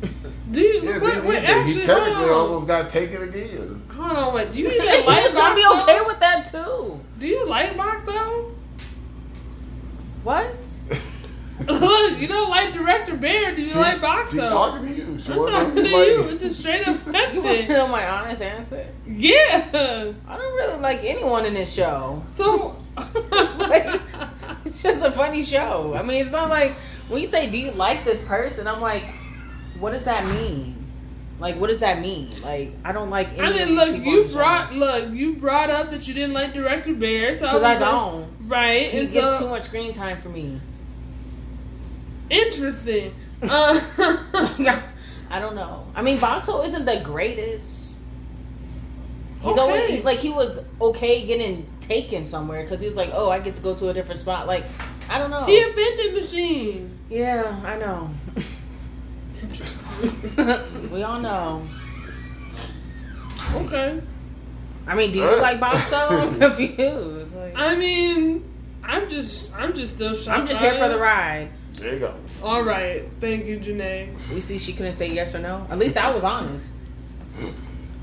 Do 0.50 0.60
you? 0.60 0.80
Yeah, 0.82 0.98
wait, 0.98 1.22
me 1.22 1.28
wait, 1.28 1.44
actually, 1.44 1.80
he 1.80 1.86
technically 1.86 2.12
hold 2.14 2.30
on. 2.30 2.36
almost 2.38 2.66
got 2.66 2.90
taken 2.90 3.22
again. 3.22 3.82
Hold 3.94 4.10
on, 4.18 4.34
wait. 4.34 4.52
Do 4.52 4.58
you 4.60 4.68
he 4.68 4.74
even 4.82 5.06
like 5.06 5.24
was 5.24 5.34
gonna 5.34 5.54
be 5.54 5.62
Boxxo? 5.62 5.82
okay 5.82 6.00
with 6.06 6.20
that 6.20 6.44
too. 6.46 7.00
Do 7.18 7.26
you 7.26 7.46
like 7.46 7.76
Boxxo? 7.76 8.50
What? 10.22 10.54
Look, 11.66 12.18
you 12.18 12.26
don't 12.26 12.48
like 12.48 12.72
director 12.72 13.14
Bear. 13.16 13.54
Do 13.54 13.60
you 13.62 13.68
She- 13.68 13.78
like 13.78 13.96
She 13.96 14.00
Boxxo? 14.00 14.48
talking 14.48 14.88
to 14.88 14.94
you. 14.94 15.18
She 15.18 15.32
I'm 15.32 15.38
talking 15.44 15.74
to 15.74 15.88
you 15.88 15.96
you. 15.96 16.22
It's 16.30 16.42
a 16.42 16.50
straight 16.50 16.88
up 16.88 17.02
question. 17.04 17.42
You 17.42 17.42
want 17.42 17.56
question. 17.58 17.68
know 17.68 17.86
my 17.88 18.06
honest 18.08 18.40
answer? 18.42 18.86
yeah. 19.06 19.68
I 20.26 20.36
don't 20.36 20.54
really 20.56 20.80
like 20.80 21.04
anyone 21.04 21.44
in 21.44 21.54
this 21.54 21.72
show. 21.72 22.22
So. 22.26 22.76
Like, 23.58 24.00
it's 24.64 24.82
just 24.82 25.04
a 25.04 25.12
funny 25.12 25.42
show. 25.42 25.94
I 25.94 26.02
mean, 26.02 26.20
it's 26.20 26.32
not 26.32 26.48
like 26.50 26.72
when 27.08 27.20
you 27.20 27.26
say, 27.26 27.48
"Do 27.48 27.56
you 27.56 27.70
like 27.72 28.04
this 28.04 28.22
person?" 28.24 28.66
I'm 28.66 28.80
like, 28.80 29.04
what 29.80 29.92
does 29.92 30.04
that 30.04 30.24
mean? 30.26 30.76
Like, 31.38 31.56
what 31.56 31.68
does 31.68 31.80
that 31.80 32.00
mean? 32.00 32.30
Like, 32.42 32.72
I 32.84 32.92
don't 32.92 33.08
like. 33.08 33.28
Any 33.38 33.40
I 33.40 33.52
mean, 33.66 33.74
look, 33.74 33.96
you 34.04 34.28
brought 34.28 34.72
look, 34.74 35.10
you 35.10 35.36
brought 35.36 35.70
up 35.70 35.90
that 35.90 36.06
you 36.06 36.12
didn't 36.12 36.34
like 36.34 36.52
director 36.52 36.92
Bear, 36.94 37.32
so 37.34 37.46
I 37.46 37.54
was 37.54 37.62
I 37.62 37.70
like, 37.70 37.78
don't. 37.78 38.28
right, 38.46 38.90
He 38.90 38.98
and 39.00 39.10
gets 39.10 39.26
so 39.26 39.38
too 39.40 39.48
much 39.48 39.62
screen 39.62 39.92
time 39.94 40.20
for 40.20 40.28
me. 40.28 40.60
interesting. 42.28 43.14
Uh, 43.42 43.80
I 45.30 45.38
don't 45.40 45.54
know. 45.54 45.86
I 45.94 46.02
mean, 46.02 46.18
Boxxo 46.18 46.62
isn't 46.62 46.84
the 46.84 47.00
greatest. 47.02 48.00
He's 49.40 49.52
Okay. 49.56 49.60
always 49.62 50.04
like 50.04 50.18
he 50.18 50.28
was 50.28 50.66
okay 50.78 51.24
getting 51.24 51.66
taken 51.80 52.26
somewhere 52.26 52.62
because 52.64 52.82
he 52.82 52.86
was 52.86 52.96
like, 52.98 53.08
oh, 53.14 53.30
I 53.30 53.38
get 53.38 53.54
to 53.54 53.62
go 53.62 53.74
to 53.74 53.88
a 53.88 53.94
different 53.94 54.20
spot. 54.20 54.46
Like, 54.46 54.64
I 55.08 55.18
don't 55.18 55.30
know. 55.30 55.44
he 55.44 55.58
a 55.58 55.72
vending 55.72 56.12
machine. 56.16 56.98
yeah, 57.08 57.58
I 57.64 57.78
know. 57.78 58.10
Interesting. 59.42 60.90
we 60.92 61.02
all 61.02 61.20
know. 61.20 61.62
Okay. 63.54 64.00
I 64.86 64.94
mean, 64.94 65.12
do 65.12 65.18
you 65.18 65.24
Alright. 65.24 65.60
like 65.60 65.60
Boxxo? 65.60 66.10
I'm 66.22 66.38
confused. 66.38 67.34
Like, 67.34 67.52
I 67.56 67.76
mean, 67.76 68.44
I'm 68.82 69.08
just, 69.08 69.54
I'm 69.54 69.72
just 69.72 69.92
still 69.92 70.14
shocked. 70.14 70.40
I'm 70.40 70.46
just 70.46 70.60
here 70.60 70.72
by 70.72 70.78
for 70.80 70.88
the 70.88 70.98
ride. 70.98 71.50
There 71.74 71.94
you 71.94 72.00
go. 72.00 72.14
All 72.42 72.62
right, 72.62 73.04
thank 73.20 73.46
you, 73.46 73.58
Jenae. 73.58 74.14
We 74.34 74.40
see 74.40 74.58
she 74.58 74.72
couldn't 74.72 74.94
say 74.94 75.12
yes 75.12 75.34
or 75.34 75.38
no. 75.38 75.66
At 75.70 75.78
least 75.78 75.96
I 75.96 76.10
was 76.10 76.24
honest. 76.24 76.72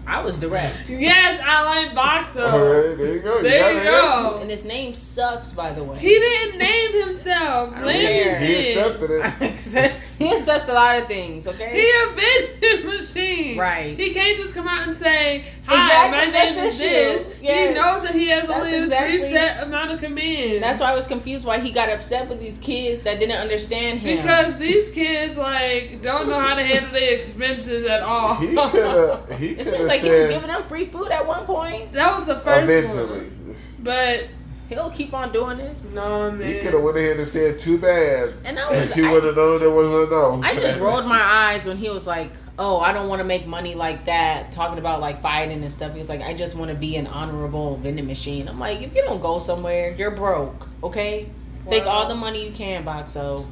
I 0.06 0.22
was 0.22 0.40
direct. 0.40 0.90
Yes, 0.90 1.42
I 1.44 1.64
like 1.64 1.90
Boxxo. 1.96 2.52
All 2.52 2.60
right, 2.60 2.98
there 2.98 3.14
you 3.16 3.20
go. 3.20 3.42
There 3.42 3.74
got 3.74 3.76
you 3.76 3.84
go. 3.84 4.28
answer. 4.28 4.42
And 4.42 4.50
his 4.50 4.66
name 4.66 4.94
sucks, 4.94 5.52
by 5.52 5.74
the 5.74 5.84
way. 5.84 5.98
He 6.00 6.08
didn't 6.08 6.58
name 6.58 7.06
himself. 7.06 7.74
I 7.74 7.76
don't 7.76 7.86
Larry 7.88 8.24
care. 8.24 8.40
He 8.40 8.48
did. 8.48 8.78
accepted 8.78 9.76
it. 9.76 9.94
he 10.20 10.34
accepts 10.36 10.68
a 10.70 10.74
lot 10.74 10.98
of 11.00 11.08
things, 11.08 11.48
okay? 11.48 11.72
He 11.72 12.08
okay? 12.08 12.46
a 12.46 12.60
vending 12.60 12.98
machine. 12.98 13.58
Right. 13.58 13.98
He 14.00 14.14
can't 14.14 14.38
just 14.38 14.54
come 14.56 14.68
out 14.68 14.88
and 14.88 14.96
say, 14.96 15.46
"Hi, 15.66 15.76
Exactly, 16.10 16.18
my 16.28 16.32
that's 16.32 16.56
name 16.56 16.66
is 16.66 16.78
the 16.80 16.86
issue. 16.86 16.94
this." 17.28 17.42
Yes. 17.42 17.70
He 17.70 17.74
knows 17.76 18.04
that 18.04 18.16
he 18.16 18.28
has 18.30 18.48
That's 18.48 18.60
only 18.60 18.76
exactly- 18.78 19.16
a 19.16 19.40
preset 19.40 19.64
amount 19.64 19.92
of 19.92 20.00
commands. 20.02 20.62
That's 20.62 20.80
why 20.80 20.92
I 20.92 20.96
was 20.96 21.08
confused 21.08 21.46
why 21.46 21.60
he 21.60 21.72
got 21.72 21.90
upset 21.90 22.28
with 22.30 22.40
these 22.40 22.58
kids 22.58 23.04
that 23.04 23.20
didn't 23.20 23.38
understand 23.38 24.00
him. 24.00 24.18
Because 24.18 24.56
these 24.58 24.90
kids 24.90 25.38
like 25.38 26.02
don't 26.02 26.28
know 26.30 26.40
how 26.40 26.56
to 26.56 26.64
handle 26.64 26.92
their 26.92 27.14
expenses 27.14 27.86
at 27.86 28.02
all. 28.04 28.36
He 28.36 28.48
could. 28.56 29.20
He 29.40 29.48
it 29.50 29.64
seems 29.66 29.78
have 29.78 29.88
like 29.88 30.02
he 30.02 30.10
was 30.10 30.28
giving 30.28 30.48
them 30.48 30.64
free 30.64 30.86
food 30.88 31.10
at 31.12 31.26
one 31.28 31.46
point. 31.46 31.94
that 31.94 32.14
was 32.16 32.26
the 32.26 32.40
first 32.40 32.72
eventually. 32.72 33.20
one, 33.30 33.56
but 33.80 34.28
He'll 34.70 34.92
keep 34.92 35.14
on 35.14 35.32
doing 35.32 35.60
it. 35.60 35.76
no 35.94 36.30
man. 36.32 36.48
He 36.54 36.60
could 36.60 36.74
have 36.74 36.84
went 36.84 36.98
ahead 36.98 37.18
and 37.18 37.28
said 37.28 37.60
too 37.60 37.78
bad, 37.78 38.34
And 38.44 38.60
I 38.60 38.68
and 38.70 38.82
was 38.82 38.94
she 38.94 39.06
I- 39.06 39.12
would 39.12 39.24
have 39.24 39.36
known 39.38 39.60
there 39.60 39.70
was 39.70 39.88
a 39.88 40.12
no. 40.12 40.42
I 40.44 40.56
just 40.56 40.78
rolled 40.80 41.06
my 41.06 41.22
eyes 41.22 41.66
when 41.66 41.78
he 41.78 41.90
was 41.90 42.06
like, 42.06 42.32
"Oh, 42.60 42.80
I 42.80 42.92
don't 42.92 43.08
want 43.08 43.20
to 43.22 43.24
make 43.24 43.48
money 43.48 43.76
like 43.76 44.06
that." 44.06 44.52
Talking 44.52 44.78
about 44.78 45.00
like 45.00 45.22
fighting 45.22 45.62
and 45.62 45.72
stuff. 45.72 45.94
He 45.94 46.00
was 46.00 46.10
like, 46.10 46.22
"I 46.22 46.34
just 46.34 46.56
want 46.56 46.70
to 46.70 46.76
be 46.76 46.98
an 46.98 47.08
honorable 47.08 47.78
vending 47.78 48.08
machine." 48.08 48.50
I'm 48.50 48.60
like, 48.60 48.82
if 48.82 48.94
you 48.94 49.04
don't 49.04 49.22
go 49.22 49.40
somewhere, 49.40 49.96
you're 49.98 50.12
broke. 50.12 50.68
Okay, 50.84 51.30
take 51.68 51.86
all 51.86 52.08
the 52.10 52.16
money 52.16 52.46
you 52.46 52.52
can, 52.52 52.84
Boxxo. 52.84 53.46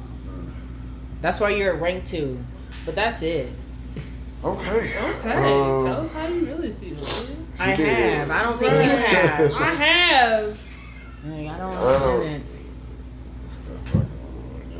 That's 1.22 1.40
why 1.40 1.48
you're 1.50 1.74
at 1.74 1.80
rank 1.80 2.04
two. 2.04 2.38
But 2.84 2.94
that's 2.94 3.22
it. 3.22 3.48
Okay. 4.44 4.92
Okay, 4.98 5.32
Um, 5.32 5.84
tell 5.86 6.00
us 6.02 6.12
how 6.12 6.26
you 6.28 6.44
really 6.44 6.72
feel. 6.74 6.98
I 7.58 7.74
did. 7.74 7.88
have. 7.88 8.30
I 8.30 8.42
don't 8.42 8.58
think 8.58 8.70
you 8.70 8.78
have. 8.78 9.52
I 9.54 9.64
have. 9.74 10.58
Like, 11.26 11.48
I 11.50 11.58
don't 11.58 11.72
I 11.72 11.76
understand 11.76 12.22
it. 12.34 12.42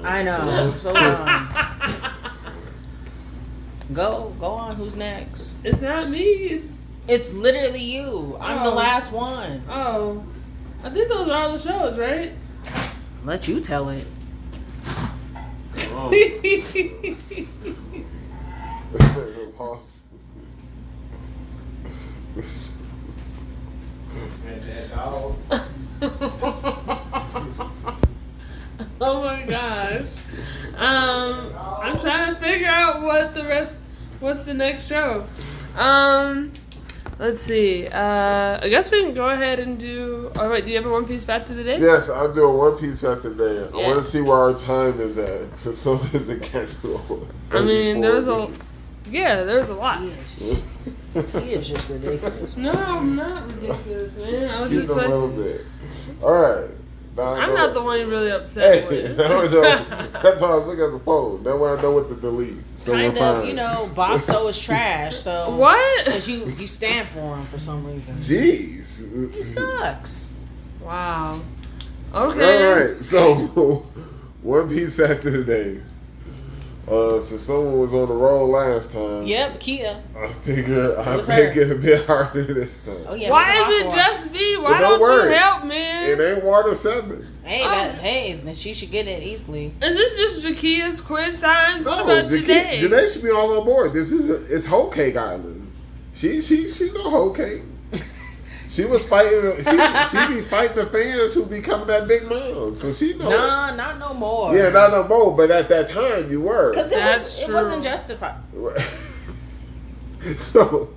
I 0.05 0.23
know. 0.23 0.75
So 0.81 0.95
um, 0.95 1.49
go, 3.93 4.33
go 4.39 4.47
on. 4.47 4.77
Who's 4.77 4.97
next? 4.97 5.57
it's 5.65 5.83
not 5.83 6.09
me. 6.11 6.19
It's 6.23 6.77
It's 7.09 7.33
literally 7.33 7.83
you. 7.83 8.37
I'm 8.41 8.63
the 8.65 8.71
Oh. 8.71 8.75
last 8.75 9.13
one. 9.13 9.63
oh, 9.69 10.23
I 10.85 10.91
think 10.91 11.09
those 11.09 11.29
are 11.29 11.33
all 11.33 11.53
the 11.53 11.59
shows, 11.59 11.99
right? 11.99 12.33
Let 13.25 13.49
you 13.49 13.61
tell 13.61 13.89
it. 13.91 14.07
Oh. 15.99 16.11
oh 29.01 29.23
my 29.25 29.43
gosh. 29.43 30.05
Um, 30.77 31.53
I'm 31.83 31.99
trying 31.99 32.35
to 32.35 32.41
figure 32.41 32.69
out 32.69 33.03
what 33.03 33.35
the 33.35 33.45
rest. 33.45 33.83
What's 34.21 34.45
the 34.45 34.55
next 34.55 34.87
show? 34.89 35.27
Um, 35.77 36.53
let's 37.19 37.43
see. 37.43 37.87
Uh, 37.89 38.61
I 38.63 38.69
guess 38.69 38.91
we 38.91 39.03
can 39.03 39.15
go 39.15 39.29
ahead 39.31 39.59
and 39.59 39.79
do. 39.79 40.31
All 40.37 40.49
right, 40.49 40.65
do 40.65 40.71
you 40.71 40.77
have 40.77 40.87
a 40.87 40.91
One 40.91 41.07
Piece 41.07 41.25
fact 41.25 41.51
of 41.51 41.57
the 41.57 41.65
day? 41.65 41.79
Yes, 41.81 42.09
I'll 42.09 42.33
do 42.33 42.45
a 42.45 42.57
One 42.57 42.79
Piece 42.79 43.01
fact 43.01 43.23
today. 43.23 43.69
I 43.73 43.79
Yeah. 43.79 43.89
want 43.89 43.99
to 43.99 44.05
see 44.05 44.21
where 44.21 44.37
our 44.39 44.55
time 44.55 45.01
is 45.01 45.19
at, 45.19 45.59
so 45.59 45.73
some 45.73 46.01
is 46.13 46.27
the 46.27 46.39
catch 46.39 46.71
I 47.53 47.63
mean, 47.63 48.01
there's 48.01 48.29
a. 48.29 48.51
Yeah, 49.11 49.45
there's 49.45 49.69
a 49.69 49.75
lot. 49.75 50.01
He 51.23 51.53
is 51.55 51.69
just 51.69 51.89
ridiculous. 51.89 52.57
No, 52.57 52.73
I'm 52.73 53.17
not 53.17 53.45
ridiculous, 53.53 54.17
man. 54.17 54.51
I 54.51 54.61
was 54.61 54.71
Just 54.71 54.89
just 54.89 54.91
a 54.99 55.01
like, 55.01 55.09
little 55.09 55.29
bit. 55.31 55.67
All 56.23 56.33
right. 56.33 56.71
Now 57.17 57.23
I 57.23 57.41
I'm 57.45 57.55
not 57.55 57.73
the 57.73 57.83
one 57.83 57.99
you're 57.99 58.09
really 58.09 58.31
upset 58.31 58.85
Hey, 58.85 58.89
with. 59.09 59.17
no, 59.17 59.49
no. 59.49 59.61
That's 60.23 60.41
why 60.41 60.49
I 60.49 60.55
was 60.57 60.67
looking 60.67 60.85
at 60.85 60.93
the 60.93 60.99
phone. 61.01 61.43
That 61.45 61.57
way 61.57 61.71
I 61.71 61.81
know 61.81 61.93
what 61.93 62.09
to 62.11 62.15
delete. 62.17 62.57
So 62.79 62.93
kind 62.93 63.17
of, 63.17 63.37
fine. 63.39 63.47
you 63.47 63.55
know, 63.55 63.91
Boxxo 63.95 64.49
is 64.51 64.61
trash. 64.61 65.17
So 65.17 65.51
What? 65.57 66.05
Because 66.05 66.29
you 66.29 66.47
you 66.59 66.67
stand 66.67 67.09
for 67.09 67.35
him 67.37 67.47
for 67.47 67.59
some 67.59 67.87
reason. 67.87 68.17
Jeez. 68.17 69.33
He 69.33 69.41
sucks. 69.43 70.29
Wow. 70.83 71.41
Okay. 72.15 72.67
All 72.67 72.85
right. 72.95 73.05
So, 73.05 73.87
One 74.43 74.69
Piece 74.69 74.95
factor 74.97 75.31
today. 75.31 75.81
Uh, 76.89 77.25
since 77.25 77.43
someone 77.43 77.81
was 77.81 77.93
on 77.93 78.07
the 78.09 78.15
roll 78.15 78.49
last 78.49 78.93
time, 78.93 79.25
Yep, 79.27 79.59
Kia. 79.59 80.01
I 80.17 80.33
figure 80.45 80.97
I 81.01 81.17
was 81.17 81.27
make 81.27 81.55
her. 81.55 81.63
it 81.63 81.71
a 81.73 81.75
bit 81.75 82.07
harder 82.07 82.45
this 82.45 82.85
time. 82.85 83.05
Oh 83.09 83.15
yeah. 83.15 83.29
Why 83.31 83.55
is 83.57 83.83
it 83.83 83.91
just 83.91 84.31
me? 84.31 84.57
Why 84.59 84.81
don't 84.81 85.01
don't, 85.01 85.25
you 85.29 85.35
help, 85.35 85.65
man? 85.65 86.09
It 86.11 86.21
ain't 86.21 86.45
water 86.45 86.77
seven. 86.77 87.27
Hey, 87.43 87.63
Oh. 87.65 87.69
that, 87.71 87.95
hey, 87.97 88.35
then 88.35 88.55
she 88.55 88.73
should 88.73 88.93
get 88.93 89.09
it 89.09 89.23
easily. 89.25 89.73
Is 89.83 89.95
this 89.97 90.17
just 90.17 90.47
Jakia's 90.47 91.01
quiz 91.01 91.41
times? 91.41 91.87
What 91.87 91.97
No, 91.99 92.05
about 92.05 92.31
Jenae- 92.31 92.45
Jenae? 92.45 92.81
Jenae 92.89 93.13
should 93.13 93.23
be 93.25 93.31
all 93.31 93.59
on 93.59 93.65
board. 93.65 93.93
This 93.93 94.13
is 94.13 94.31
it's 94.51 94.67
Whole 94.67 94.89
Cake 94.89 95.17
Island. 95.17 95.69
She 96.15 96.41
she 96.41 96.71
she 96.71 96.93
no 96.93 97.11
Whole 97.11 97.31
Cake. 97.33 97.63
She 98.69 98.85
was 98.85 99.07
fighting. 99.07 99.57
She 99.59 99.63
she 99.65 100.35
be 100.35 100.43
fighting 100.49 100.77
the 100.77 100.89
fans 100.93 101.35
who 101.35 101.47
become 101.47 101.87
that 101.87 102.09
Big 102.09 102.25
Mom. 102.29 102.75
So 102.77 102.93
she 102.93 103.15
know. 103.15 103.31
Nah, 103.31 103.75
not 103.75 103.99
no 103.99 104.13
more. 104.15 104.57
Yeah, 104.57 104.71
not 104.71 104.91
no 104.91 105.07
more. 105.07 105.37
But 105.37 105.51
at 105.51 105.69
that 105.69 105.89
time, 105.89 106.31
you 106.31 106.41
were. 106.41 106.71
Because 106.71 106.91
it 106.91 106.97
That's 106.97 107.41
was, 107.43 107.49
it 107.49 107.53
wasn't 107.53 107.85
justified. 107.85 108.35
so 110.37 110.91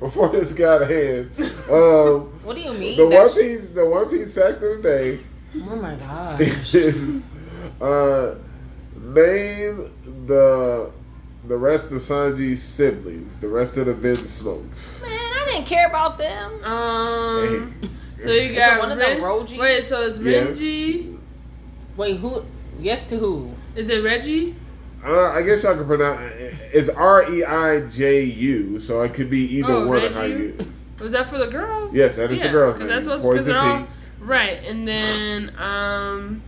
before 0.00 0.28
this 0.30 0.52
got 0.52 0.82
a 0.82 0.86
hand, 0.86 1.30
um, 1.70 2.30
What 2.44 2.56
do 2.56 2.62
you 2.62 2.72
mean? 2.74 2.96
the 2.96 3.04
One 3.04 3.10
That's- 3.10 3.34
Piece 3.34 3.68
the 3.74 3.86
One 3.86 4.08
Piece 4.08 4.34
factor 4.34 4.76
today 4.76 5.18
Oh 5.56 5.76
my 5.76 5.94
god. 5.94 6.40
is 6.74 7.22
uh, 7.80 8.34
name 9.00 9.90
the 10.26 10.90
the 11.48 11.56
rest 11.56 11.86
of 11.90 11.98
Sanji's 12.02 12.62
siblings, 12.62 13.38
the 13.40 13.48
rest 13.48 13.76
of 13.76 13.86
the 13.86 13.94
Vinsmokes. 13.94 15.02
Man, 15.02 15.10
I 15.12 15.44
didn't 15.50 15.66
care 15.66 15.88
about 15.88 16.18
them. 16.18 16.64
Um. 16.64 17.74
Hey. 17.80 17.88
So 18.18 18.30
you 18.30 18.52
it 18.52 18.56
got 18.56 18.80
one 18.80 18.92
of 18.92 18.98
Ren- 18.98 19.16
them 19.20 19.24
Roji? 19.24 19.58
Wait, 19.58 19.84
so 19.84 20.00
it's 20.02 20.18
Yes. 20.18 20.58
Renji? 20.58 21.18
Wait, 21.96 22.16
who? 22.18 22.44
Yes 22.80 23.06
to 23.08 23.16
who? 23.18 23.50
Is 23.76 23.90
it 23.90 24.02
Reggie? 24.02 24.54
Uh, 25.06 25.30
I 25.32 25.42
guess 25.42 25.64
I 25.66 25.74
could 25.74 25.86
pronounce 25.86 26.20
it's 26.72 26.88
R 26.88 27.30
E 27.30 27.44
I 27.44 27.80
J 27.88 28.22
U, 28.22 28.80
so 28.80 29.02
it 29.02 29.12
could 29.12 29.28
be 29.28 29.40
either 29.58 29.72
Oh, 29.72 29.86
one 29.86 30.02
of 30.02 30.14
how 30.14 30.22
Reggie? 30.22 30.34
you. 30.34 30.56
Was 31.00 31.12
that 31.12 31.28
for 31.28 31.36
the 31.38 31.46
girl? 31.48 31.90
Yes, 31.92 32.16
that 32.16 32.30
is 32.30 32.38
yeah, 32.38 32.46
the 32.46 32.52
girl's 32.52 32.78
Because 32.78 32.80
name. 32.80 32.88
that's 32.88 33.04
supposed 33.04 33.22
because 33.24 33.36
Poison 33.46 33.52
they're 33.52 33.62
all 33.62 33.86
right. 34.20 34.64
And 34.64 34.86
then 34.88 35.52
um, 35.58 36.40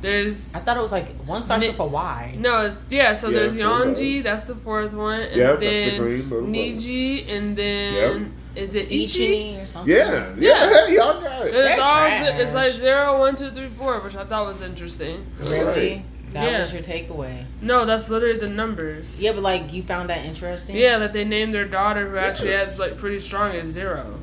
there's 0.00 0.54
I 0.54 0.60
thought 0.60 0.76
it 0.76 0.80
was 0.80 0.92
like 0.92 1.08
one 1.24 1.42
starts 1.42 1.62
Ni- 1.64 1.70
with 1.70 1.80
a 1.80 1.84
Y. 1.86 2.36
no, 2.38 2.66
it's, 2.66 2.78
yeah. 2.88 3.12
So 3.14 3.28
Yeah, 3.28 3.38
there's 3.38 3.52
so 3.52 3.58
Yonji, 3.58 4.22
that's 4.22 4.44
the 4.44 4.54
fourth 4.54 4.94
one, 4.94 5.20
and 5.22 5.36
Yeah, 5.36 5.46
that's 5.48 5.60
the 5.60 5.66
then 5.90 6.00
green 6.00 6.22
little 6.30 6.40
brother. 6.42 6.52
Niji, 6.52 7.28
and 7.30 7.56
then 7.56 8.32
is 8.54 8.74
it 8.74 8.90
Ichi? 8.90 9.04
Ichi 9.04 9.56
or 9.60 9.66
something. 9.66 9.94
Yeah, 9.94 10.34
yeah, 10.38 10.68
Yeah. 10.70 10.86
hey, 10.86 10.94
y'all 10.96 11.20
got 11.20 11.46
it. 11.46 11.54
It's 11.54 11.80
all 11.80 12.40
it's 12.40 12.54
like 12.54 12.72
zero, 12.72 13.18
one, 13.18 13.34
two, 13.36 13.50
three, 13.50 13.68
four, 13.68 14.00
which 14.00 14.16
I 14.16 14.22
thought 14.22 14.46
was 14.46 14.60
interesting. 14.60 15.26
Really? 15.40 16.04
That 16.30 16.44
Yeah. 16.52 16.58
was 16.60 16.72
your 16.74 16.82
takeaway. 16.82 17.44
No, 17.62 17.84
that's 17.86 18.08
literally 18.10 18.38
the 18.38 18.48
numbers. 18.48 19.18
Yeah, 19.20 19.32
but 19.32 19.42
like 19.42 19.72
you 19.72 19.82
found 19.82 20.10
that 20.10 20.24
interesting. 20.26 20.76
Yeah, 20.76 20.98
that 20.98 21.12
they 21.12 21.24
named 21.24 21.54
their 21.54 21.64
daughter 21.64 22.08
who 22.10 22.16
actually 22.18 22.52
has 22.52 22.78
like 22.78 22.98
pretty 22.98 23.18
strong 23.18 23.52
as 23.52 23.68
zero. 23.68 24.18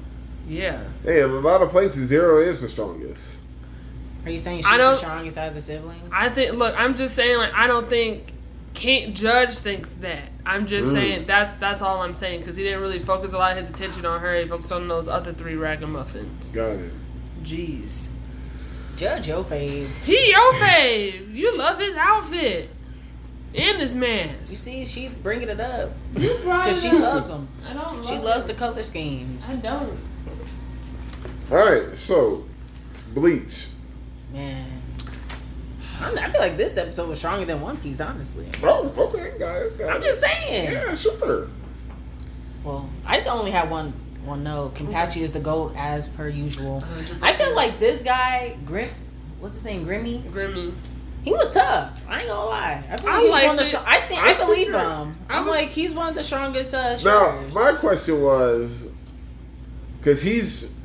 Yeah. 0.48 0.84
Hey, 1.04 1.22
in 1.22 1.30
a 1.32 1.34
lot 1.40 1.62
of 1.64 1.70
places, 1.70 2.08
zero 2.10 2.40
is 2.42 2.62
the 2.62 2.70
strongest. 2.70 3.38
Are 4.26 4.32
you 4.32 4.40
saying 4.40 4.64
she's 4.64 4.72
the 4.72 4.78
don't- 4.78 4.96
strongest 4.96 5.38
out 5.38 5.50
of 5.50 5.56
the 5.56 5.62
siblings? 5.62 6.10
I 6.12 6.30
think. 6.30 6.54
Look, 6.54 6.74
I'm 6.78 6.96
just 6.96 7.16
saying. 7.16 7.38
Like, 7.38 7.54
I 7.54 7.68
don't 7.68 7.88
think 7.88 8.34
can't 8.74 9.16
judge 9.16 9.58
thinks 9.60 9.88
that. 10.02 10.30
I'm 10.46 10.66
just 10.66 10.90
Mm. 10.90 10.94
saying 10.94 11.26
that's 11.28 11.54
that's 11.60 11.82
all 11.82 12.02
I'm 12.02 12.14
saying 12.14 12.40
because 12.40 12.56
he 12.56 12.64
didn't 12.64 12.82
really 12.82 13.00
focus 13.00 13.34
a 13.34 13.38
lot 13.38 13.52
of 13.54 13.58
his 13.60 13.70
attention 13.70 14.06
on 14.06 14.20
her. 14.20 14.36
He 14.36 14.48
focused 14.48 14.72
on 14.72 14.88
those 14.88 15.08
other 15.08 15.32
three 15.34 15.56
ragamuffins. 15.56 16.52
Got 16.52 16.78
it. 16.78 16.92
Jeez. 17.44 18.08
Judge 18.98 19.28
your 19.28 19.44
fave. 19.44 19.88
He 20.04 20.32
your 20.32 20.54
fave. 20.54 21.34
You 21.34 21.58
love 21.58 21.78
his 21.80 21.96
outfit 21.96 22.70
and 23.54 23.80
his 23.80 23.94
mask. 23.96 24.50
You 24.50 24.56
see, 24.56 24.86
she 24.86 25.08
bringing 25.10 25.50
it 25.50 25.60
up 25.60 25.92
Because 26.14 26.38
because 26.42 26.82
she 26.82 26.92
loves 26.92 27.28
them. 27.30 27.48
I 27.70 27.74
don't. 27.74 28.06
She 28.06 28.18
loves 28.18 28.46
the 28.46 28.54
color 28.54 28.82
schemes. 28.84 29.50
I 29.50 29.56
don't. 29.58 29.98
All 31.52 31.58
right, 31.58 31.96
so 31.98 32.46
Bleach. 33.14 33.68
Man, 34.36 34.82
I'm, 36.02 36.18
I 36.18 36.30
feel 36.30 36.42
like 36.42 36.58
this 36.58 36.78
episode 36.78 37.08
was 37.10 37.20
stronger 37.20 37.46
than 37.46 37.62
One 37.62 37.78
Piece. 37.78 38.02
Honestly, 38.02 38.48
Oh, 38.64 38.94
okay, 38.98 39.38
got 39.40 39.56
it. 39.62 39.78
Got 39.78 39.90
I'm 39.92 40.02
it. 40.02 40.04
just 40.04 40.20
saying. 40.20 40.72
Yeah, 40.72 40.96
sure. 40.96 41.48
Well, 42.64 42.90
I 43.06 43.22
only 43.22 43.52
have 43.52 43.70
one 43.70 43.94
one 44.26 44.44
no, 44.44 44.72
Kenpachi 44.74 45.22
is 45.22 45.32
the 45.34 45.40
goat 45.40 45.74
as 45.78 46.10
per 46.10 46.28
usual. 46.30 46.82
100%. 46.82 47.20
I 47.22 47.32
feel 47.32 47.56
like 47.56 47.80
this 47.80 48.02
guy, 48.02 48.58
Grim, 48.66 48.90
what's 49.40 49.54
his 49.54 49.64
name, 49.66 49.86
Gremmy? 49.86 50.22
Gremmy. 50.32 50.74
He 51.24 51.32
was 51.32 51.54
tough. 51.54 52.02
I 52.10 52.20
ain't 52.22 52.28
gonna 52.30 52.50
lie. 52.50 52.84
I, 52.90 52.98
feel 52.98 53.10
I 53.10 53.22
like 53.30 53.42
he 53.42 53.48
one 53.48 53.50
of 53.52 53.58
the 53.58 53.62
it. 53.64 53.66
str- 53.68 53.78
I 53.86 54.02
think 54.08 54.22
I 54.24 54.32
I, 54.32 54.34
believe 54.34 54.68
think- 54.72 54.78
him. 54.82 55.16
I 55.30 55.38
I'm 55.38 55.46
was- 55.46 55.54
like 55.56 55.70
he's 55.70 55.94
one 55.94 56.10
of 56.10 56.16
the 56.16 56.24
strongest 56.24 56.74
uh, 56.74 56.98
Now, 57.06 57.40
my 57.54 57.74
question 57.80 58.22
was 58.22 58.88
because 60.00 60.22
he's 60.22 60.76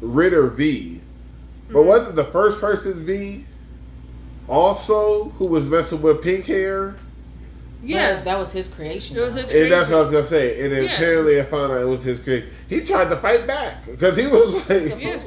Ritter 0.00 0.48
V, 0.48 0.93
but 1.74 1.82
wasn't 1.82 2.16
the 2.16 2.24
first 2.24 2.60
person 2.60 3.04
V 3.04 3.44
also 4.48 5.30
who 5.30 5.46
was 5.46 5.64
messing 5.64 6.00
with 6.00 6.22
pink 6.22 6.46
hair? 6.46 6.96
Yeah. 7.82 8.14
That, 8.14 8.24
that 8.24 8.38
was 8.38 8.52
his 8.52 8.68
creation. 8.68 9.16
It 9.16 9.20
was 9.20 9.34
though. 9.34 9.42
his 9.42 9.52
And 9.52 9.70
that's 9.70 9.90
what 9.90 9.96
I 9.96 10.00
was 10.00 10.10
gonna 10.10 10.26
say. 10.26 10.62
And 10.62 10.72
then 10.72 10.84
Yeah. 10.84 10.94
apparently, 10.94 11.40
I 11.40 11.44
found 11.44 11.72
out 11.72 11.80
it 11.80 11.84
was 11.84 12.02
his 12.02 12.18
creation. 12.20 12.48
He 12.68 12.80
tried 12.80 13.10
to 13.10 13.16
fight 13.16 13.46
back 13.46 13.84
because 13.86 14.16
he 14.16 14.26
was 14.26 14.54
like, 14.70 14.98
Yeah. 15.00 15.20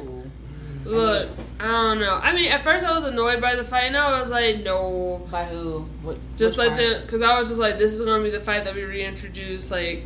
Look, 0.85 1.29
I 1.59 1.67
don't 1.67 1.99
know. 1.99 2.17
I 2.21 2.33
mean, 2.33 2.49
at 2.49 2.63
first 2.63 2.85
I 2.85 2.93
was 2.93 3.03
annoyed 3.03 3.41
by 3.41 3.55
the 3.55 3.63
fight. 3.63 3.91
Now 3.91 4.07
I 4.07 4.21
was 4.21 4.29
like, 4.29 4.63
no. 4.63 5.27
By 5.29 5.43
who? 5.43 5.85
What? 6.01 6.17
Just 6.37 6.57
like 6.57 6.69
part? 6.69 6.79
the, 6.79 6.99
because 7.01 7.21
I 7.21 7.37
was 7.37 7.49
just 7.49 7.59
like, 7.59 7.77
this 7.77 7.93
is 7.93 8.01
gonna 8.01 8.23
be 8.23 8.29
the 8.29 8.39
fight 8.39 8.63
that 8.63 8.73
we 8.73 8.83
reintroduce 8.83 9.69
like 9.69 10.05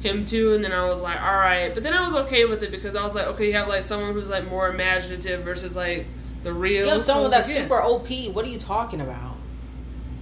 him 0.00 0.24
to, 0.26 0.54
and 0.54 0.64
then 0.64 0.72
I 0.72 0.86
was 0.86 1.02
like, 1.02 1.20
all 1.20 1.36
right. 1.36 1.72
But 1.74 1.82
then 1.82 1.92
I 1.92 2.04
was 2.04 2.14
okay 2.14 2.44
with 2.44 2.62
it 2.62 2.70
because 2.70 2.94
I 2.94 3.02
was 3.02 3.14
like, 3.14 3.26
okay, 3.28 3.46
you 3.46 3.52
have 3.54 3.68
like 3.68 3.82
someone 3.82 4.12
who's 4.12 4.30
like 4.30 4.48
more 4.48 4.68
imaginative 4.68 5.42
versus 5.42 5.74
like 5.74 6.06
the 6.42 6.52
real. 6.52 6.86
Yo, 6.86 6.98
So 6.98 6.98
someone 6.98 7.30
that's 7.30 7.48
like, 7.48 7.56
yeah. 7.56 7.62
super 7.62 7.82
OP. 7.82 8.08
What 8.34 8.44
are 8.44 8.48
you 8.48 8.58
talking 8.58 9.00
about? 9.00 9.36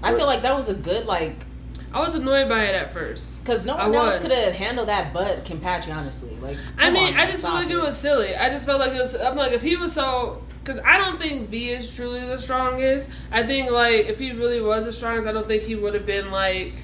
I 0.03 0.15
feel 0.15 0.27
like 0.27 0.43
that 0.43 0.55
was 0.55 0.69
a 0.69 0.75
good 0.75 1.07
like, 1.07 1.45
I 1.93 2.01
was 2.01 2.15
annoyed 2.15 2.49
by 2.49 2.65
it 2.65 2.75
at 2.75 2.91
first. 2.91 3.43
cause 3.45 3.65
no 3.65 3.75
I 3.75 3.87
one 3.87 3.95
else 3.95 4.19
could 4.19 4.31
have 4.31 4.53
handled 4.55 4.89
that 4.89 5.13
but 5.13 5.45
Kenpachi. 5.45 5.95
Honestly, 5.95 6.37
like, 6.43 6.59
I 6.79 6.91
mean, 6.91 7.15
on, 7.15 7.21
I 7.21 7.27
just 7.27 7.41
feel 7.41 7.51
stop 7.51 7.65
like 7.65 7.71
it 7.71 7.77
was 7.77 7.97
silly. 7.97 8.37
I 8.37 8.49
just 8.51 8.67
felt 8.67 8.81
like 8.81 8.93
it 8.93 9.01
was. 9.01 9.15
I'm 9.15 9.37
like, 9.37 9.53
if 9.53 9.63
he 9.63 9.77
was 9.77 9.93
so, 9.93 10.43
because 10.63 10.79
I 10.85 10.99
don't 10.99 11.19
think 11.21 11.49
V 11.49 11.71
is 11.71 11.95
truly 11.95 12.21
the 12.27 12.39
strongest. 12.39 13.09
I 13.33 13.45
think 13.47 13.71
like 13.71 14.07
if 14.07 14.19
he 14.19 14.33
really 14.33 14.61
was 14.61 14.85
the 14.85 14.93
strongest, 14.93 15.27
I 15.27 15.33
don't 15.33 15.49
think 15.49 15.63
he 15.63 15.75
would 15.75 15.95
have 15.95 16.07
been 16.07 16.31
like. 16.31 16.75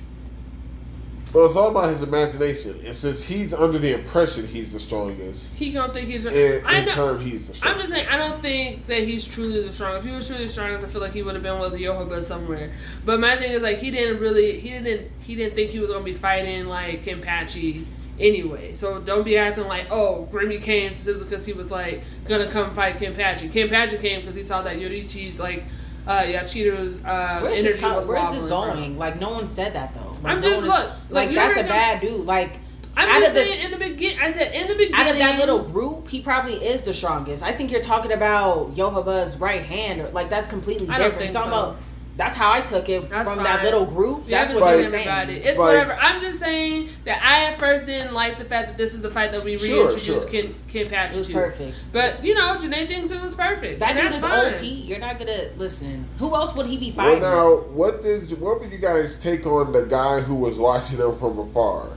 Well, 1.32 1.46
it's 1.46 1.56
all 1.56 1.70
about 1.70 1.88
his 1.88 2.02
imagination. 2.02 2.78
And 2.84 2.94
since 2.94 3.22
he's 3.22 3.54
under 3.54 3.78
the 3.78 3.94
impression 3.94 4.46
he's 4.46 4.72
the 4.72 4.80
strongest, 4.80 5.50
He 5.54 5.72
don't 5.72 5.92
think 5.92 6.06
he's. 6.08 6.26
in, 6.26 6.64
I 6.66 6.78
in 6.78 6.84
know. 6.86 6.92
turn, 6.92 7.20
he's 7.20 7.48
the 7.48 7.66
I'm 7.66 7.78
just 7.78 7.90
saying, 7.90 8.06
I 8.08 8.18
don't 8.18 8.42
think 8.42 8.86
that 8.86 9.00
he's 9.00 9.26
truly 9.26 9.62
the 9.64 9.72
strongest. 9.72 10.04
If 10.04 10.10
he 10.10 10.16
was 10.16 10.26
truly 10.26 10.42
the 10.42 10.48
strongest, 10.48 10.84
I 10.84 10.88
feel 10.90 11.00
like 11.00 11.12
he 11.14 11.22
would 11.22 11.34
have 11.34 11.42
been 11.42 11.58
with 11.58 11.72
Yhwach 11.72 12.22
somewhere. 12.22 12.70
But 13.06 13.18
my 13.18 13.36
thing 13.38 13.50
is 13.52 13.62
like 13.62 13.78
he 13.78 13.90
didn't 13.90 14.20
really, 14.20 14.58
he 14.58 14.70
didn't, 14.70 15.10
he 15.20 15.34
didn't 15.34 15.54
think 15.54 15.70
he 15.70 15.78
was 15.78 15.88
gonna 15.88 16.04
be 16.04 16.12
fighting 16.12 16.66
like 16.66 17.02
Kenpachi 17.02 17.86
anyway. 18.20 18.74
So 18.74 19.00
don't 19.00 19.24
be 19.24 19.38
acting 19.38 19.64
like, 19.64 19.86
oh, 19.90 20.28
Gremmy 20.30 20.60
came 20.60 20.92
specifically 20.92 21.30
because 21.30 21.46
he 21.46 21.54
was 21.54 21.70
like 21.70 22.02
gonna 22.26 22.50
come 22.50 22.74
fight 22.74 22.96
Kenpachi. 22.96 23.50
Kenpachi 23.50 24.00
came 24.00 24.20
because 24.20 24.34
he 24.34 24.42
saw 24.42 24.60
that 24.62 24.76
Yoruichi's 24.76 25.38
like, 25.38 25.64
uh, 26.06 26.24
yeah, 26.28 26.42
Cheetos. 26.42 27.04
uh, 27.04 27.40
Where's 27.40 27.58
energy 27.58 27.72
this? 27.72 27.80
co- 27.80 28.04
where's 28.06 28.30
this 28.30 28.46
going? 28.46 28.98
Like, 28.98 29.20
no 29.20 29.30
one 29.30 29.46
said 29.46 29.74
that 29.74 29.94
though. 29.94 30.10
Like, 30.22 30.34
I'm 30.36 30.40
no 30.40 30.48
just 30.50 30.62
one 30.62 30.70
is- 30.70 30.84
look, 30.86 30.92
like 31.10 31.34
that's 31.34 31.56
a 31.56 31.62
bad 31.64 32.00
dude. 32.00 32.26
Like, 32.26 32.58
I'm 32.96 33.08
out 33.08 33.20
just 33.20 33.36
of 33.36 33.46
saying 33.46 33.64
in 33.64 33.70
the 33.70 33.78
beginning. 33.88 34.18
I 34.20 34.30
said 34.30 34.52
in 34.54 34.68
the 34.68 34.74
beginning. 34.74 34.94
out 34.94 35.10
of 35.10 35.16
that 35.18 35.38
little 35.38 35.60
group, 35.60 36.08
he 36.08 36.20
probably 36.20 36.54
is 36.54 36.82
the 36.82 36.92
strongest. 36.92 37.42
I 37.42 37.52
think 37.52 37.70
you're 37.70 37.80
talking 37.80 38.12
about 38.12 38.74
Yhwach's 38.74 39.36
right 39.38 39.62
hand, 39.64 40.00
or 40.00 40.08
like 40.10 40.28
that's 40.28 40.46
completely 40.48 40.88
I 40.88 40.98
don't 40.98 41.10
different. 41.12 41.18
think 41.20 41.30
So 41.32 41.38
I'm 41.40 41.44
so. 41.44 41.48
about- 41.48 41.76
that's 42.16 42.36
how 42.36 42.52
I 42.52 42.60
took 42.60 42.88
it 42.90 43.06
That's 43.06 43.28
from 43.28 43.36
fine. 43.42 43.44
that 43.44 43.64
little 43.64 43.86
group. 43.86 44.24
Yeah, 44.26 44.42
That's 44.44 44.54
what 44.54 44.64
haven't 44.64 44.74
you're 44.82 44.82
seen 44.84 44.92
saying. 45.04 45.08
everybody. 45.08 45.48
It's 45.48 45.58
Like- 45.58 45.66
whatever. 45.68 45.94
I'm 46.00 46.20
just 46.20 46.38
saying 46.38 46.90
that 47.06 47.22
I 47.24 47.44
at 47.50 47.58
first 47.58 47.86
didn't 47.86 48.12
like 48.12 48.36
the 48.36 48.44
fact 48.44 48.68
that 48.68 48.76
this 48.76 48.92
is 48.92 49.00
the 49.00 49.10
fight 49.10 49.32
that 49.32 49.42
we 49.42 49.56
Sure, 49.58 49.86
reintroduced 49.86 50.30
sure. 50.30 50.42
Ken 50.42 50.54
Ken 50.68 50.86
Patch 50.88 51.14
It 51.14 51.18
was 51.18 51.26
to. 51.28 51.32
perfect. 51.32 51.74
But 51.92 52.22
you 52.22 52.34
know, 52.34 52.54
Jenae 52.56 52.86
thinks 52.86 53.10
it 53.10 53.22
was 53.22 53.34
perfect. 53.34 53.80
That 53.80 53.90
and 53.90 53.98
dude 53.98 54.06
that's 54.06 54.18
is 54.18 54.24
fine. 54.24 54.54
OP. 54.54 54.62
You're 54.62 54.98
not 54.98 55.18
gonna 55.18 55.44
listen. 55.56 56.04
Who 56.18 56.34
else 56.34 56.54
would 56.54 56.66
he 56.66 56.76
be 56.76 56.90
fighting? 56.90 57.20
Well, 57.22 57.56
fighting? 57.56 57.68
now, 57.70 57.74
what 57.76 58.02
did 58.02 58.40
what 58.40 58.60
would 58.60 58.70
you 58.70 58.78
guys 58.78 59.18
take 59.20 59.46
on 59.46 59.72
the 59.72 59.86
guy 59.86 60.20
who 60.20 60.34
was 60.34 60.58
watching 60.58 60.98
them 60.98 61.18
from 61.18 61.38
afar? 61.38 61.88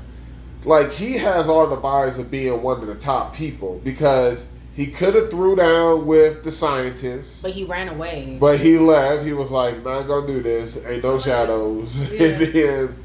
Like 0.63 0.91
he 0.91 1.13
has 1.18 1.47
all 1.47 1.68
the 1.68 1.78
vibes 1.78 2.18
of 2.18 2.32
being 2.32 2.61
one 2.63 2.80
of 2.82 2.88
the 2.88 2.95
top 2.95 3.36
people 3.36 3.80
because 3.84 4.45
he 4.76 4.88
could 4.88 5.15
have 5.15 5.32
threw 5.32 5.55
down 5.55 6.05
with 6.05 6.43
the 6.43 6.51
scientists, 6.51 7.41
But 7.41 7.51
he 7.51 7.63
ran 7.63 7.89
away. 7.89 8.38
but 8.39 8.59
he 8.59 8.78
left. 8.78 9.23
He 9.26 9.34
was 9.34 9.49
like, 9.49 9.84
"Not 9.84 10.03
gonna 10.07 10.28
do 10.28 10.43
this. 10.43 10.78
Ain't 10.86 11.03
no 11.03 11.17
shadows." 11.17 11.95
Yeah. 12.11 12.28
and 12.28 12.53
then 12.53 12.95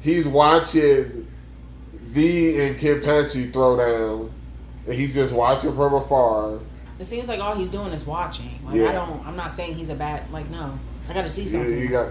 he's 0.00 0.26
watching 0.28 1.26
V 1.92 2.60
and 2.60 2.78
Kenpachi 2.78 3.52
throw 3.52 3.76
down, 3.76 4.30
and 4.86 4.94
he's 4.94 5.14
just 5.14 5.32
watching 5.32 5.74
from 5.74 5.94
afar. 5.94 6.58
It 6.98 7.04
seems 7.04 7.28
like 7.28 7.40
all 7.40 7.54
he's 7.56 7.70
doing 7.70 7.92
is 7.92 8.04
watching. 8.06 8.58
Like 8.64 8.76
Yeah. 8.76 8.88
I 8.90 8.92
don't. 8.92 9.24
I'm 9.26 9.36
not 9.36 9.50
saying 9.52 9.74
he's 9.74 9.88
a 9.90 9.94
bad. 9.94 10.30
Like 10.32 10.50
no, 10.50 10.78
I 11.08 11.12
got 11.14 11.22
to 11.22 11.30
see 11.30 11.42
You, 11.42 11.48
something. 11.48 11.78
you 11.78 11.88
got 11.88 12.08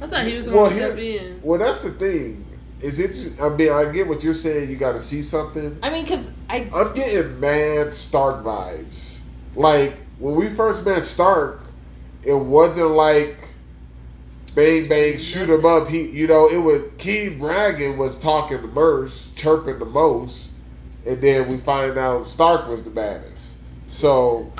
I 0.00 0.06
thought 0.06 0.24
he 0.26 0.36
was 0.36 0.48
Well, 0.50 0.66
going 0.66 0.78
to 0.78 0.84
step 0.86 0.98
here- 0.98 1.20
in. 1.22 1.40
well. 1.42 1.58
That's 1.58 1.82
the 1.82 1.90
thing. 1.90 2.44
Is 2.80 3.00
it? 3.00 3.40
I 3.40 3.48
mean, 3.48 3.70
I 3.70 3.90
get 3.90 4.06
what 4.06 4.22
you're 4.22 4.34
saying. 4.34 4.70
You 4.70 4.76
got 4.76 4.92
to 4.92 5.00
see 5.00 5.22
something. 5.22 5.78
I 5.82 5.90
mean, 5.90 6.06
cause 6.06 6.30
I 6.48 6.68
I'm 6.72 6.94
getting 6.94 7.40
mad 7.40 7.88
Starrk 7.88 8.42
vibes. 8.44 9.20
Like 9.56 9.94
when 10.18 10.36
we 10.36 10.54
first 10.54 10.84
met 10.84 11.02
Starrk, 11.02 11.60
it 12.22 12.34
wasn't 12.34 12.90
like 12.90 13.36
bang 14.54 14.88
bang 14.88 15.18
shoot 15.18 15.48
him 15.48 15.66
up. 15.66 15.88
He, 15.88 16.08
you 16.08 16.28
know, 16.28 16.48
it 16.48 16.58
was 16.58 16.82
Keith 16.98 17.38
Bragging 17.38 17.98
was 17.98 18.18
talking 18.20 18.62
the 18.62 18.68
most, 18.68 19.36
chirping 19.36 19.80
the 19.80 19.84
most, 19.84 20.52
and 21.04 21.20
then 21.20 21.48
we 21.48 21.56
find 21.58 21.98
out 21.98 22.26
Starrk 22.26 22.68
was 22.68 22.84
the 22.84 22.90
baddest. 22.90 23.56
So. 23.88 24.52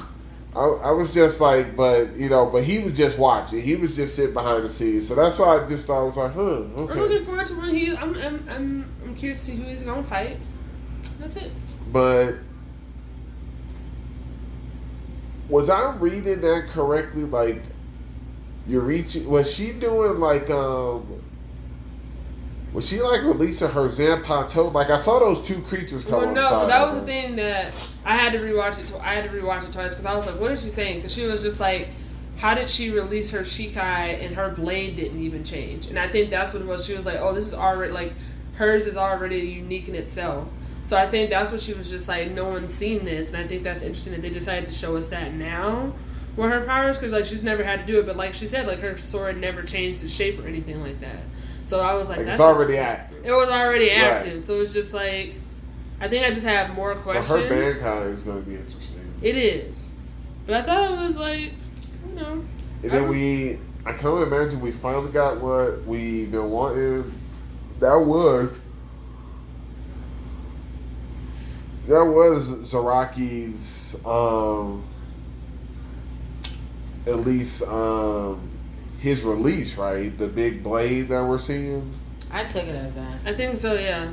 I, 0.59 0.89
I 0.89 0.91
was 0.91 1.15
just 1.15 1.41
like, 1.41 1.77
but 1.77 2.17
you 2.17 2.29
know, 2.29 2.47
but 2.51 2.65
he 2.65 2.81
was 2.81 2.97
just 2.97 3.17
watching. 3.17 3.63
He 3.63 3.77
was 3.77 3.95
just 3.95 4.17
sitting 4.17 4.35
behind 4.35 4.65
the 4.65 4.69
scenes. 4.69 5.07
So 5.07 5.15
that's 5.15 5.39
why 5.39 5.65
I 5.65 5.69
just 5.69 5.87
thought 5.87 6.01
I 6.01 6.05
was 6.05 6.17
like, 6.17 6.33
huh, 6.33 6.93
I'm 6.93 6.99
looking 6.99 7.25
forward 7.25 7.47
to 7.47 7.55
when 7.55 7.75
he. 7.75 7.97
I'm. 7.97 8.15
I'm. 8.15 8.49
I'm, 8.49 8.95
I'm 9.05 9.15
curious 9.15 9.45
to 9.45 9.53
see 9.53 9.57
who 9.57 9.69
he's 9.69 9.83
going 9.83 10.03
to 10.03 10.09
fight. 10.09 10.39
That's 11.21 11.37
it. 11.37 11.53
But 11.93 12.35
was 15.49 15.71
I 15.71 15.95
reading 15.97 16.41
that 16.41 16.69
correctly? 16.71 17.23
Like 17.23 17.63
you're 18.67 18.83
reaching 18.83 19.29
was 19.29 19.53
she 19.53 19.73
doing 19.73 20.19
like 20.19 20.51
um 20.51 21.23
was 22.73 22.87
she 22.87 23.01
like 23.01 23.23
releasing 23.23 23.69
her 23.71 23.89
Zanpakuto? 23.89 24.73
Like 24.73 24.91
I 24.91 25.01
saw 25.01 25.19
those 25.19 25.43
two 25.47 25.61
creatures 25.62 26.05
come 26.05 26.14
Well, 26.14 26.35
no. 26.35 26.49
So 26.51 26.66
that 26.66 26.87
was 26.87 26.97
the 26.97 27.05
thing 27.05 27.37
that 27.37 27.73
I 28.05 28.16
had 28.16 28.33
to 28.33 28.39
rewatch 28.39 28.79
it. 28.79 28.89
Tw- 28.89 29.01
I 29.01 29.14
had 29.14 29.31
to 29.31 29.37
rewatch 29.37 29.64
it 29.64 29.73
twice 29.73 29.95
because 29.95 30.07
I 30.07 30.14
was 30.14 30.27
like, 30.27 30.39
"What 30.39 30.53
is 30.53 30.62
she 30.62 30.71
saying?" 30.71 30.97
Because 30.97 31.14
she 31.14 31.25
was 31.25 31.41
just 31.43 31.61
like, 31.61 31.89
"How 32.37 32.55
did 32.55 32.69
she 32.69 32.91
release 32.91 33.31
her 33.31 33.41
Shikai 33.41 34.23
and 34.25 34.35
her 34.35 34.51
blade 34.51 34.97
didn't 34.97 35.21
even 35.21 35.45
change?" 35.45 35.87
And 35.87 35.99
I 35.99 36.09
think 36.09 36.29
that's 36.31 36.53
what 36.53 36.61
it 36.61 36.69
was. 36.69 36.85
She 36.85 36.95
was 36.95 37.07
like, 37.07 37.19
"Oh, 37.21 37.33
this 37.33 37.47
is 37.47 37.55
already 37.55 37.93
like 37.93 38.12
hers 38.55 38.87
is 38.87 38.97
already 38.97 39.39
unique 39.39 39.89
in 39.89 39.95
itself." 39.95 40.49
So 40.85 40.97
I 40.97 41.07
think 41.11 41.31
that's 41.31 41.51
what 41.51 41.61
she 41.61 41.73
was 41.73 41.89
just 41.89 42.07
like, 42.07 42.31
"No 42.33 42.51
one's 42.51 42.75
seen 42.75 43.05
this," 43.05 43.29
and 43.29 43.39
I 43.39 43.47
think 43.47 43.62
that's 43.62 43.83
interesting 43.83 44.12
that 44.12 44.23
they 44.23 44.31
decided 44.31 44.66
to 44.66 44.75
show 44.75 44.97
us 44.97 45.09
that 45.09 45.33
now. 45.35 45.93
With 46.37 46.51
her 46.51 46.61
powers, 46.61 46.99
because 46.99 47.12
like 47.12 47.25
she's 47.25 47.43
never 47.43 47.64
had 47.64 47.81
to 47.81 47.87
do 47.87 47.99
it, 47.99 48.07
but 48.07 48.16
like 48.16 48.33
she 48.33 48.47
said, 48.47 48.66
like 48.66 48.79
her 48.81 48.97
sword 48.97 49.41
never 49.41 49.62
changed 49.62 50.03
its 50.05 50.14
shape 50.14 50.39
or 50.39 50.47
anything 50.47 50.81
like 50.81 51.01
that. 51.01 51.19
So 51.69 51.81
I 51.81 51.93
was 51.95 52.09
like, 52.09 52.16
Like 52.19 52.27
that's 52.27 52.41
already 52.41 52.79
active. 52.79 53.25
It 53.27 53.31
was 53.33 53.51
already 53.51 53.89
Right. 53.89 53.99
active, 53.99 54.43
so 54.43 54.55
it's 54.61 54.73
just 54.73 54.95
like 54.95 55.35
I 56.01 56.09
think 56.09 56.25
I 56.25 56.31
just 56.31 56.47
have 56.47 56.75
more 56.75 56.95
So 56.95 57.01
questions. 57.03 57.29
her 57.29 57.51
mankind 57.51 58.14
is 58.14 58.21
gonna 58.21 58.41
be 58.41 58.55
interesting. 58.55 59.12
It 59.21 59.37
is, 59.37 59.91
but 60.47 60.55
I 60.55 60.62
thought 60.62 60.91
it 60.93 60.99
was 60.99 61.19
like, 61.19 61.53
you 62.09 62.14
know, 62.16 62.43
And 62.83 62.91
I 62.93 62.95
then 62.99 63.09
we 63.11 63.59
I 63.85 63.93
can 63.93 64.07
only 64.07 64.27
imagine 64.27 64.61
we 64.62 64.73
finally 64.73 65.12
got 65.12 65.41
what 65.43 65.85
we've 65.85 66.31
been 66.31 66.51
wanting. 66.51 67.12
That 67.81 67.97
was 67.97 68.51
that 71.87 72.03
was 72.05 72.49
Zaraki's 72.73 73.95
um 74.07 74.85
at 77.07 77.21
least 77.27 77.62
um 77.69 78.51
his 78.99 79.23
release, 79.23 79.77
right? 79.77 80.17
The 80.19 80.29
big 80.29 80.63
blade 80.63 81.09
that 81.09 81.25
we're 81.25 81.39
seeing. 81.39 81.93
I 82.31 82.45
took 82.45 82.65
it 82.65 82.75
as 82.75 82.95
that. 82.95 83.19
I 83.25 83.35
think 83.35 83.57
so. 83.57 83.75
Yeah, 83.75 84.11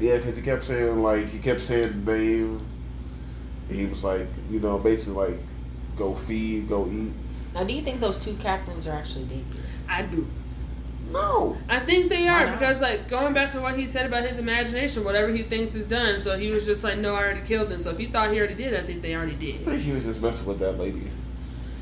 Yeah, 0.00 0.16
because 0.18 0.36
he 0.36 0.42
kept 0.42 0.64
saying 0.64 1.02
like 1.02 1.26
he 1.28 1.38
kept 1.38 1.62
saying 1.62 2.04
the 2.04 2.12
name. 2.12 2.60
And 3.68 3.78
he 3.78 3.86
was 3.86 4.04
like, 4.04 4.26
you 4.50 4.60
know, 4.60 4.78
basically 4.78 5.30
like, 5.30 5.38
go 5.96 6.14
feed, 6.14 6.68
go 6.68 6.86
eat. 6.88 7.12
Now, 7.54 7.64
do 7.64 7.72
you 7.72 7.82
think 7.82 8.00
those 8.00 8.18
two 8.18 8.34
captains 8.34 8.86
are 8.86 8.92
actually 8.92 9.24
dead? 9.24 9.44
I 9.88 10.02
do. 10.02 10.26
No, 11.10 11.56
I 11.68 11.80
think 11.80 12.08
they 12.08 12.26
are 12.28 12.50
because 12.50 12.80
like 12.80 13.08
going 13.08 13.34
back 13.34 13.52
to 13.52 13.60
what 13.60 13.78
he 13.78 13.86
said 13.86 14.06
about 14.06 14.24
his 14.26 14.38
imagination, 14.38 15.04
whatever 15.04 15.28
he 15.32 15.42
thinks 15.42 15.74
is 15.74 15.86
done. 15.86 16.18
So 16.20 16.36
he 16.36 16.50
was 16.50 16.66
just 16.66 16.82
like, 16.82 16.98
no, 16.98 17.14
I 17.14 17.22
already 17.22 17.42
killed 17.42 17.70
him. 17.70 17.80
So 17.80 17.90
if 17.90 17.98
he 17.98 18.06
thought 18.06 18.32
he 18.32 18.38
already 18.38 18.54
did, 18.54 18.74
I 18.74 18.84
think 18.84 19.02
they 19.02 19.14
already 19.14 19.32
I 19.32 19.36
did. 19.36 19.64
think 19.64 19.82
he 19.82 19.92
was 19.92 20.04
just 20.04 20.20
messing 20.20 20.46
with 20.48 20.58
that 20.60 20.78
lady. 20.78 21.02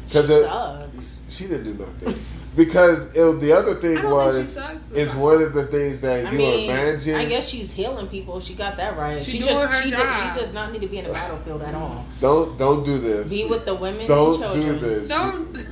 She 0.07 0.19
'Cause 0.19 0.29
the- 0.29 0.45
sucks. 0.49 1.21
She 1.29 1.47
didn't 1.47 1.77
do 1.77 1.85
nothing. 1.85 2.23
Because 2.55 3.09
it, 3.15 3.41
the 3.41 3.51
other 3.53 3.77
thing 3.77 4.03
was, 4.11 4.37
think 4.37 4.49
sucks. 4.49 4.87
But 4.89 4.99
it's 4.99 5.15
one 5.15 5.41
of 5.43 5.55
the 5.55 5.67
things 5.69 6.03
that 6.03 6.27
I 6.27 6.31
you 6.33 6.37
mean, 6.39 6.65
imagine. 6.71 7.15
I 7.15 7.25
guess 7.25 7.49
she's 7.49 7.73
healing 7.73 8.09
people. 8.09 8.41
She 8.41 8.53
got 8.53 8.77
that 8.77 8.99
right. 8.99 9.23
She 9.23 9.31
She, 9.31 9.39
doing 9.39 9.49
just 9.55 9.73
her 9.75 9.83
she 9.83 9.91
does, 9.91 10.01
job. 10.21 10.35
she 10.35 10.41
does 10.41 10.53
not 10.53 10.71
need 10.71 10.83
to 10.83 10.87
be 10.87 10.99
in 10.99 11.07
the 11.07 11.13
battlefield 11.13 11.63
at 11.63 11.75
all. 11.75 12.05
Don't 12.21 12.59
don't 12.59 12.85
do 12.85 12.99
this. 12.99 13.31
Be 13.31 13.47
with 13.47 13.65
the 13.65 13.75
women 13.75 14.07
don't 14.07 14.35
and 14.35 14.63
children. 14.63 14.81
do 14.81 14.81
this. 15.01 15.09
don't. 15.09 15.67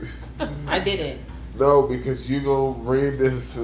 I 0.66 0.78
did 0.78 1.01
it. 1.01 1.18
No, 1.59 1.83
because 1.83 2.31
you 2.31 2.41
gonna 2.41 2.78
bring 2.78 3.18
this. 3.18 3.59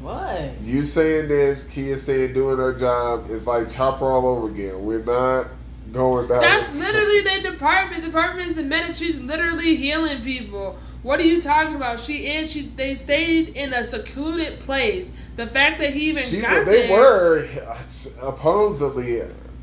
What? 0.00 0.60
You 0.62 0.84
saying 0.84 1.28
this, 1.28 1.66
Kia 1.68 1.96
saying 1.98 2.34
doing 2.34 2.58
her 2.58 2.74
job 2.78 3.30
is 3.30 3.46
like 3.46 3.70
chopper 3.70 4.04
all 4.04 4.26
over 4.26 4.48
again. 4.48 4.84
We're 4.84 5.02
not 5.02 5.46
going 5.92 6.28
down. 6.28 6.40
That's 6.40 6.72
literally 6.74 7.20
their 7.22 7.42
department. 7.52 8.02
The 8.02 8.08
department 8.08 8.50
is 8.50 8.56
the 8.56 8.62
medic. 8.62 8.94
She's 8.96 9.20
literally 9.20 9.76
healing 9.76 10.22
people. 10.22 10.78
What 11.02 11.20
are 11.20 11.24
you 11.24 11.40
talking 11.40 11.76
about? 11.76 12.00
She 12.00 12.26
is. 12.26 12.50
She 12.50 12.62
they 12.76 12.94
stayed 12.94 13.50
in 13.50 13.72
a 13.72 13.84
secluded 13.84 14.58
place. 14.60 15.12
The 15.36 15.46
fact 15.46 15.78
that 15.80 15.92
he 15.92 16.08
even 16.10 16.24
She, 16.24 16.40
got 16.40 16.66
they 16.66 16.88
there 16.88 16.96
were 16.98 17.48
uh, 17.68 17.78
supposedly 17.90 19.20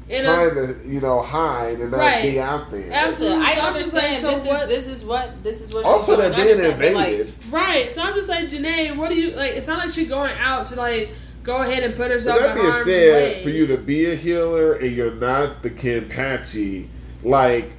in 0.10 0.24
trying 0.24 0.58
a, 0.58 0.74
to, 0.74 0.80
you 0.88 1.00
know, 1.02 1.22
hide 1.22 1.80
and 1.80 1.92
not 1.92 1.98
Right. 1.98 2.22
be 2.32 2.40
out 2.40 2.70
there. 2.72 2.90
Absolutely. 2.92 3.46
I 3.46 3.56
So 3.56 3.62
I'm 3.62 3.68
understand. 3.68 4.14
like, 4.14 4.22
so 4.22 4.30
this 4.32 4.46
what- 4.46 4.62
is 4.64 4.86
this 4.86 4.88
is 4.88 5.06
what 5.06 5.44
this 5.44 5.62
is 5.62 5.74
what. 5.74 5.86
Also, 5.86 6.14
she's 6.14 6.18
they're 6.20 6.30
doing. 6.32 6.46
Being 6.48 6.50
understand, 6.72 6.80
but, 6.82 6.94
like, 6.94 7.12
invaded. 7.14 7.34
right. 7.52 7.96
So 7.96 8.02
I'm 8.02 8.14
just 8.14 8.28
like 8.30 8.46
Jenae. 8.48 8.96
What 8.96 9.10
do 9.10 9.18
you 9.20 9.36
like? 9.36 9.54
It's 9.54 9.68
not 9.68 9.80
like 9.80 9.92
she's 9.92 10.10
going 10.10 10.34
out 10.40 10.68
to 10.68 10.76
like 10.76 11.10
go 11.44 11.62
ahead 11.62 11.84
and 11.84 11.94
put 11.94 12.04
But 12.04 12.12
herself 12.12 12.39
that 12.39 12.52
in 12.52 12.62
being 12.62 12.72
harm's 12.72 12.86
said, 12.86 13.14
way. 13.38 13.44
for 13.44 13.50
you 13.50 13.68
to 13.68 13.78
be 13.78 14.06
a 14.06 14.16
healer 14.16 14.74
and 14.74 14.96
you're 14.96 15.16
not 15.16 15.62
the 15.62 15.70
Kenpachi, 15.70 16.88
like 17.24 17.72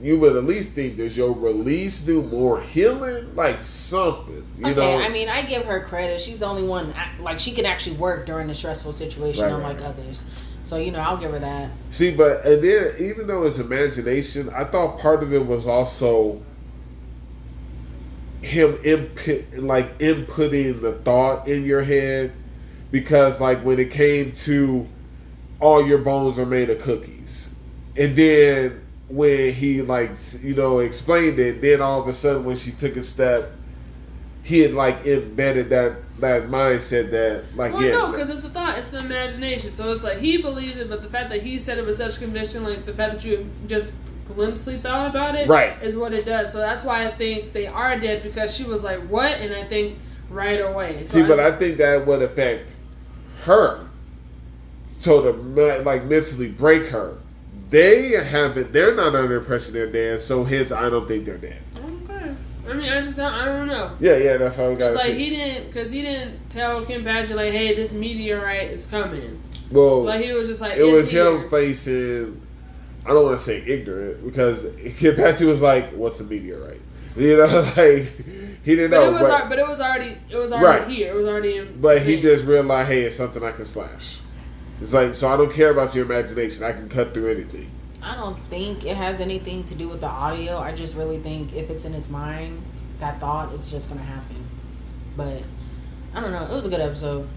you 0.00 0.18
would 0.18 0.36
at 0.36 0.44
least 0.44 0.72
think 0.72 0.96
does 0.96 1.16
your 1.16 1.32
release 1.32 2.02
do 2.02 2.22
more 2.24 2.60
healing, 2.60 3.34
like 3.36 3.62
something, 3.64 4.44
you 4.58 4.66
okay, 4.66 4.74
know? 4.74 5.00
I 5.00 5.08
mean, 5.10 5.28
I 5.28 5.42
give 5.42 5.64
her 5.64 5.80
credit. 5.84 6.20
She's 6.20 6.40
the 6.40 6.46
only 6.46 6.64
one, 6.64 6.92
like, 7.20 7.38
she 7.38 7.52
can 7.52 7.64
actually 7.66 7.96
work 7.96 8.26
during 8.26 8.50
a 8.50 8.54
stressful 8.54 8.92
situation, 8.92 9.44
Right, 9.44 9.52
unlike 9.52 9.78
right, 9.78 9.86
right. 9.86 9.98
others. 10.00 10.24
So, 10.64 10.76
you 10.76 10.90
know, 10.90 10.98
I'll 10.98 11.16
give 11.16 11.30
her 11.30 11.38
that. 11.38 11.70
See, 11.90 12.10
but 12.14 12.44
and 12.44 12.62
then 12.62 12.94
even 12.98 13.26
though 13.28 13.44
it's 13.44 13.58
imagination, 13.58 14.48
I 14.50 14.64
thought 14.64 14.98
part 14.98 15.22
of 15.22 15.32
it 15.32 15.44
was 15.46 15.66
also 15.68 16.40
him 18.42 18.78
input, 18.84 19.44
like 19.58 19.98
inputting 19.98 20.80
the 20.80 20.94
thought 21.04 21.46
in 21.48 21.64
your 21.64 21.82
head, 21.82 22.32
because 22.92 23.40
like 23.40 23.58
when 23.64 23.80
it 23.80 23.90
came 23.90 24.30
to 24.32 24.86
all 25.58 25.84
your 25.84 25.98
bones 25.98 26.38
are 26.38 26.46
made 26.46 26.70
of 26.70 26.80
cookies, 26.80 27.52
and 27.96 28.14
then 28.16 28.80
when 29.08 29.52
he 29.52 29.82
like 29.82 30.10
you 30.40 30.54
know 30.54 30.78
explained 30.78 31.40
it, 31.40 31.60
then 31.60 31.80
all 31.80 32.00
of 32.00 32.06
a 32.06 32.14
sudden 32.14 32.44
when 32.44 32.56
she 32.56 32.70
took 32.70 32.96
a 32.96 33.02
step, 33.02 33.50
he 34.44 34.60
had 34.60 34.74
like 34.74 35.04
embedded 35.06 35.70
that 35.70 35.96
that 36.20 36.44
mindset 36.44 37.10
that 37.10 37.44
like 37.56 37.72
Well, 37.72 37.82
yeah, 37.82 37.92
no, 37.92 38.10
because 38.10 38.30
it's 38.30 38.44
a 38.44 38.50
thought, 38.50 38.78
it's 38.78 38.88
the 38.88 38.98
imagination. 39.00 39.74
So 39.74 39.92
it's 39.92 40.04
like 40.04 40.18
he 40.18 40.40
believed 40.40 40.76
it, 40.78 40.88
but 40.88 41.02
the 41.02 41.08
fact 41.08 41.30
that 41.30 41.42
he 41.42 41.58
said 41.58 41.78
it 41.78 41.86
with 41.86 41.96
such 41.96 42.18
conviction, 42.18 42.62
like 42.62 42.84
the 42.84 42.94
fact 42.94 43.12
that 43.14 43.24
you 43.24 43.50
just 43.66 43.92
glimpsely 44.26 44.76
thought 44.76 45.10
about 45.10 45.34
it, 45.34 45.48
Right. 45.48 45.74
is 45.82 45.96
what 45.96 46.12
it 46.12 46.24
does. 46.24 46.52
So 46.52 46.58
that's 46.58 46.84
why 46.84 47.06
I 47.06 47.10
think 47.10 47.52
they 47.52 47.66
are 47.66 47.98
dead 47.98 48.22
because 48.22 48.54
she 48.54 48.64
was 48.64 48.84
like, 48.84 49.00
"What?" 49.08 49.38
and 49.38 49.54
I 49.54 49.64
think 49.64 49.98
right 50.30 50.60
away. 50.60 51.02
So 51.06 51.22
See, 51.22 51.26
but 51.26 51.40
I 51.40 51.52
think 51.56 51.78
that 51.78 52.06
would 52.06 52.22
affect 52.22 52.68
her. 53.42 53.86
So 55.00 55.22
to 55.22 55.32
like 55.82 56.04
mentally 56.04 56.48
break 56.48 56.86
her. 56.86 57.16
They 57.70 58.10
haven't. 58.10 58.72
They're 58.72 58.94
not 58.94 59.14
under 59.14 59.38
impression 59.38 59.72
they're 59.72 59.90
dead. 59.90 60.22
So 60.22 60.44
hence, 60.44 60.72
I 60.72 60.90
don't 60.90 61.08
think 61.08 61.24
they're 61.24 61.38
dead. 61.38 61.60
okay. 61.76 62.34
I 62.68 62.72
mean, 62.74 62.88
I 62.88 63.00
just 63.00 63.16
don't. 63.16 63.32
I 63.32 63.44
don't 63.44 63.66
know. 63.66 63.90
Yeah, 63.98 64.16
yeah, 64.18 64.36
that's 64.36 64.56
how 64.56 64.70
we 64.70 64.76
got. 64.76 64.92
It's 64.92 65.02
like 65.02 65.14
he 65.14 65.30
didn't, 65.30 65.66
because 65.66 65.90
he 65.90 66.02
didn't 66.02 66.50
tell 66.50 66.84
Kenpachi 66.84 67.34
like, 67.34 67.52
"Hey, 67.52 67.74
this 67.74 67.94
meteorite 67.94 68.70
is 68.70 68.86
coming." 68.86 69.42
Well, 69.70 70.02
Like 70.04 70.22
he 70.22 70.32
was 70.32 70.48
just 70.48 70.60
like, 70.60 70.76
it 70.76 70.82
was 70.84 71.10
here." 71.10 71.38
him 71.38 71.50
facing. 71.50 72.40
I 73.04 73.08
don't 73.08 73.24
want 73.24 73.38
to 73.38 73.44
say 73.44 73.62
ignorant 73.66 74.24
because 74.24 74.64
Kenpachi 74.64 75.46
was 75.46 75.62
like, 75.62 75.90
"What's 75.92 76.20
a 76.20 76.24
meteorite?" 76.24 76.80
You 77.16 77.38
know, 77.38 77.72
like 77.76 78.06
he 78.62 78.76
didn't 78.76 78.90
But 78.92 78.98
know. 78.98 79.08
it 79.08 79.12
was, 79.12 79.22
but, 79.22 79.30
al- 79.42 79.48
but 79.48 79.58
it 79.58 79.66
was 79.68 79.80
already, 79.80 80.16
it 80.30 80.36
was 80.36 80.52
already 80.52 80.80
Right. 80.80 80.88
here. 80.88 81.12
It 81.12 81.16
was 81.16 81.26
already 81.26 81.56
in. 81.58 81.80
but 81.80 82.02
he 82.02 82.14
thing. 82.14 82.22
just 82.22 82.44
realized, 82.46 82.88
hey, 82.90 83.02
it's 83.02 83.16
something 83.16 83.42
I 83.42 83.52
can 83.52 83.64
slash. 83.64 84.18
It's 84.80 84.92
like 84.92 85.14
so 85.14 85.28
I 85.32 85.36
don't 85.36 85.52
care 85.52 85.70
about 85.70 85.94
your 85.94 86.04
imagination. 86.04 86.64
I 86.64 86.72
can 86.72 86.88
cut 86.88 87.12
through 87.14 87.30
anything. 87.30 87.70
I 88.02 88.16
don't 88.16 88.36
think 88.48 88.84
it 88.84 88.96
has 88.96 89.20
anything 89.20 89.62
to 89.64 89.74
do 89.76 89.88
with 89.88 90.00
the 90.00 90.08
audio. 90.08 90.58
I 90.58 90.72
just 90.74 90.96
really 90.96 91.18
think 91.18 91.54
if 91.54 91.70
it's 91.70 91.84
in 91.84 91.92
his 91.92 92.08
mind, 92.08 92.60
that 92.98 93.20
thought, 93.20 93.52
is 93.54 93.70
just 93.70 93.88
gonna 93.88 94.02
happen. 94.02 94.42
But 95.16 95.42
I 96.14 96.20
don't 96.20 96.32
know. 96.32 96.42
It 96.44 96.50
was 96.54 96.66
a 96.66 96.68
good 96.68 96.80
episode. 96.80 97.28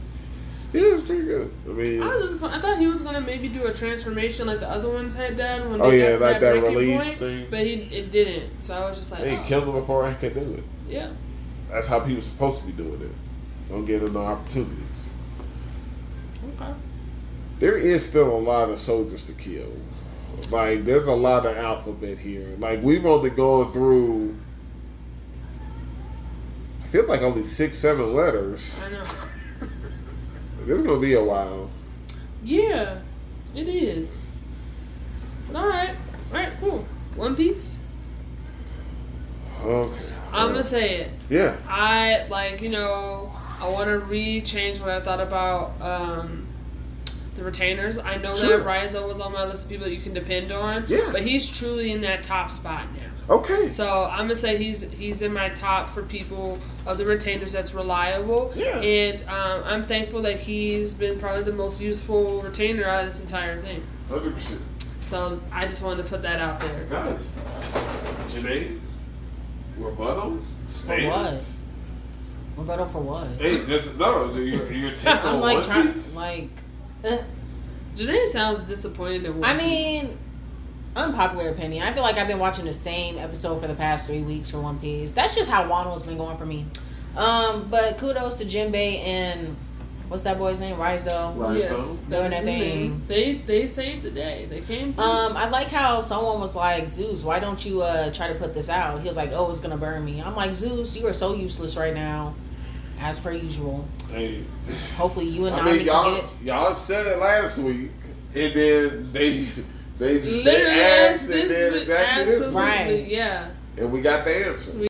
Yeah, 0.76 0.96
it's 0.96 1.06
pretty 1.06 1.24
good. 1.24 1.52
I 1.66 1.70
mean, 1.72 2.02
I 2.02 2.08
was 2.08 2.22
just, 2.22 2.44
I 2.44 2.60
thought 2.60 2.78
he 2.78 2.88
was 2.88 3.02
gonna 3.02 3.22
maybe 3.22 3.48
do 3.48 3.66
a 3.66 3.74
transformation 3.74 4.48
like 4.48 4.60
the 4.60 4.70
other 4.70 4.90
ones 4.90 5.14
had 5.16 5.38
done 5.38 5.72
when 5.72 5.82
Oh, 5.82 5.90
they 5.90 6.00
yeah, 6.00 6.12
got 6.14 6.18
to 6.18 6.24
like 6.26 6.40
that, 6.42 6.54
that 6.62 6.64
release 6.76 7.04
point, 7.04 7.18
thing. 7.18 7.48
but 7.50 7.60
he 7.60 7.74
it 7.96 8.12
didn't. 8.12 8.62
So 8.64 8.74
I 8.74 8.86
was 8.88 8.98
just 8.98 9.12
like, 9.12 9.22
they 9.22 9.38
oh, 9.38 9.44
killed 9.44 9.64
him 9.68 9.74
before 9.74 10.06
I 10.06 10.14
could 10.14 10.34
do 10.34 10.54
it. 10.56 10.64
yeah, 10.88 11.12
That's 11.72 11.88
how 11.88 12.00
people 12.02 12.20
are 12.20 12.22
supposed 12.22 12.60
to 12.62 12.66
be 12.66 12.72
doing 12.74 13.02
it. 13.02 13.12
Don't 13.70 13.86
give 13.86 14.02
them 14.02 14.14
no 14.14 14.22
opportunities. 14.22 14.78
okay. 16.62 16.74
There 17.60 17.78
is 17.78 18.06
still 18.06 18.36
a 18.36 18.38
lot 18.38 18.70
of 18.70 18.78
soldiers 18.80 19.26
to 19.28 19.32
kill. 19.34 19.72
Like 20.52 20.84
there's 20.86 21.08
a 21.08 21.12
lot 21.14 21.46
of 21.46 21.56
alphabet 21.56 22.18
here. 22.18 22.56
Like 22.60 22.84
we've 22.84 23.06
only 23.06 23.30
gone 23.30 23.72
through. 23.72 24.36
I 26.84 26.88
feel 26.88 27.06
like 27.08 27.22
only 27.22 27.46
six, 27.46 27.78
seven 27.80 28.14
letters. 28.14 28.76
I 28.86 28.90
know. 28.92 29.04
This 30.66 30.80
is 30.80 30.86
gonna 30.86 31.00
be 31.00 31.14
a 31.14 31.24
while. 31.24 31.70
yeah, 32.44 33.00
it 33.56 33.68
is. 33.68 34.28
But 35.48 35.58
all 35.60 35.68
right, 35.68 35.92
all 36.32 36.38
right, 36.40 36.52
cool. 36.60 36.86
One 37.16 37.36
Piece. 37.36 37.80
Okay. 39.64 39.94
I'm 40.34 40.50
gonna 40.52 40.64
say 40.64 40.96
it. 40.98 41.12
Yeah. 41.30 41.56
I 41.68 42.26
like 42.30 42.62
you 42.62 42.70
know 42.70 43.32
I 43.62 43.70
want 43.70 43.88
to 43.90 44.00
re-change 44.00 44.80
what 44.80 44.90
I 44.90 45.00
thought 45.00 45.22
about 45.22 45.80
um, 45.82 46.46
the 47.36 47.44
retainers. 47.44 47.98
I 47.98 48.18
know 48.18 48.36
Sure. 48.38 48.58
that 48.58 48.66
Raizo 48.66 49.08
was 49.08 49.22
on 49.22 49.32
my 49.32 49.46
list 49.46 49.64
of 49.66 49.70
people 49.70 49.88
you 49.88 50.00
can 50.00 50.14
depend 50.14 50.52
on. 50.52 50.84
Yeah. 50.88 51.10
But 51.12 51.22
he's 51.22 51.50
truly 51.50 51.92
in 51.92 52.02
that 52.02 52.22
top 52.22 52.52
spot 52.52 52.84
now. 52.96 53.05
Okay. 53.30 53.72
So 53.72 54.08
I'm 54.12 54.20
gonna 54.26 54.36
say 54.36 54.56
he's 54.58 54.82
he's 54.84 55.22
in 55.24 55.34
my 55.34 55.50
top 55.50 55.90
for 55.90 56.04
people 56.04 56.60
of 56.86 56.98
the 57.00 57.06
retainers 57.06 57.52
that's 57.52 57.74
reliable. 57.74 58.52
Yeah. 58.56 58.80
And 58.80 59.22
um, 59.24 59.64
I'm 59.66 59.84
thankful 59.84 60.22
that 60.24 60.40
he's 60.40 60.94
been 60.94 61.20
probably 61.20 61.42
the 61.44 61.52
most 61.54 61.82
useful 61.82 62.42
retainer 62.44 62.86
out 62.86 63.00
of 63.04 63.06
this 63.10 63.20
entire 63.20 63.58
thing. 63.60 63.82
Hundred 64.10 64.36
percent. 64.36 64.62
So 65.08 65.42
I 65.52 65.66
just 65.66 65.82
wanted 65.84 66.04
to 66.04 66.10
put 66.10 66.22
that 66.22 66.40
out 66.40 66.60
there. 66.60 66.84
Got 66.86 67.08
it. 67.14 67.28
Jenae, 68.30 68.80
rebuttal. 69.78 70.40
Stance? 70.70 71.58
Rebuttal 72.58 72.88
for 72.90 73.02
what? 73.02 73.28
Hey, 73.40 73.66
just 73.66 73.98
no. 73.98 74.34
You're, 74.34 74.72
you're 74.72 74.92
taking 74.92 75.08
I'm 75.08 75.26
on 75.36 75.42
like 75.42 75.58
One 75.58 75.64
trying, 75.66 75.94
Piece? 75.94 76.16
like. 76.16 76.50
eh. 77.04 77.22
Jenae 77.96 78.26
sounds 78.28 78.62
disappointed 78.62 79.26
in 79.26 79.40
One 79.40 79.50
I 79.50 79.60
Piece. 79.60 80.14
Mean, 80.96 81.04
unpopular 81.06 81.50
opinion. 81.50 81.84
I 81.88 81.94
feel 81.94 82.04
like 82.04 82.18
I've 82.18 82.28
been 82.28 82.40
watching 82.40 82.66
the 82.66 82.74
same 82.74 83.18
episode 83.18 83.62
for 83.62 83.68
the 83.68 83.76
past 83.76 84.08
three 84.08 84.22
weeks 84.22 84.50
for 84.52 84.60
One 84.60 84.80
Piece. 84.80 85.12
That's 85.12 85.36
just 85.36 85.50
how 85.50 85.64
Wano's 85.70 86.04
been 86.04 86.18
going 86.18 86.38
for 86.38 86.46
me. 86.46 86.66
Um, 87.18 87.68
but 87.70 87.98
kudos 87.98 88.38
to 88.40 88.46
Jinbei 88.46 89.00
and 89.06 89.56
what's 90.10 90.24
that 90.24 90.38
boy's 90.38 90.60
name? 90.60 90.76
Raizo. 90.78 91.36
Right. 91.38 91.58
Yes, 91.60 91.72
Raizo. 91.72 92.10
that 92.10 92.18
Doing 92.20 92.32
their 92.32 92.44
name. 92.44 93.02
thing. 93.02 93.04
They 93.08 93.34
they 93.46 93.68
saved 93.68 94.04
the 94.04 94.12
day. 94.12 94.48
They 94.50 94.60
came. 94.60 94.94
Through. 94.94 95.04
Um, 95.04 95.38
I 95.38 95.48
like 95.50 95.68
how 95.70 96.02
someone 96.02 96.40
was 96.42 96.56
like, 96.56 96.88
Zeus, 96.90 97.24
why 97.24 97.40
don't 97.40 97.66
you 97.66 97.82
uh 97.84 98.12
try 98.12 98.28
to 98.28 98.36
put 98.36 98.54
this 98.54 98.70
out? 98.70 99.02
He 99.02 99.08
was 99.08 99.18
like, 99.18 99.32
Oh, 99.32 99.50
it's 99.50 99.60
gonna 99.62 99.78
burn 99.78 100.04
me. 100.04 100.22
I'm 100.22 100.36
like, 100.36 100.54
Zeus, 100.54 100.96
you 100.96 101.08
are 101.08 101.14
so 101.14 101.34
useless 101.36 101.78
right 101.78 101.94
now, 101.94 102.36
as 103.00 103.18
per 103.20 103.32
usual. 103.32 103.86
Hey, 104.12 104.44
Hopefully, 104.98 105.28
you 105.28 105.46
and 105.46 105.56
I 105.56 105.60
Nami 105.60 105.72
mean, 105.72 105.78
can 105.80 105.88
y'all 105.88 106.16
get 106.16 106.24
it. 106.26 106.30
y'all 106.44 106.76
said 106.76 107.08
it 107.08 107.18
last 107.20 107.58
week, 107.60 107.92
and 108.36 108.54
then 108.54 109.14
they 109.14 109.48
they 109.98 110.14
Literally 110.22 110.44
they 110.44 110.82
asked 110.84 111.12
asked 111.12 111.24
and 111.24 111.34
this 111.34 111.48
did 111.48 111.82
exactly 111.82 112.26
this 112.26 112.42
Absolutely, 112.42 112.62
Right. 112.62 113.08
yeah. 113.08 113.48
and 113.78 113.92
we 113.92 114.02
got 114.02 114.26
the 114.26 114.48
answer. 114.48 114.72